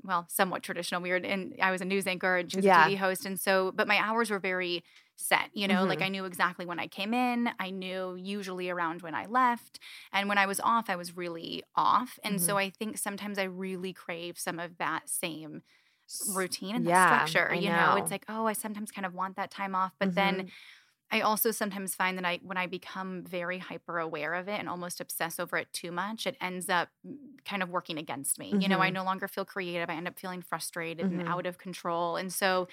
well, 0.04 0.28
somewhat 0.30 0.64
traditional. 0.64 1.02
We 1.02 1.10
were 1.10 1.18
in, 1.18 1.56
I 1.62 1.72
was 1.72 1.82
a 1.82 1.86
news 1.86 2.08
anchor 2.08 2.38
and 2.38 2.52
she 2.52 2.60
was 2.60 2.66
Yeah. 2.66 2.68
a 2.68 2.72
TV 2.72 2.96
host. 2.96 3.26
And 3.26 3.40
so, 3.40 3.74
but 3.74 3.88
my 3.90 3.98
hours 3.98 4.30
were 4.32 4.40
very 4.40 4.84
set, 5.18 5.50
you 5.54 5.68
know, 5.68 5.86
like 5.86 6.02
Mhm. 6.02 6.04
I 6.04 6.10
knew 6.10 6.26
exactly 6.26 6.66
when 6.66 6.80
I 6.80 6.88
came 6.88 7.14
in. 7.14 7.50
I 7.60 7.72
knew 7.72 8.16
usually 8.16 8.70
around 8.70 9.02
when 9.02 9.16
I 9.16 9.26
left. 9.26 9.80
And 10.14 10.30
when 10.30 10.38
I 10.38 10.46
was 10.46 10.62
off, 10.62 10.90
I 10.90 10.96
was 10.96 11.18
really 11.18 11.64
off. 11.76 12.20
And 12.24 12.42
so 12.42 12.58
I 12.58 12.70
think 12.70 12.98
sometimes 12.98 13.38
I 13.40 13.44
really 13.44 13.94
crave 13.94 14.40
some 14.40 14.60
of 14.60 14.78
that 14.78 15.10
same 15.10 15.64
routine 16.20 16.76
and 16.76 16.86
Yeah, 16.86 17.28
that 17.30 17.48
structure. 17.48 17.54
I 17.54 17.60
you 17.60 17.72
know. 17.72 17.72
know. 17.72 17.96
it's 17.96 18.12
like, 18.12 18.26
oh, 18.30 18.46
I 18.48 18.54
sometimes 18.54 18.92
kind 18.92 19.06
of 19.06 19.14
want 19.14 19.36
that 19.38 19.52
time 19.52 19.76
off, 19.76 19.94
but 20.00 20.16
then 20.16 20.44
Mhm. 20.44 20.52
I 21.12 21.22
also 21.22 21.52
sometimes 21.52 21.96
find 21.96 22.18
that 22.18 22.26
I 22.26 22.40
when 22.44 22.58
I 22.58 22.68
become 22.68 23.24
very 23.26 23.58
hyper 23.60 24.00
aware 24.00 24.34
of 24.34 24.48
it 24.48 24.60
and 24.60 24.70
almost 24.70 25.02
obsess 25.02 25.40
over 25.40 25.58
it 25.58 25.72
too 25.74 25.92
much, 25.92 26.26
it 26.28 26.38
ends 26.42 26.70
up 26.70 26.90
kind 27.46 27.64
of 27.64 27.70
working 27.70 27.98
against 27.98 28.40
me. 28.40 28.58
You 28.60 28.70
know, 28.70 28.80
I 28.82 28.90
Mhm. 28.90 28.92
no 28.92 29.04
longer 29.04 29.28
feel 29.28 29.46
creative. 29.46 29.90
I 29.90 29.96
end 29.96 30.08
up 30.08 30.20
feeling 30.20 30.42
frustrated 30.42 31.10
Mhm. 31.10 31.12
and 31.12 31.22
out 31.26 31.46
of 31.46 31.58
control. 31.58 32.18
And 32.18 32.32
so 32.34 32.68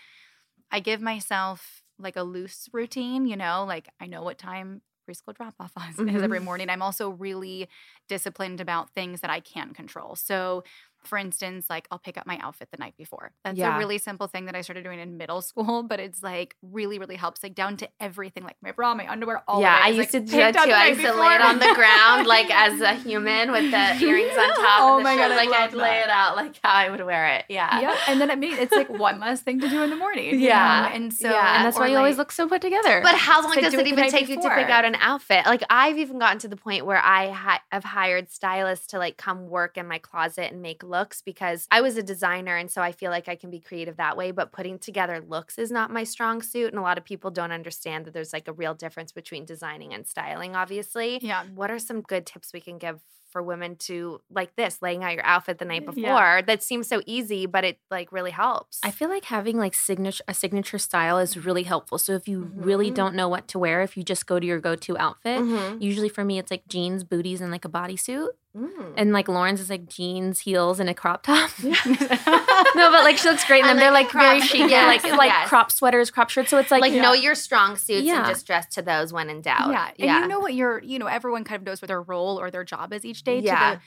I 0.71 0.81
give 0.81 1.01
myself 1.01 1.83
like 1.99 2.17
a 2.17 2.23
loose 2.23 2.69
routine, 2.73 3.27
you 3.27 3.37
know, 3.37 3.65
like 3.67 3.89
I 4.01 4.07
know 4.07 4.23
what 4.23 4.39
time 4.39 4.83
preschool 5.09 5.35
drop 5.35 5.55
off 5.61 5.73
is 5.91 5.99
Mhm. 5.99 6.23
every 6.23 6.41
morning. 6.41 6.69
I'm 6.71 6.83
also 6.83 7.11
really 7.11 7.69
disciplined 8.09 8.61
about 8.61 8.91
things 8.95 9.21
that 9.23 9.31
I 9.31 9.41
can 9.41 9.73
control. 9.75 10.17
So 10.17 10.65
For 11.09 11.19
instance, 11.19 11.67
like 11.71 11.89
I'll 11.91 11.99
pick 11.99 12.17
up 12.19 12.27
my 12.27 12.39
outfit 12.43 12.69
the 12.71 12.77
night 12.79 12.95
before. 12.97 13.33
That's 13.45 13.59
Yeah. 13.59 13.75
a 13.77 13.79
really 13.79 13.99
simple 13.99 14.27
thing 14.27 14.45
that 14.47 14.55
I 14.55 14.61
started 14.61 14.85
doing 14.85 14.99
in 15.01 15.17
middle 15.17 15.41
school, 15.41 15.83
but 15.89 16.01
it's 16.01 16.23
like 16.23 16.55
really, 16.63 16.99
really 16.99 17.17
helps, 17.17 17.43
like 17.43 17.55
down 17.55 17.77
to 17.79 17.89
everything, 18.01 18.45
like 18.45 18.57
my 18.63 18.73
bra, 18.73 18.95
my 18.95 19.11
underwear, 19.11 19.43
all 19.49 19.61
yeah. 19.61 19.79
I 19.83 19.89
used 19.89 19.99
like, 19.99 20.11
to 20.11 20.21
do 20.21 20.37
that 20.37 20.55
too. 20.55 20.71
I 20.71 20.89
used 20.89 21.01
to 21.01 21.13
lay 21.15 21.35
it 21.35 21.39
before. 21.39 21.47
on 21.51 21.59
the 21.59 21.73
ground, 21.75 22.27
like 22.27 22.51
as 22.51 22.81
a 22.81 22.95
human 23.09 23.51
with 23.53 23.71
the 23.71 24.05
earrings 24.05 24.37
on 24.37 24.49
top. 24.55 24.81
Oh 24.83 25.01
my 25.01 25.17
God, 25.17 25.29
shirt, 25.29 25.37
like 25.37 25.49
I'd 25.51 25.73
lay 25.75 26.01
it 26.01 26.09
out 26.11 26.37
like 26.37 26.57
how 26.63 26.73
I 26.75 26.91
would 26.91 27.05
wear 27.05 27.27
it. 27.37 27.45
Yeah. 27.49 27.81
Yep. 27.81 27.97
And 28.09 28.21
then 28.21 28.31
it 28.31 28.39
made 28.39 28.53
it's 28.59 28.73
like 28.73 28.89
one 28.91 29.19
less 29.21 29.41
thing 29.41 29.61
to 29.61 29.69
do 29.69 29.83
in 29.83 29.91
the 29.91 29.97
morning. 29.97 30.39
Yeah. 30.41 30.89
know? 30.91 30.95
And 30.95 31.13
so 31.15 31.31
Yeah. 31.31 31.57
and 31.57 31.67
that's 31.67 31.79
why 31.79 31.87
you 31.89 31.97
always 31.97 32.19
look 32.19 32.33
so 32.33 32.49
put 32.49 32.61
together. 32.61 33.01
But 33.03 33.15
how 33.17 33.43
long 33.43 33.55
does 33.55 33.73
do 33.73 33.79
it 33.81 33.87
even 33.87 34.11
take 34.11 34.29
you 34.29 34.37
to 34.37 34.49
pick 34.51 34.69
out 34.69 34.85
an 34.85 34.97
outfit? 35.01 35.47
Like 35.47 35.63
I've 35.71 35.97
even 35.99 36.19
gotten 36.19 36.39
to 36.41 36.49
the 36.49 36.57
point 36.57 36.85
where 36.85 36.99
I 37.03 37.31
ha- 37.31 37.63
have 37.73 37.85
hired 37.85 38.31
stylists 38.31 38.89
to 38.89 38.99
like 38.99 39.17
come 39.17 39.49
work 39.49 39.77
in 39.79 39.87
my 39.87 39.99
closet 39.99 40.53
and 40.53 40.61
make 40.61 40.83
looks 40.83 40.98
because 41.23 41.67
I 41.71 41.81
was 41.81 41.97
a 41.97 42.03
designer 42.03 42.57
and 42.57 42.71
so 42.71 42.83
I 42.83 42.93
feel 42.93 43.11
like 43.11 43.29
I 43.29 43.37
can 43.37 43.51
be 43.51 43.61
creative 43.61 43.97
that 43.97 44.17
way. 44.17 44.31
But 44.31 44.53
putting 44.53 44.79
together 44.79 45.21
looks 45.21 45.59
is 45.59 45.71
not 45.71 45.91
my 45.91 46.05
strong 46.05 46.43
suit, 46.43 46.69
and 46.73 46.79
a 46.79 46.83
lot 46.83 46.99
of 46.99 47.05
people 47.05 47.31
don't 47.31 47.53
understand 47.53 48.05
that 48.05 48.13
there's 48.15 48.33
like 48.33 48.49
a 48.49 48.53
real 48.53 48.75
difference 48.75 49.13
between 49.13 49.45
designing 49.45 49.95
and 49.95 50.07
styling. 50.07 50.55
Obviously, 50.57 51.19
Yeah. 51.23 51.45
What 51.55 51.71
are 51.71 51.79
some 51.79 52.01
good 52.03 52.27
tips 52.27 52.53
we 52.53 52.61
can 52.61 52.79
give? 52.79 53.01
For 53.31 53.43
women 53.43 53.77
to 53.81 54.23
like 54.31 54.57
this, 54.57 54.81
laying 54.81 55.05
out 55.05 55.13
your 55.13 55.25
outfit 55.27 55.59
the 55.59 55.67
night 55.67 55.85
before. 55.85 56.01
Yeah. 56.01 56.41
That 56.41 56.63
seems 56.63 56.89
so 56.89 57.03
easy, 57.05 57.45
but 57.45 57.63
it 57.63 57.79
like 57.91 58.11
really 58.11 58.31
helps. 58.31 58.81
I 58.83 58.91
feel 58.91 59.11
like 59.11 59.27
having 59.27 59.59
like 59.59 59.75
signature 59.75 60.25
a 60.27 60.33
signature 60.33 60.79
style 60.79 61.19
is 61.19 61.37
really 61.37 61.65
helpful. 61.65 61.99
So 61.99 62.15
if 62.15 62.27
you 62.27 62.51
really 62.55 62.91
Mhm. 62.91 62.95
don't 62.95 63.15
know 63.15 63.29
what 63.29 63.47
to 63.49 63.59
wear, 63.59 63.83
if 63.83 63.99
you 63.99 64.03
just 64.03 64.25
go 64.27 64.41
to 64.41 64.47
your 64.47 64.61
go-to 64.61 64.97
outfit, 64.97 65.43
Mhm. 65.43 65.83
usually 65.83 66.09
for 66.09 66.25
me 66.25 66.39
it's 66.39 66.51
like 66.51 66.67
jeans, 66.69 67.05
booties, 67.05 67.43
and 67.43 67.53
like 67.53 67.67
a 67.67 67.69
bodysuit. 67.69 68.29
Mm. 68.59 68.95
And 68.97 69.13
like 69.13 69.29
Lauren's 69.29 69.61
is 69.61 69.71
like 69.71 69.89
jeans, 69.89 70.41
heels, 70.41 70.81
and 70.81 70.91
a 70.91 70.95
crop 70.95 71.23
top. 71.23 71.51
no, 71.63 72.91
but 72.91 73.05
like 73.05 73.19
she 73.19 73.29
looks 73.29 73.45
great 73.45 73.61
in 73.61 73.67
them. 73.67 73.77
They're 73.77 73.93
like 73.93 74.13
like 74.13 74.13
very 74.13 74.41
chic. 74.41 74.71
yeah, 74.71 74.87
like 74.87 75.05
like 75.05 75.31
yes. 75.31 75.49
crop 75.49 75.71
sweaters, 75.71 76.11
crop 76.11 76.31
shirts. 76.31 76.51
So 76.51 76.59
it's 76.59 76.71
like, 76.71 76.81
like 76.81 76.93
know 76.93 77.13
your 77.13 77.35
strong 77.35 77.77
suits 77.77 78.05
Yeah. 78.05 78.19
and 78.19 78.27
just 78.27 78.47
dress 78.47 78.67
to 78.75 78.83
those 78.83 79.13
when 79.13 79.31
in 79.31 79.41
doubt. 79.43 79.71
Yeah. 79.97 80.17
And 80.17 80.23
you 80.25 80.29
know 80.29 80.41
what 80.41 80.55
your, 80.55 80.83
you 80.83 80.99
know, 80.99 81.07
everyone 81.07 81.45
kind 81.45 81.61
of 81.61 81.67
knows 81.67 81.81
what 81.83 81.89
their 81.89 82.03
role 82.03 82.41
or 82.41 82.51
their 82.51 82.65
job 82.65 82.93
is 82.93 83.05
each 83.05 83.23
day 83.25 83.41
Yeah. 83.41 83.71
to 83.73 83.77
the 83.77 83.81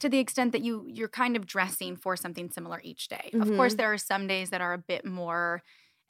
to 0.00 0.08
the 0.08 0.18
extent 0.18 0.52
that 0.52 0.62
you 0.62 0.86
you're 0.88 1.08
kind 1.08 1.36
of 1.36 1.46
dressing 1.46 1.96
for 1.96 2.16
something 2.16 2.50
similar 2.50 2.80
each 2.84 3.08
day. 3.08 3.30
Of 3.34 3.48
course, 3.56 3.74
Mhm. 3.74 3.78
there 3.78 3.92
are 3.92 3.98
some 3.98 4.26
days 4.26 4.50
that 4.50 4.60
are 4.60 4.72
a 4.72 4.78
bit 4.78 5.04
more 5.04 5.62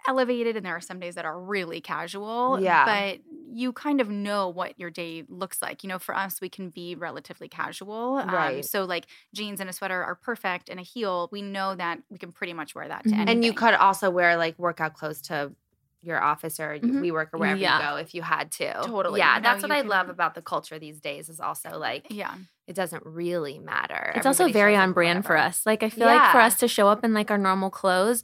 elevated 0.07 0.57
and 0.57 0.65
there 0.65 0.77
are 0.77 0.81
some 0.81 1.01
days 1.01 1.15
that 1.17 1.25
are 1.25 1.39
really 1.41 1.81
casual. 1.81 2.59
Yeah. 2.61 2.85
But 2.85 3.21
you 3.51 3.73
kind 3.73 4.01
of 4.01 4.09
know 4.11 4.49
what 4.49 4.79
your 4.79 4.91
day 4.91 5.25
looks 5.29 5.61
like. 5.63 5.83
You 5.83 5.89
know, 5.89 5.99
for 5.99 6.15
us, 6.15 6.41
we 6.41 6.49
can 6.49 6.71
be 6.71 6.95
relatively 6.95 7.49
casual. 7.49 8.17
Um, 8.19 8.29
Right. 8.31 8.65
so 8.65 8.85
like 8.85 9.07
jeans 9.35 9.61
and 9.61 9.69
a 9.71 9.73
sweater 9.73 10.03
are 10.05 10.15
perfect 10.15 10.69
and 10.69 10.79
a 10.79 10.83
heel, 10.83 11.29
we 11.33 11.43
know 11.43 11.75
that 11.75 12.01
we 12.11 12.19
can 12.19 12.33
pretty 12.33 12.53
much 12.53 12.75
wear 12.75 12.87
that 12.89 13.07
to 13.09 13.15
anything. 13.17 13.29
and 13.37 13.45
you 13.45 13.53
could 13.53 13.75
also 13.75 14.11
wear 14.11 14.37
like 14.37 14.59
workout 14.59 14.95
clothes 14.95 15.23
to 15.23 15.55
your 16.03 16.23
office 16.23 16.61
or 16.61 16.79
Mhm. 16.79 17.01
we 17.01 17.11
work 17.11 17.31
or 17.33 17.39
wherever 17.39 17.59
Yeah. 17.61 17.79
you 17.79 17.85
go 17.85 17.97
if 17.97 18.15
you 18.15 18.23
had 18.23 18.53
to. 18.53 18.73
Totally. 18.87 19.19
Yeah, 19.19 19.37
You 19.37 19.41
know, 19.41 19.49
that's 19.49 19.63
what 19.63 19.73
I 19.73 19.81
love 19.81 20.09
about 20.09 20.35
the 20.35 20.43
culture 20.43 20.79
these 20.79 21.01
days 21.01 21.29
is 21.29 21.41
also 21.41 21.79
like 21.79 22.07
Yeah. 22.11 22.35
It 22.69 22.77
doesn't 22.77 23.03
really 23.07 23.59
matter. 23.59 24.13
It's 24.15 24.27
also 24.27 24.49
very 24.53 24.77
on 24.77 24.93
brand 24.93 25.25
for 25.25 25.37
us. 25.37 25.65
Like 25.65 25.83
I 25.83 25.89
feel 25.89 26.07
like 26.07 26.31
for 26.33 26.39
us 26.39 26.57
to 26.57 26.69
show 26.69 26.89
up 26.89 27.03
in 27.03 27.15
like 27.15 27.31
our 27.31 27.39
normal 27.39 27.71
clothes, 27.71 28.23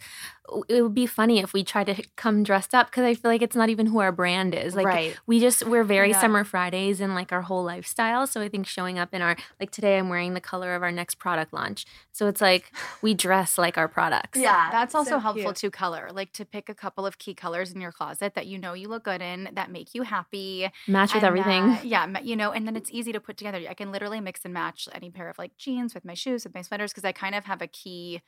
it 0.69 0.83
would 0.83 0.95
be 0.95 1.07
funny 1.07 1.39
if 1.39 1.55
we 1.55 1.65
tried 1.65 1.85
to 1.87 2.03
come 2.17 2.43
dressed 2.43 2.75
up 2.75 2.91
because 2.91 3.05
I 3.05 3.15
feel 3.15 3.31
like 3.31 3.41
it's 3.41 3.57
not 3.57 3.71
even 3.71 3.87
who 3.87 4.01
our 4.01 4.13
brand 4.13 4.55
is. 4.55 4.77
Like 4.77 4.85
right. 4.87 5.17
we 5.27 5.41
just 5.41 5.67
we're 5.67 5.85
very 5.85 6.11
Yeah. 6.11 6.21
summer 6.21 6.45
Fridays 6.45 7.01
and 7.01 7.15
like 7.15 7.33
our 7.33 7.41
whole 7.41 7.65
lifestyle. 7.65 8.27
So 8.27 8.43
I 8.43 8.51
think 8.51 8.67
showing 8.67 8.99
up 8.99 9.15
in 9.15 9.23
our 9.23 9.37
like 9.59 9.71
today 9.71 9.97
I'm 9.97 10.11
wearing 10.11 10.35
the 10.35 10.43
color 10.43 10.75
of 10.75 10.83
our 10.83 10.93
next 10.93 11.15
product 11.15 11.55
launch. 11.55 11.87
So 12.13 12.27
it's 12.29 12.43
like 12.43 12.71
we 13.01 13.15
dress 13.15 13.57
like 13.57 13.79
our 13.79 13.89
products. 13.89 14.39
Yeah. 14.39 14.69
That's 14.71 14.95
also 14.95 15.13
so 15.13 15.19
helpful 15.19 15.45
cute. 15.55 15.57
to 15.57 15.71
color, 15.71 16.11
like 16.13 16.33
to 16.35 16.45
pick 16.45 16.69
a 16.69 16.75
couple 16.75 17.07
of 17.07 17.17
key 17.17 17.33
colors 17.33 17.73
in 17.73 17.81
your 17.81 17.93
closet 17.93 18.35
that 18.35 18.47
you 18.47 18.59
know 18.59 18.75
you 18.75 18.89
look 18.89 19.05
good 19.05 19.23
in, 19.23 19.49
that 19.55 19.71
make 19.71 19.95
you 19.95 20.03
happy. 20.03 20.71
Match 20.87 21.15
with 21.15 21.25
everything. 21.25 21.69
that- 21.69 21.87
yeah, 21.87 22.19
you 22.23 22.37
know, 22.37 22.53
and 22.53 22.67
then 22.67 22.77
it's 22.77 22.91
easy 22.93 23.13
to 23.13 23.21
put 23.21 23.39
together. 23.39 23.63
I 23.69 23.73
can 23.75 23.91
literally 23.91 24.21
mix 24.21 24.34
and 24.45 24.55
match 24.55 24.89
any 24.93 25.11
pair 25.11 25.29
of 25.29 25.39
like 25.39 25.57
jeans 25.57 25.95
with 25.95 26.05
my 26.05 26.15
shoes, 26.15 26.45
with 26.45 26.55
my 26.55 26.63
sweaters, 26.63 26.93
because 26.93 27.05
I 27.05 27.13
kind 27.13 27.35
of 27.35 27.45
have 27.45 27.63
a 27.63 27.67
key 27.67 28.23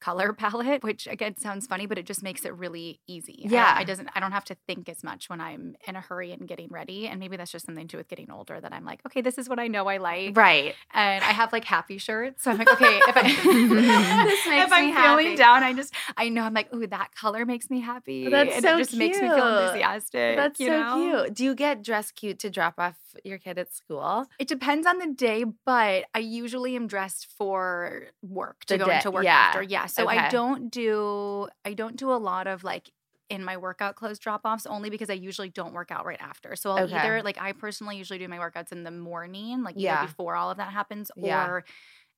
color 0.00 0.32
palette, 0.38 0.82
which 0.82 1.06
again 1.06 1.36
sounds 1.36 1.66
funny, 1.66 1.86
but 1.86 1.98
it 1.98 2.06
just 2.06 2.22
makes 2.22 2.44
it 2.44 2.54
really 2.54 3.00
easy. 3.06 3.46
Yeah. 3.48 3.72
I 3.76 3.84
doesn't 3.84 4.08
I 4.14 4.20
don't 4.20 4.32
have 4.32 4.44
to 4.46 4.56
think 4.66 4.88
as 4.88 5.04
much 5.04 5.28
when 5.28 5.40
I'm 5.40 5.76
in 5.86 5.96
a 5.96 6.00
hurry 6.00 6.32
and 6.32 6.48
getting 6.48 6.68
ready. 6.70 7.06
And 7.06 7.20
maybe 7.20 7.36
that's 7.36 7.52
just 7.52 7.66
something 7.66 7.86
to 7.86 7.92
do 7.92 7.98
with 7.98 8.08
getting 8.08 8.30
older 8.30 8.60
that 8.60 8.72
I'm 8.72 8.84
like, 8.84 9.00
okay, 9.06 9.20
this 9.20 9.38
is 9.38 9.48
what 9.48 9.58
I 9.58 9.68
know 9.68 9.86
I 9.86 9.98
like. 9.98 10.36
Right. 10.36 10.74
And 10.92 11.22
I 11.22 11.32
have 11.32 11.52
like 11.52 11.64
happy 11.64 11.98
shirts. 11.98 12.44
So 12.44 12.50
I'm 12.50 12.58
like, 12.58 12.68
okay, 12.72 13.00
if, 13.06 13.16
I, 13.16 13.22
This 14.24 14.46
makes 14.46 14.66
if 14.66 14.72
I'm 14.72 14.94
feeling 14.94 15.36
down, 15.36 15.62
I 15.62 15.72
just, 15.72 15.94
I 16.16 16.28
know 16.28 16.42
I'm 16.42 16.54
like, 16.54 16.72
ooh, 16.74 16.86
that 16.86 17.14
color 17.14 17.44
makes 17.44 17.70
me 17.70 17.80
happy. 17.80 18.28
That's 18.28 18.54
and 18.54 18.62
so 18.62 18.74
it 18.76 18.78
just 18.78 18.96
makes 18.96 19.20
me 19.20 19.28
feel 19.28 19.36
cute. 19.36 19.62
enthusiastic. 19.62 20.36
That's 20.36 20.58
so 20.58 20.66
know? 20.66 20.94
cute. 21.24 21.34
Do 21.34 21.44
you 21.44 21.54
get 21.54 21.82
dress 21.82 22.10
cute 22.10 22.38
to 22.40 22.50
drop 22.50 22.74
off 22.78 22.96
your 23.24 23.38
kid 23.38 23.58
at 23.58 23.72
school? 23.72 24.26
It 24.38 24.48
depends 24.48 24.86
on 24.86 24.98
the 24.98 25.08
day, 25.08 25.44
but 25.44 26.04
I 26.14 26.18
usually 26.20 26.76
am 26.76 26.86
dressed 26.86 27.26
for 27.38 28.08
work 28.22 28.64
to 28.66 28.74
The 28.74 28.78
go 28.78 28.86
day- 28.86 28.96
into 28.96 29.10
work 29.10 29.24
yeah. 29.24 29.36
after. 29.36 29.62
Yeah. 29.62 29.86
So 29.86 30.08
I 30.08 30.28
don't 30.28 30.70
do 30.70 31.48
I 31.64 31.74
don't 31.74 31.96
do 31.96 32.12
a 32.12 32.16
lot 32.18 32.46
of 32.46 32.64
like 32.64 32.90
in 33.28 33.44
my 33.44 33.56
workout 33.56 33.94
clothes 33.94 34.18
drop 34.18 34.40
offs 34.44 34.66
only 34.66 34.90
because 34.90 35.08
I 35.08 35.12
usually 35.14 35.48
don't 35.50 35.72
work 35.72 35.90
out 35.92 36.04
right 36.04 36.20
after. 36.20 36.56
So 36.56 36.72
I'll 36.72 36.84
Okay. 36.84 36.96
either 36.96 37.22
like 37.22 37.40
I 37.40 37.52
personally 37.52 37.96
usually 37.96 38.18
do 38.18 38.26
my 38.26 38.38
workouts 38.38 38.72
in 38.72 38.82
the 38.82 38.90
morning, 38.90 39.62
like 39.62 39.76
Yeah. 39.78 40.04
before 40.06 40.34
all 40.34 40.50
of 40.50 40.56
that 40.56 40.72
happens 40.72 41.10
Yeah. 41.16 41.46
or 41.46 41.64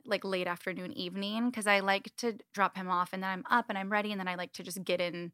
like 0.06 0.24
late 0.24 0.46
afternoon, 0.48 0.90
evening, 0.92 1.50
because 1.50 1.66
I 1.66 1.80
like 1.80 2.10
to 2.16 2.36
drop 2.54 2.76
him 2.76 2.88
off 2.90 3.12
and 3.12 3.22
then 3.22 3.30
I'm 3.30 3.44
up 3.50 3.66
and 3.68 3.76
I'm 3.78 3.90
ready 3.92 4.10
and 4.10 4.18
then 4.18 4.26
I 4.26 4.34
like 4.36 4.52
to 4.54 4.62
just 4.62 4.82
get 4.84 5.00
in 5.00 5.32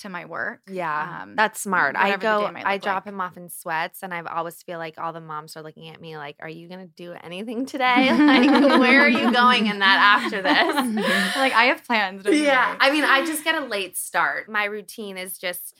to 0.00 0.08
my 0.08 0.24
work. 0.24 0.60
Yeah, 0.68 1.22
Um, 1.22 1.36
that's 1.36 1.60
smart. 1.60 1.96
I 1.96 2.16
go, 2.16 2.50
I 2.54 2.78
drop 2.78 3.06
him 3.06 3.20
off 3.20 3.36
in 3.36 3.48
sweats, 3.48 4.02
and 4.02 4.12
I 4.12 4.20
always 4.22 4.62
feel 4.62 4.78
like 4.78 4.98
all 4.98 5.12
the 5.12 5.20
moms 5.20 5.56
are 5.56 5.62
looking 5.62 5.88
at 5.88 6.00
me 6.00 6.16
like, 6.16 6.36
"Are 6.40 6.48
you 6.48 6.68
gonna 6.68 6.86
do 6.86 7.14
anything 7.22 7.66
today? 7.74 8.10
like, 8.12 8.80
where 8.80 9.02
are 9.02 9.08
you 9.08 9.32
going 9.32 9.66
in 9.66 9.78
that 9.78 10.20
after 10.22 10.42
this?" 10.42 10.74
like 11.36 11.52
I 11.52 11.64
have 11.66 11.84
plans. 11.84 12.24
yeah, 12.26 12.70
worry. 12.70 12.78
I 12.80 12.90
mean, 12.90 13.04
I 13.04 13.24
just 13.24 13.44
get 13.44 13.54
a 13.54 13.64
late 13.66 13.96
start. 13.96 14.48
My 14.48 14.64
routine 14.64 15.16
is 15.16 15.38
just 15.38 15.74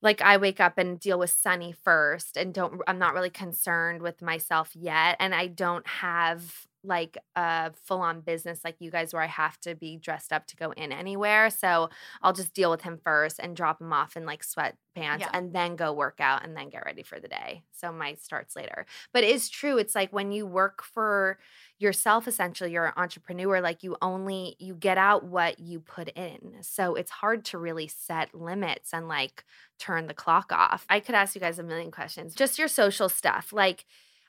like 0.00 0.22
I 0.22 0.36
wake 0.36 0.60
up 0.60 0.78
and 0.78 1.00
deal 1.00 1.18
with 1.18 1.30
Sunny 1.30 1.72
first, 1.72 2.36
and 2.36 2.54
don't. 2.54 2.80
I'm 2.86 2.98
not 2.98 3.14
really 3.14 3.30
concerned 3.30 4.00
with 4.02 4.22
myself 4.22 4.70
yet, 4.76 5.16
and 5.18 5.34
I 5.34 5.48
don't 5.48 5.86
have 5.88 6.67
like 6.84 7.18
a 7.36 7.72
full 7.84 8.00
on 8.00 8.20
business 8.20 8.60
like 8.64 8.76
you 8.78 8.90
guys 8.90 9.12
where 9.12 9.22
I 9.22 9.26
have 9.26 9.58
to 9.60 9.74
be 9.74 9.96
dressed 9.96 10.32
up 10.32 10.46
to 10.48 10.56
go 10.56 10.70
in 10.72 10.92
anywhere. 10.92 11.50
So 11.50 11.90
I'll 12.22 12.32
just 12.32 12.54
deal 12.54 12.70
with 12.70 12.82
him 12.82 12.98
first 13.02 13.38
and 13.40 13.56
drop 13.56 13.80
him 13.80 13.92
off 13.92 14.16
in 14.16 14.24
like 14.24 14.44
sweatpants 14.44 14.74
Yeah. 14.96 15.28
and 15.32 15.52
then 15.52 15.76
go 15.76 15.92
work 15.92 16.20
out 16.20 16.44
and 16.44 16.56
then 16.56 16.70
get 16.70 16.84
ready 16.84 17.02
for 17.02 17.18
the 17.20 17.28
day. 17.28 17.62
So 17.72 17.92
my 17.92 18.14
starts 18.14 18.54
later. 18.56 18.86
But 19.12 19.24
it's 19.24 19.48
true. 19.48 19.78
It's 19.78 19.94
like 19.94 20.12
when 20.12 20.32
you 20.32 20.46
work 20.46 20.82
for 20.82 21.38
yourself 21.80 22.26
essentially 22.26 22.72
you're 22.72 22.86
an 22.86 22.92
entrepreneur 22.96 23.60
like 23.60 23.84
you 23.84 23.96
only 24.02 24.56
you 24.58 24.74
get 24.74 24.98
out 24.98 25.22
what 25.22 25.60
you 25.60 25.78
put 25.78 26.08
in 26.08 26.56
so 26.60 26.96
it's 26.96 27.10
hard 27.12 27.44
to 27.44 27.56
really 27.56 27.86
set 27.86 28.34
limits 28.34 28.92
and 28.92 29.06
like 29.06 29.44
turn 29.78 30.08
the 30.08 30.12
clock 30.14 30.50
off 30.50 30.84
i 30.90 30.98
could 30.98 31.14
ask 31.14 31.36
you 31.36 31.40
guys 31.40 31.56
a 31.56 31.62
million 31.62 31.92
questions 31.92 32.34
just 32.34 32.58
your 32.58 32.66
social 32.66 33.08
stuff 33.08 33.52
like 33.52 33.84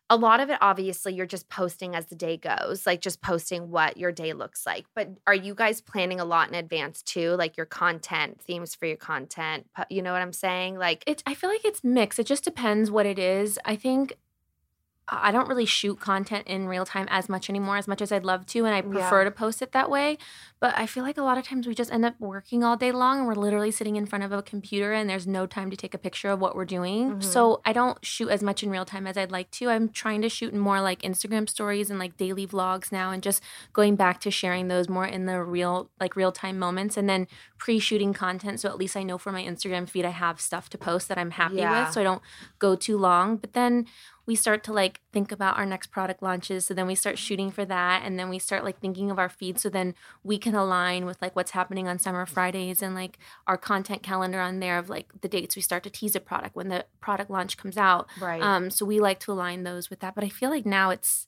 a 0.09 0.15
lot 0.15 0.39
of 0.39 0.49
it 0.49 0.57
obviously 0.61 1.13
you're 1.13 1.25
just 1.25 1.49
posting 1.49 1.95
as 1.95 2.05
the 2.07 2.15
day 2.15 2.37
goes 2.37 2.85
like 2.85 3.01
just 3.01 3.21
posting 3.21 3.69
what 3.69 3.97
your 3.97 4.11
day 4.11 4.33
looks 4.33 4.65
like 4.65 4.85
but 4.95 5.09
are 5.27 5.35
you 5.35 5.53
guys 5.53 5.81
planning 5.81 6.19
a 6.19 6.25
lot 6.25 6.47
in 6.47 6.55
advance 6.55 7.01
too 7.01 7.31
like 7.31 7.57
your 7.57 7.65
content 7.65 8.41
themes 8.41 8.73
for 8.73 8.85
your 8.85 8.97
content 8.97 9.67
you 9.89 10.01
know 10.01 10.13
what 10.13 10.21
i'm 10.21 10.33
saying 10.33 10.77
like 10.77 11.03
It, 11.05 11.23
I 11.25 11.33
feel 11.33 11.49
like 11.49 11.65
it's 11.65 11.83
mixed. 11.83 12.19
It 12.19 12.25
just 12.27 12.43
depends 12.43 12.91
what 12.91 13.05
it 13.05 13.19
is. 13.19 13.59
I 13.65 13.75
think 13.75 14.13
I 15.11 15.31
don't 15.31 15.47
really 15.47 15.65
shoot 15.65 15.99
content 15.99 16.47
in 16.47 16.67
real 16.67 16.85
time 16.85 17.07
as 17.09 17.27
much 17.29 17.49
anymore, 17.49 17.77
as 17.77 17.87
much 17.87 18.01
as 18.01 18.11
I'd 18.11 18.25
love 18.25 18.45
to, 18.47 18.65
and 18.65 18.75
I 18.75 18.81
prefer 18.81 19.19
Yeah. 19.19 19.23
to 19.25 19.31
post 19.31 19.61
it 19.61 19.71
that 19.71 19.89
way. 19.89 20.17
But 20.59 20.77
I 20.77 20.85
feel 20.87 21.03
like 21.03 21.17
a 21.17 21.21
lot 21.23 21.37
of 21.37 21.45
times 21.47 21.65
we 21.67 21.73
just 21.73 21.91
end 21.91 22.03
up 22.05 22.15
working 22.19 22.63
all 22.63 22.75
day 22.75 22.91
long 22.91 23.19
and 23.19 23.27
we're 23.27 23.33
literally 23.35 23.71
sitting 23.71 23.95
in 23.95 24.05
front 24.05 24.23
of 24.25 24.31
a 24.31 24.41
computer 24.43 24.91
and 24.91 25.09
there's 25.09 25.25
no 25.25 25.45
time 25.47 25.71
to 25.71 25.77
take 25.77 25.93
a 25.93 25.97
picture 25.97 26.29
of 26.29 26.39
what 26.41 26.53
we're 26.55 26.65
doing. 26.65 27.13
Mhm. 27.15 27.23
So 27.23 27.61
I 27.65 27.71
don't 27.73 27.97
shoot 28.05 28.27
as 28.29 28.43
much 28.43 28.61
in 28.61 28.69
real 28.69 28.83
time 28.85 29.07
as 29.07 29.17
I'd 29.17 29.31
like 29.31 29.49
to. 29.51 29.69
I'm 29.69 29.87
trying 29.89 30.21
to 30.21 30.29
shoot 30.29 30.53
more 30.53 30.81
like 30.81 31.01
Instagram 31.01 31.49
stories 31.49 31.89
and 31.89 31.97
like 31.97 32.17
daily 32.17 32.45
vlogs 32.45 32.91
now 32.91 33.11
and 33.11 33.23
just 33.23 33.41
going 33.73 33.95
back 33.95 34.19
to 34.21 34.31
sharing 34.31 34.67
those 34.67 34.89
more 34.89 35.05
in 35.05 35.25
the 35.27 35.41
real 35.41 35.89
like 35.99 36.15
real 36.17 36.31
time 36.33 36.59
moments 36.59 36.97
and 36.97 37.07
then 37.09 37.25
pre-shooting 37.57 38.13
content 38.13 38.59
so 38.59 38.69
at 38.69 38.77
least 38.77 38.95
I 38.95 39.03
know 39.03 39.17
for 39.17 39.31
my 39.31 39.43
Instagram 39.43 39.87
feed 39.89 40.05
I 40.05 40.09
have 40.11 40.39
stuff 40.39 40.69
to 40.69 40.77
post 40.77 41.07
that 41.09 41.17
I'm 41.17 41.31
happy 41.31 41.55
Yeah. 41.57 41.85
with 41.85 41.93
so 41.93 42.01
I 42.01 42.03
don't 42.03 42.21
go 42.59 42.75
too 42.75 42.97
long. 42.97 43.37
But 43.37 43.53
then 43.53 43.85
we 44.29 44.35
start 44.35 44.63
to 44.63 44.71
like 44.71 45.01
think 45.11 45.31
about 45.31 45.57
our 45.57 45.65
next 45.65 45.87
product 45.87 46.21
launches. 46.21 46.63
So 46.67 46.75
then 46.75 46.85
we 46.85 46.93
start 46.93 47.17
shooting 47.17 47.49
for 47.49 47.65
that. 47.65 48.03
And 48.05 48.19
then 48.19 48.29
we 48.29 48.37
start 48.37 48.63
like 48.63 48.79
thinking 48.79 49.09
of 49.09 49.17
our 49.17 49.27
feed. 49.27 49.57
So 49.59 49.69
then 49.69 49.95
we 50.23 50.37
can 50.37 50.53
align 50.53 51.07
with 51.07 51.19
like 51.19 51.35
what's 51.35 51.49
happening 51.49 51.87
on 51.87 51.97
summer 51.97 52.27
Fridays 52.27 52.83
and 52.83 52.93
like 52.93 53.17
our 53.47 53.57
content 53.57 54.03
calendar 54.03 54.39
on 54.39 54.59
there 54.59 54.77
of 54.77 54.87
like 54.87 55.07
the 55.21 55.27
dates 55.27 55.55
we 55.55 55.63
start 55.63 55.81
to 55.81 55.89
tease 55.89 56.15
a 56.15 56.19
product 56.19 56.55
when 56.55 56.67
the 56.69 56.85
product 57.01 57.31
launch 57.31 57.57
comes 57.57 57.75
out. 57.75 58.07
right 58.21 58.39
Um, 58.39 58.69
so 58.69 58.85
we 58.85 58.99
like 58.99 59.19
to 59.21 59.31
align 59.31 59.63
those 59.63 59.89
with 59.89 59.99
that. 60.01 60.13
But 60.13 60.23
I 60.23 60.29
feel 60.29 60.51
like 60.51 60.63
now 60.65 60.91
it's 60.91 61.25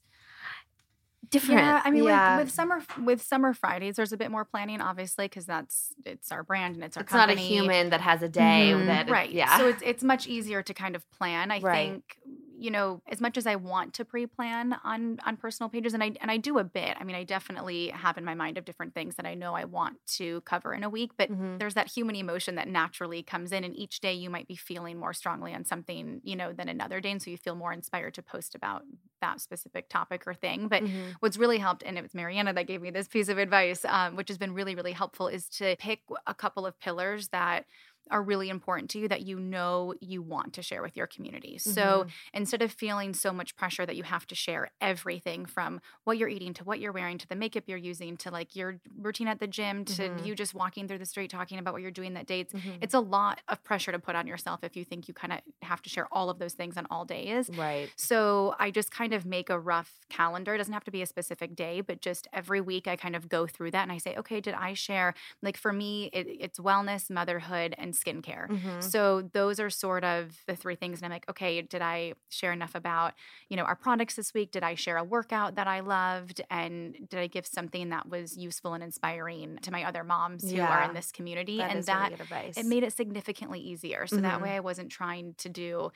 different. 1.28 1.60
Yeah, 1.60 1.80
I 1.84 1.90
mean, 1.90 2.04
Yeah. 2.04 2.36
with, 2.36 2.46
with 2.46 2.54
summer 2.54 2.82
with 3.02 3.22
summer 3.22 3.54
Fridays, 3.54 3.96
there's 3.96 4.12
a 4.12 4.16
bit 4.16 4.30
more 4.30 4.44
planning, 4.44 4.80
obviously, 4.80 5.26
because 5.26 5.46
that's 5.46 5.92
it's 6.04 6.30
our 6.30 6.42
brand 6.42 6.74
and 6.74 6.84
it's 6.84 6.96
our 6.96 7.02
It's 7.04 7.12
not 7.12 7.30
a 7.30 7.34
human 7.34 7.90
that 7.90 8.00
has 8.02 8.22
a 8.22 8.28
day 8.28 8.72
Mhm. 8.74 8.86
that 8.86 9.08
right? 9.08 9.30
Yeah. 9.30 9.56
So 9.58 9.68
it's 9.68 9.82
it's 9.84 10.02
much 10.04 10.26
easier 10.26 10.62
to 10.62 10.74
kind 10.74 10.94
of 10.94 11.08
plan. 11.10 11.50
I 11.50 11.60
Right. 11.60 11.90
think 11.92 12.18
you 12.62 12.70
know 12.70 13.02
as 13.08 13.20
much 13.20 13.36
as 13.36 13.46
I 13.46 13.56
want 13.56 13.94
to 13.94 14.04
pre-plan 14.04 14.74
on 14.84 15.18
on 15.26 15.36
personal 15.36 15.68
pages, 15.70 15.94
and 15.94 16.02
I 16.02 16.12
and 16.20 16.30
I 16.30 16.36
do 16.38 16.58
a 16.58 16.64
bit. 16.64 16.96
I 16.98 17.04
mean, 17.04 17.16
I 17.16 17.24
definitely 17.24 17.88
have 17.90 18.18
in 18.18 18.24
my 18.24 18.34
mind 18.34 18.58
of 18.58 18.64
different 18.64 18.94
things 18.94 19.16
that 19.16 19.26
I 19.26 19.34
know 19.34 19.54
I 19.54 19.64
want 19.64 19.98
to 20.18 20.40
cover 20.42 20.74
in 20.74 20.84
a 20.84 20.90
week, 20.90 21.12
but 21.18 21.28
Mhm. 21.28 21.62
there's 21.62 21.74
that 21.74 21.88
human 21.90 22.16
emotion 22.16 22.54
that 22.56 22.68
naturally 22.68 23.22
comes 23.22 23.52
in, 23.52 23.64
and 23.64 23.76
each 23.76 24.00
day 24.00 24.14
you 24.14 24.30
might 24.30 24.48
be 24.48 24.56
feeling 24.56 24.98
more 24.98 25.12
strongly 25.12 25.54
on 25.54 25.64
something, 25.64 26.20
you 26.24 26.36
know, 26.36 26.52
than 26.52 26.68
another 26.68 27.00
day, 27.00 27.10
and 27.10 27.22
so 27.22 27.30
you 27.30 27.36
feel 27.38 27.54
more 27.54 27.72
inspired 27.72 28.14
to 28.14 28.22
post 28.22 28.54
about 28.54 28.82
that 29.20 29.40
specific 29.40 29.88
topic 29.88 30.24
or 30.26 30.34
thing. 30.34 30.68
But 30.68 30.82
Mhm. 30.82 31.16
what's 31.20 31.36
really 31.36 31.58
helped, 31.58 31.82
and 31.84 31.96
it 31.98 32.02
was 32.02 32.14
Marianna 32.14 32.52
that 32.54 32.66
gave 32.66 32.82
me 32.82 32.90
this 32.90 33.08
piece 33.08 33.28
of 33.28 33.38
advice, 33.38 33.84
um, 33.84 34.16
which 34.16 34.28
has 34.28 34.38
been 34.38 34.52
really, 34.54 34.74
really 34.74 34.92
helpful, 34.92 35.28
is 35.28 35.48
to 35.50 35.76
pick 35.78 36.02
a 36.26 36.34
couple 36.34 36.66
of 36.66 36.78
pillars 36.78 37.28
that 37.28 37.66
are 38.10 38.22
really 38.22 38.48
important 38.48 38.90
to 38.90 38.98
you 38.98 39.08
that 39.08 39.22
you 39.22 39.38
know 39.38 39.94
you 40.00 40.22
want 40.22 40.52
to 40.54 40.62
share 40.62 40.82
with 40.82 40.96
your 40.96 41.06
community. 41.06 41.56
So 41.58 42.06
instead 42.34 42.60
of 42.62 42.72
feeling 42.72 43.14
so 43.14 43.32
much 43.32 43.56
pressure 43.56 43.86
that 43.86 43.96
you 43.96 44.02
have 44.02 44.26
to 44.26 44.34
share 44.34 44.70
everything 44.80 45.46
from 45.46 45.80
what 46.04 46.18
you're 46.18 46.28
eating 46.28 46.52
to 46.54 46.64
what 46.64 46.80
you're 46.80 46.92
wearing 46.92 47.18
to 47.18 47.28
the 47.28 47.36
makeup 47.36 47.64
you're 47.66 47.78
using 47.78 48.16
to 48.18 48.30
like 48.30 48.54
your 48.56 48.80
routine 48.98 49.28
at 49.28 49.38
the 49.40 49.46
gym 49.46 49.84
to 49.84 50.10
Mhm. 50.10 50.16
you 50.16 50.34
just 50.34 50.54
walking 50.54 50.88
through 50.88 50.98
the 50.98 51.06
street 51.06 51.30
talking 51.30 51.58
about 51.58 51.72
what 51.72 51.82
you're 51.82 51.90
doing 51.90 52.14
that 52.14 52.26
day, 52.26 52.40
it's, 52.40 52.52
Mhm. 52.52 52.82
it's 52.82 52.94
a 52.94 53.00
lot 53.00 53.40
of 53.48 53.62
pressure 53.62 53.92
to 53.92 53.98
put 53.98 54.16
on 54.16 54.26
yourself 54.26 54.62
if 54.62 54.76
you 54.76 54.84
think 54.84 55.08
you 55.08 55.14
kind 55.14 55.32
of 55.32 55.40
have 55.62 55.80
to 55.82 55.88
share 55.88 56.08
all 56.12 56.28
of 56.28 56.38
those 56.38 56.54
things 56.54 56.76
on 56.76 56.86
all 56.90 57.04
days. 57.04 57.48
right. 57.48 57.92
So 57.96 58.54
I 58.58 58.70
just 58.70 58.90
kind 58.90 59.12
of 59.12 59.24
make 59.24 59.50
a 59.50 59.58
rough 59.58 60.00
calendar. 60.08 60.54
It 60.54 60.58
doesn't 60.58 60.72
have 60.74 60.84
to 60.84 60.90
be 60.90 61.02
a 61.02 61.06
specific 61.06 61.54
day, 61.54 61.80
but 61.80 62.00
just 62.00 62.26
every 62.32 62.60
week 62.60 62.86
I 62.86 62.96
kind 62.96 63.16
of 63.16 63.28
go 63.28 63.46
through 63.46 63.70
that 63.72 63.82
and 63.82 63.92
I 63.92 63.98
say, 63.98 64.16
okay, 64.16 64.40
did 64.40 64.54
I 64.54 64.74
share? 64.74 65.14
Like 65.42 65.56
for 65.56 65.72
me, 65.72 66.10
it, 66.12 66.26
it's 66.28 66.58
wellness, 66.58 67.10
motherhood, 67.10 67.74
and 67.78 67.91
skincare. 67.92 68.48
Mhm. 68.48 68.82
So 68.82 69.22
those 69.22 69.60
are 69.60 69.70
sort 69.70 70.04
of 70.04 70.42
the 70.46 70.56
three 70.56 70.74
things. 70.76 70.98
And 70.98 71.06
I'm 71.06 71.12
like, 71.12 71.28
okay, 71.30 71.62
did 71.62 71.82
I 71.82 72.14
share 72.30 72.52
enough 72.52 72.74
about, 72.74 73.14
you 73.48 73.56
know, 73.56 73.64
our 73.64 73.76
products 73.76 74.14
this 74.16 74.34
week? 74.34 74.50
Did 74.50 74.62
I 74.62 74.74
share 74.74 74.96
a 74.96 75.04
workout 75.04 75.54
that 75.56 75.66
I 75.66 75.80
loved? 75.80 76.40
And 76.50 77.08
did 77.08 77.20
I 77.20 77.26
give 77.26 77.46
something 77.46 77.90
that 77.90 78.08
was 78.08 78.36
useful 78.36 78.74
and 78.74 78.82
inspiring 78.82 79.58
to 79.62 79.70
my 79.70 79.84
other 79.84 80.04
moms 80.04 80.50
who 80.50 80.68
are 80.68 80.82
in 80.82 80.94
this 80.94 81.12
community? 81.12 81.58
That 81.58 81.70
and 81.70 81.78
really 81.78 81.86
that 81.86 82.12
advice. 82.12 82.56
it 82.56 82.66
made 82.66 82.82
it 82.82 82.92
significantly 82.92 83.60
easier. 83.60 84.06
So 84.06 84.20
that 84.20 84.40
Mhm. 84.40 84.42
way 84.42 84.56
I 84.56 84.60
wasn't 84.60 84.90
trying 84.90 85.34
to 85.38 85.48
do 85.48 85.90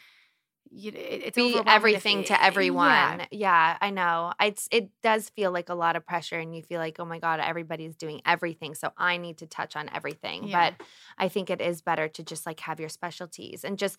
you, 0.71 0.91
it, 0.93 1.23
it's 1.25 1.37
be 1.37 1.61
everything 1.67 2.25
to 2.25 2.43
everyone. 2.43 3.21
Yeah. 3.21 3.27
Yeah. 3.31 3.77
I 3.81 3.91
know. 3.91 4.33
It's 4.41 4.69
it 4.71 4.91
does 5.03 5.29
feel 5.31 5.51
like 5.51 5.69
a 5.69 5.75
lot 5.75 5.97
of 5.97 6.05
pressure 6.07 6.39
and 6.39 6.55
you 6.55 6.63
feel 6.63 6.81
like, 6.81 6.97
"Oh 6.99 7.05
my 7.05 7.19
god, 7.19 7.41
everybody's 7.41 7.97
doing 7.97 8.21
everything, 8.27 8.75
so 8.75 8.93
I 8.97 9.17
need 9.17 9.39
to 9.39 9.47
touch 9.47 9.77
on 9.77 9.89
everything." 9.95 10.49
Yeah. 10.49 10.71
But 10.71 10.87
I 11.19 11.29
think 11.29 11.51
it 11.51 11.61
is 11.61 11.83
better 11.83 12.09
to 12.09 12.23
just 12.23 12.47
like 12.47 12.61
have 12.61 12.81
your 12.81 12.89
specialties 12.89 13.65
and 13.65 13.79
just 13.79 13.99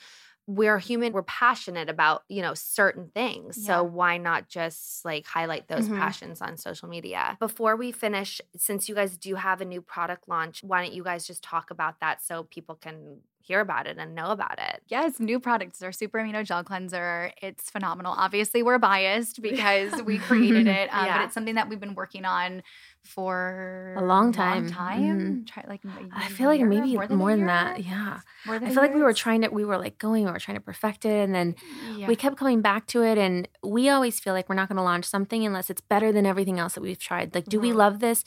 we're 0.50 0.78
human, 0.80 1.12
we're 1.12 1.24
passionate 1.24 1.90
about, 1.90 2.24
you 2.30 2.42
know, 2.42 2.54
certain 2.54 3.12
things. 3.14 3.58
Yeah. 3.58 3.66
So 3.68 3.84
why 3.84 4.18
not 4.18 4.48
just 4.48 5.04
like 5.04 5.26
highlight 5.28 5.68
those 5.68 5.90
Mhm. 5.90 6.00
passions 6.00 6.42
on 6.42 6.56
social 6.56 6.88
media? 6.88 7.36
Before 7.40 7.76
we 7.76 7.92
finish, 7.92 8.40
since 8.56 8.88
you 8.88 8.96
guys 8.96 9.18
do 9.18 9.36
have 9.36 9.60
a 9.60 9.66
new 9.66 9.82
product 9.82 10.30
launch, 10.30 10.64
why 10.64 10.82
don't 10.84 10.94
you 10.94 11.04
guys 11.04 11.28
just 11.28 11.44
talk 11.44 11.70
about 11.70 12.00
that 12.00 12.24
so 12.24 12.44
people 12.44 12.76
can 12.76 13.20
hear 13.48 13.60
about 13.62 13.88
it 13.88 13.98
and 13.98 14.14
know 14.14 14.28
about 14.32 14.60
it? 14.60 14.82
Yes, 14.88 15.20
new 15.20 15.40
products. 15.40 15.82
Our 15.82 15.92
Super 15.92 16.20
Amino 16.20 16.44
Gel 16.46 16.64
Cleanser. 16.64 17.32
It's 17.42 17.70
phenomenal. 17.70 18.14
Obviously, 18.18 18.62
we're 18.64 18.78
biased 18.78 19.42
because 19.42 20.02
we 20.04 20.18
created 20.18 20.68
it, 20.80 20.90
um, 20.92 21.06
Yeah. 21.06 21.18
but 21.18 21.26
it's 21.26 21.34
something 21.34 21.56
that 21.56 21.70
we've 21.70 21.80
been 21.80 21.96
working 21.96 22.26
on 22.26 22.62
for 23.04 23.96
A 23.98 24.04
long 24.04 24.34
time. 24.34 24.70
time. 24.70 25.46
Try 25.46 25.64
like 25.68 25.82
I 26.14 26.28
feel 26.28 26.48
like 26.48 26.60
year, 26.60 26.68
maybe 26.68 26.94
more 26.96 27.08
more 27.08 27.30
than, 27.32 27.40
than, 27.40 27.48
that. 27.48 27.84
Yeah. 27.84 28.20
Than 28.46 28.64
I 28.66 28.68
feel 28.70 28.82
like 28.84 28.94
we 28.94 29.02
were 29.02 29.14
trying 29.14 29.42
to, 29.44 29.50
we 29.50 29.64
were 29.64 29.78
like 29.78 29.98
going, 29.98 30.26
we 30.26 30.32
were 30.32 30.40
trying 30.40 30.58
to 30.58 30.62
perfect 30.64 31.06
it. 31.06 31.24
And 31.24 31.34
then 31.34 31.56
Yeah. 31.96 32.08
we 32.08 32.16
kept 32.18 32.36
coming 32.38 32.62
back 32.62 32.86
to 32.88 33.04
it. 33.04 33.18
And 33.18 33.48
we 33.64 33.88
always 33.90 34.20
feel 34.20 34.34
like 34.34 34.50
we're 34.50 34.56
not 34.56 34.68
going 34.68 34.76
to 34.78 34.84
launch 34.84 35.06
something 35.06 35.46
unless 35.46 35.70
it's 35.70 35.82
better 35.82 36.12
than 36.12 36.26
everything 36.26 36.60
else 36.60 36.74
that 36.74 36.82
we've 36.82 37.00
tried. 37.00 37.34
Like, 37.34 37.46
do 37.46 37.60
we 37.62 37.70
Mhm. 37.72 37.76
love 37.76 38.00
this 38.00 38.24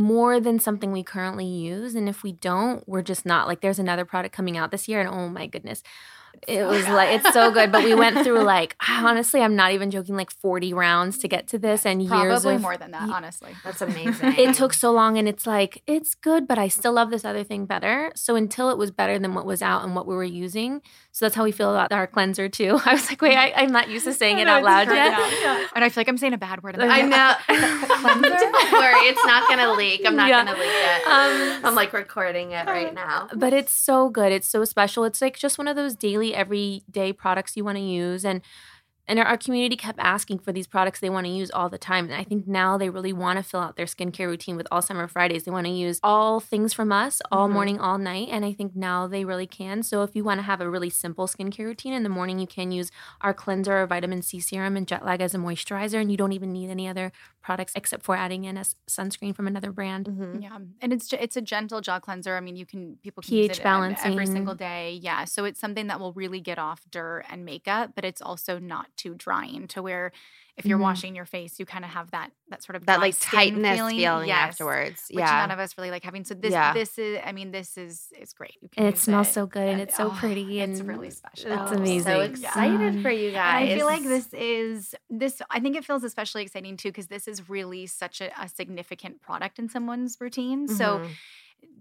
more 0.00 0.40
than 0.40 0.58
something 0.58 0.90
we 0.92 1.02
currently 1.02 1.46
use? 1.46 1.94
And 1.94 2.08
if 2.08 2.22
we 2.22 2.32
don't, 2.32 2.86
we're 2.88 3.02
just 3.02 3.24
not. 3.24 3.46
Like, 3.46 3.60
there's 3.60 3.78
another 3.78 4.04
product 4.04 4.34
coming 4.34 4.56
out 4.56 4.70
this 4.70 4.88
year. 4.88 5.00
And 5.00 5.08
oh 5.08 5.28
my 5.28 5.46
goodness. 5.46 5.82
It 6.48 6.64
was 6.64 6.86
like 6.88 7.20
it's 7.20 7.32
so 7.34 7.50
good, 7.50 7.70
but 7.70 7.84
we 7.84 7.94
went 7.94 8.24
through 8.24 8.42
like 8.44 8.74
honestly, 8.88 9.40
I'm 9.42 9.56
not 9.56 9.72
even 9.72 9.90
joking, 9.90 10.16
like 10.16 10.30
40 10.30 10.72
rounds 10.72 11.18
to 11.18 11.28
get 11.28 11.48
to 11.48 11.58
this, 11.58 11.84
and 11.84 12.00
years 12.02 12.10
Probably 12.10 12.58
more 12.58 12.76
than 12.76 12.92
that, 12.92 13.06
Ye- 13.08 13.12
honestly. 13.12 13.54
That's 13.64 13.80
amazing. 13.90 14.34
it 14.38 14.54
took 14.54 14.72
so 14.72 14.90
long 14.92 15.18
and 15.18 15.28
it's 15.28 15.46
like 15.46 15.82
it's 15.86 16.14
good 16.14 16.46
but 16.48 16.58
i 16.58 16.68
still 16.68 16.92
love 16.92 17.10
this 17.10 17.24
other 17.24 17.42
thing 17.44 17.66
better 17.66 18.10
so 18.14 18.36
until 18.36 18.70
it 18.70 18.78
was 18.78 18.90
better 18.90 19.18
than 19.18 19.34
what 19.34 19.44
was 19.46 19.60
out 19.62 19.84
and 19.84 19.94
what 19.94 20.06
we 20.06 20.14
were 20.14 20.24
using 20.24 20.80
so 21.12 21.24
that's 21.24 21.34
how 21.34 21.44
we 21.44 21.52
feel 21.52 21.70
about 21.70 21.92
our 21.92 22.06
cleanser 22.06 22.48
too 22.48 22.78
i 22.86 22.92
was 22.92 23.08
like 23.10 23.20
wait 23.22 23.36
I, 23.36 23.52
i'm 23.56 23.72
not 23.72 23.88
used 23.90 24.04
to 24.06 24.12
saying 24.14 24.38
it 24.38 24.46
out 24.48 24.62
loud 24.62 24.88
yet 24.88 25.10
now. 25.10 25.66
And 25.74 25.84
I 25.84 25.88
feel 25.88 26.00
like 26.00 26.08
I'm 26.08 26.18
saying 26.18 26.32
a 26.34 26.38
bad 26.38 26.62
word. 26.62 26.74
in 26.76 26.82
I 26.82 27.02
know. 27.02 27.34
Don't 27.48 28.72
worry, 28.72 29.08
it's 29.08 29.24
not 29.24 29.48
gonna 29.48 29.72
leak. 29.72 30.02
I'm 30.06 30.16
not 30.16 30.28
Yeah. 30.28 30.44
gonna 30.44 30.58
leak 30.58 30.68
it. 30.70 31.06
Um, 31.06 31.64
I'm 31.64 31.74
like 31.74 31.92
recording 31.92 32.52
it 32.52 32.66
right 32.66 32.92
now. 32.94 33.28
but 33.34 33.52
it's 33.52 33.72
so 33.72 34.08
good 34.08 34.32
it's 34.32 34.48
so 34.48 34.64
special 34.64 35.04
it's 35.04 35.20
like 35.22 35.36
just 35.38 35.58
one 35.58 35.68
of 35.68 35.76
those 35.76 35.94
daily 35.94 36.19
everyday 36.28 37.12
products 37.12 37.56
you 37.56 37.64
want 37.64 37.76
to 37.76 37.82
use 37.82 38.24
and 38.24 38.40
and 39.10 39.18
our, 39.18 39.26
our 39.26 39.36
community 39.36 39.76
kept 39.76 39.98
asking 39.98 40.38
for 40.38 40.52
these 40.52 40.66
products 40.66 41.00
they 41.00 41.10
want 41.10 41.26
to 41.26 41.32
use 41.32 41.50
all 41.50 41.68
the 41.68 41.78
time. 41.90 42.04
And 42.06 42.14
i 42.14 42.24
think 42.24 42.46
now 42.46 42.78
they 42.78 42.88
really 42.90 43.12
want 43.12 43.36
to 43.38 43.42
fill 43.42 43.60
out 43.60 43.76
their 43.76 43.86
skincare 43.94 44.28
routine 44.28 44.56
with 44.56 44.68
all 44.70 44.82
summer 44.82 45.06
fridays. 45.08 45.44
They 45.44 45.50
want 45.50 45.66
to 45.66 45.72
use 45.72 46.00
all 46.02 46.40
things 46.40 46.72
from 46.72 46.92
us 46.92 47.20
all 47.32 47.48
Mhm. 47.48 47.52
morning 47.52 47.78
all 47.80 47.98
night. 47.98 48.28
And 48.30 48.44
i 48.44 48.52
think 48.52 48.76
now 48.90 49.06
they 49.06 49.24
really 49.24 49.46
can. 49.60 49.82
So 49.82 50.02
if 50.06 50.14
you 50.16 50.22
want 50.24 50.38
to 50.38 50.42
have 50.50 50.60
a 50.62 50.70
really 50.70 50.90
simple 50.90 51.26
skincare 51.26 51.66
routine 51.72 51.92
in 51.92 52.04
the 52.04 52.08
morning 52.18 52.38
you 52.38 52.46
can 52.46 52.70
use 52.80 52.90
our 53.20 53.34
cleanser 53.34 53.74
or 53.82 53.86
vitamin 53.86 54.22
c 54.22 54.40
serum 54.40 54.76
and 54.76 54.86
jet 54.86 55.04
lag 55.04 55.20
as 55.20 55.34
a 55.34 55.38
moisturizer. 55.38 56.00
And 56.00 56.10
you 56.10 56.16
don't 56.16 56.32
even 56.38 56.52
need 56.52 56.70
any 56.70 56.86
other 56.88 57.12
products 57.42 57.72
except 57.74 58.04
for 58.04 58.14
adding 58.16 58.44
in 58.44 58.56
a 58.56 58.64
sunscreen 58.88 59.34
from 59.34 59.46
another 59.46 59.72
brand. 59.72 60.06
Mhm. 60.06 60.42
Yeah, 60.42 60.58
and 60.82 60.92
it's 60.92 61.08
ju- 61.08 61.16
it's 61.20 61.36
a 61.36 61.40
gentle 61.42 61.80
jaw 61.80 61.98
cleanser. 61.98 62.36
I 62.36 62.40
mean, 62.40 62.56
you 62.56 62.66
can 62.66 62.96
people 63.02 63.22
can 63.22 63.30
pH 63.30 63.48
use 63.50 63.58
it 63.58 63.66
um, 63.66 63.94
every 64.12 64.26
single 64.26 64.54
day. 64.54 64.98
Yeah, 65.08 65.24
so 65.24 65.44
it's 65.48 65.58
something 65.58 65.86
that 65.88 65.98
will 66.00 66.12
really 66.12 66.40
get 66.40 66.58
off 66.58 66.80
dirt 66.90 67.24
and 67.30 67.44
makeup, 67.44 67.92
but 67.96 68.04
it's 68.04 68.22
also 68.22 68.58
not 68.58 68.86
too 69.02 69.14
drying 69.14 69.66
to 69.68 69.82
where 69.82 70.12
if 70.56 70.66
you're 70.66 70.78
Mhm. 70.78 70.82
washing 70.90 71.14
your 71.16 71.24
face, 71.24 71.58
you 71.58 71.64
kind 71.64 71.84
of 71.86 71.90
have 71.92 72.10
that 72.10 72.30
that 72.50 72.62
sort 72.62 72.76
of 72.76 72.84
That 72.86 73.00
like 73.00 73.14
tightness 73.18 73.76
feeling, 73.78 73.96
feeling, 73.96 74.28
Yes, 74.28 74.50
afterwards. 74.50 75.00
Which 75.10 75.20
yeah. 75.24 75.38
none 75.40 75.50
of 75.52 75.58
us 75.58 75.78
really 75.78 75.90
like 75.90 76.04
having. 76.04 76.24
So 76.24 76.34
this 76.34 76.52
Yeah. 76.52 76.74
this 76.74 76.98
is 76.98 77.18
I 77.24 77.32
mean 77.32 77.50
this 77.50 77.78
is 77.78 78.12
is 78.18 78.32
great. 78.34 78.58
You 78.60 78.68
and 78.76 78.86
it 78.88 78.94
use 78.96 79.02
smells 79.02 79.30
so 79.30 79.46
good 79.46 79.66
and 79.72 79.80
it's 79.80 79.96
so 79.96 80.08
Oh, 80.08 80.16
pretty 80.18 80.60
and 80.60 80.72
it's 80.72 80.82
really 80.82 81.10
special. 81.10 81.52
it's 81.52 81.72
amazing 81.72 82.02
So 82.04 82.20
Yeah. 82.20 82.28
excited 82.50 83.00
for 83.02 83.10
you 83.10 83.28
And 83.28 83.34
guys. 83.36 83.70
I 83.72 83.76
feel 83.76 83.86
like 83.86 84.02
this 84.02 84.28
is 84.34 84.94
this. 85.08 85.40
I 85.50 85.60
think 85.60 85.76
it 85.76 85.84
feels 85.84 86.04
especially 86.04 86.42
exciting 86.42 86.76
too 86.76 86.88
because 86.90 87.06
this 87.06 87.26
is 87.28 87.48
really 87.48 87.86
such 87.86 88.20
a, 88.20 88.28
a 88.42 88.48
significant 88.48 89.22
product 89.22 89.58
in 89.58 89.68
someone's 89.70 90.18
routine. 90.20 90.68
So 90.68 90.98
Mhm. 90.98 91.10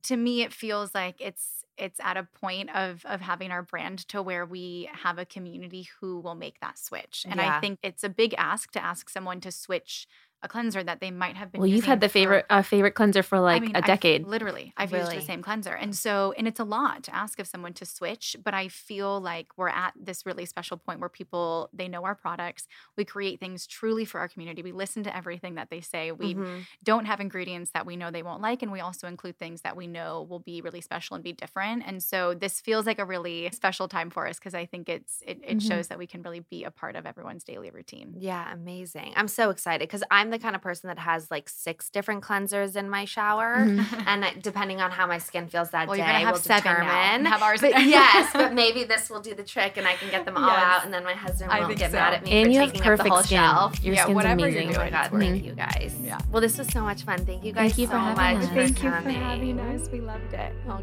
To 0.04 0.18
me, 0.18 0.42
it 0.44 0.54
feels 0.54 0.94
like 0.96 1.16
it's 1.20 1.64
it's 1.78 2.00
at 2.02 2.18
a 2.18 2.24
point 2.24 2.70
of 2.76 3.06
of 3.06 3.22
having 3.22 3.52
our 3.52 3.64
brand 3.64 4.00
to 4.10 4.22
where 4.22 4.46
we 4.46 4.90
have 4.94 5.18
a 5.18 5.26
community 5.26 5.88
who 6.00 6.20
will 6.20 6.36
make 6.36 6.60
that 6.60 6.78
switch. 6.78 7.26
And 7.30 7.40
Yeah. 7.40 7.42
I 7.42 7.52
think 7.52 7.80
it's 7.84 8.04
a 8.04 8.10
big 8.10 8.34
ask 8.38 8.72
to 8.72 8.84
ask 8.84 9.10
someone 9.10 9.42
to 9.42 9.52
switch 9.52 10.08
a 10.41 10.47
cleanser 10.47 10.84
that 10.84 11.02
they 11.02 11.12
might 11.12 11.36
have 11.36 11.52
been. 11.52 11.60
well 11.60 11.67
you've 11.69 11.86
had 11.86 11.99
the 12.02 12.08
for- 12.08 12.13
favorite 12.13 12.45
uh, 12.49 12.62
favorite 12.62 12.91
cleanser 12.91 13.21
for 13.23 13.39
like 13.39 13.62
I 13.62 13.65
mean, 13.65 13.75
a 13.75 13.80
I've- 13.80 13.88
decade 13.88 14.25
literally, 14.25 14.73
I've 14.78 14.91
used 14.91 15.12
the 15.12 15.21
same 15.21 15.41
cleanser. 15.41 15.73
And 15.73 15.95
so, 15.95 16.34
and 16.38 16.47
it's 16.47 16.60
a 16.60 16.63
lot 16.63 17.04
to 17.04 17.15
ask 17.15 17.39
of 17.39 17.47
someone 17.47 17.73
to 17.73 17.86
switch, 17.86 18.36
but 18.43 18.54
I 18.54 18.67
feel 18.69 19.19
like 19.19 19.47
we're 19.58 19.69
at 19.69 19.93
this 19.99 20.25
really 20.25 20.45
special 20.45 20.78
point 20.78 20.99
where 20.99 21.10
people, 21.10 21.69
they 21.73 21.88
know 21.88 22.04
our 22.06 22.15
products. 22.15 22.67
We 22.97 23.06
create 23.06 23.39
things 23.39 23.67
truly 23.67 24.06
for 24.06 24.19
our 24.19 24.28
community. 24.28 24.62
We 24.62 24.71
listen 24.71 25.04
to 25.04 25.15
everything 25.15 25.56
that 25.56 25.69
they 25.69 25.82
say. 25.82 26.12
We 26.12 26.36
Mhm. 26.36 26.65
don't 26.84 27.06
have 27.06 27.19
ingredients 27.19 27.71
that 27.73 27.86
we 27.86 27.95
know 27.97 28.10
they 28.12 28.23
won't 28.23 28.41
like. 28.41 28.62
And 28.62 28.71
we 28.71 28.80
also 28.80 29.08
include 29.08 29.38
things 29.38 29.62
that 29.63 29.75
we 29.75 29.88
know 29.88 30.25
will 30.30 30.39
be 30.39 30.62
really 30.62 30.82
special 30.82 31.15
and 31.15 31.23
be 31.23 31.34
different. 31.34 31.84
And 31.86 32.02
so 32.02 32.34
this 32.34 32.62
feels 32.62 32.86
like 32.86 32.99
a 32.99 33.06
really 33.06 33.49
special 33.52 33.88
time 33.88 34.10
for 34.10 34.28
us 34.28 34.39
because 34.39 34.54
I 34.56 34.65
think 34.65 34.88
it's, 34.89 35.21
it, 35.28 35.39
it 35.43 35.58
Mhm. 35.58 35.67
shows 35.67 35.88
that 35.89 35.97
we 35.97 36.08
can 36.08 36.21
really 36.21 36.39
be 36.41 36.63
a 36.63 36.71
part 36.71 36.95
of 36.95 37.06
everyone's 37.06 37.43
daily 37.43 37.71
routine. 37.71 38.13
Yeah, 38.17 38.52
amazing. 38.54 39.13
I'm 39.15 39.28
so 39.28 39.49
excited 39.49 39.88
because 39.88 40.04
I'm 40.12 40.29
the 40.32 40.39
kind 40.39 40.56
of 40.56 40.62
person 40.62 40.88
that 40.88 41.00
has 41.00 41.30
like 41.32 41.50
six 41.50 41.89
different 41.89 42.24
cleansers 42.24 42.76
in 42.76 42.89
my 42.89 43.06
shower. 43.06 43.58
Mhm. 43.65 44.04
And 44.08 44.42
depending 44.44 44.82
on 44.82 44.92
how 44.92 45.06
my 45.08 45.18
skin 45.18 45.48
feels 45.48 45.70
that 45.72 45.88
Well, 45.88 45.96
day, 45.98 46.04
you're 46.04 46.08
gonna 46.12 46.26
have 46.26 46.34
will 46.36 46.39
seven 46.42 46.72
now. 46.74 46.80
determine. 47.12 47.26
Have 47.26 47.42
ours. 47.44 47.62
But 47.62 47.72
yes, 47.86 48.32
but 48.34 48.54
maybe 48.54 48.84
this 48.84 49.10
will 49.10 49.22
do 49.22 49.34
the 49.36 49.44
trick, 49.44 49.78
and 49.78 49.88
I 49.88 49.96
can 49.96 50.10
get 50.10 50.26
them 50.26 50.38
all 50.38 50.48
Yes. 50.48 50.63
out, 50.63 50.86
and 50.86 50.94
then 50.94 51.04
my 51.04 51.13
husband 51.13 51.52
I 51.52 51.60
won't 51.62 51.78
get 51.78 51.92
so. 51.92 51.98
mad 51.98 52.13
at 52.15 52.24
me 52.24 52.32
and 52.32 52.46
for 52.48 52.52
you 52.52 52.60
have 52.60 52.70
taking 52.72 52.82
up 52.82 52.84
the 52.86 52.89
perfect 52.98 53.10
whole 53.10 53.24
skin 53.24 53.38
shelf. 53.39 53.84
your 53.84 53.96
Yeah, 53.96 54.04
skin's 54.04 54.15
whatever 54.15 54.39
you're 54.42 54.50
amazing 54.50 54.76
Oh 54.76 54.80
my 54.80 54.89
god, 54.89 55.06
it's 55.13 55.18
thank 55.24 55.44
you 55.46 55.54
guys. 55.54 55.96
Yeah. 56.02 56.18
Well, 56.32 56.42
this 56.42 56.58
was 56.58 56.68
so 56.68 56.82
much 56.82 57.04
fun. 57.04 57.26
Thank 57.26 57.44
you 57.44 57.52
guys 57.54 57.72
Thank 57.72 57.78
you 57.80 57.86
so 57.88 57.92
for 57.94 57.98
having 58.00 58.38
much. 58.39 58.44
us. 58.44 58.50
for 58.50 58.56
Thank 58.56 58.84
you 58.84 58.89
for 58.92 59.10
having 59.10 59.60
us. 59.60 59.89
We 59.92 60.02
loved 60.02 60.34
it. 60.34 60.54
All 60.70 60.82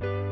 good. 0.00 0.31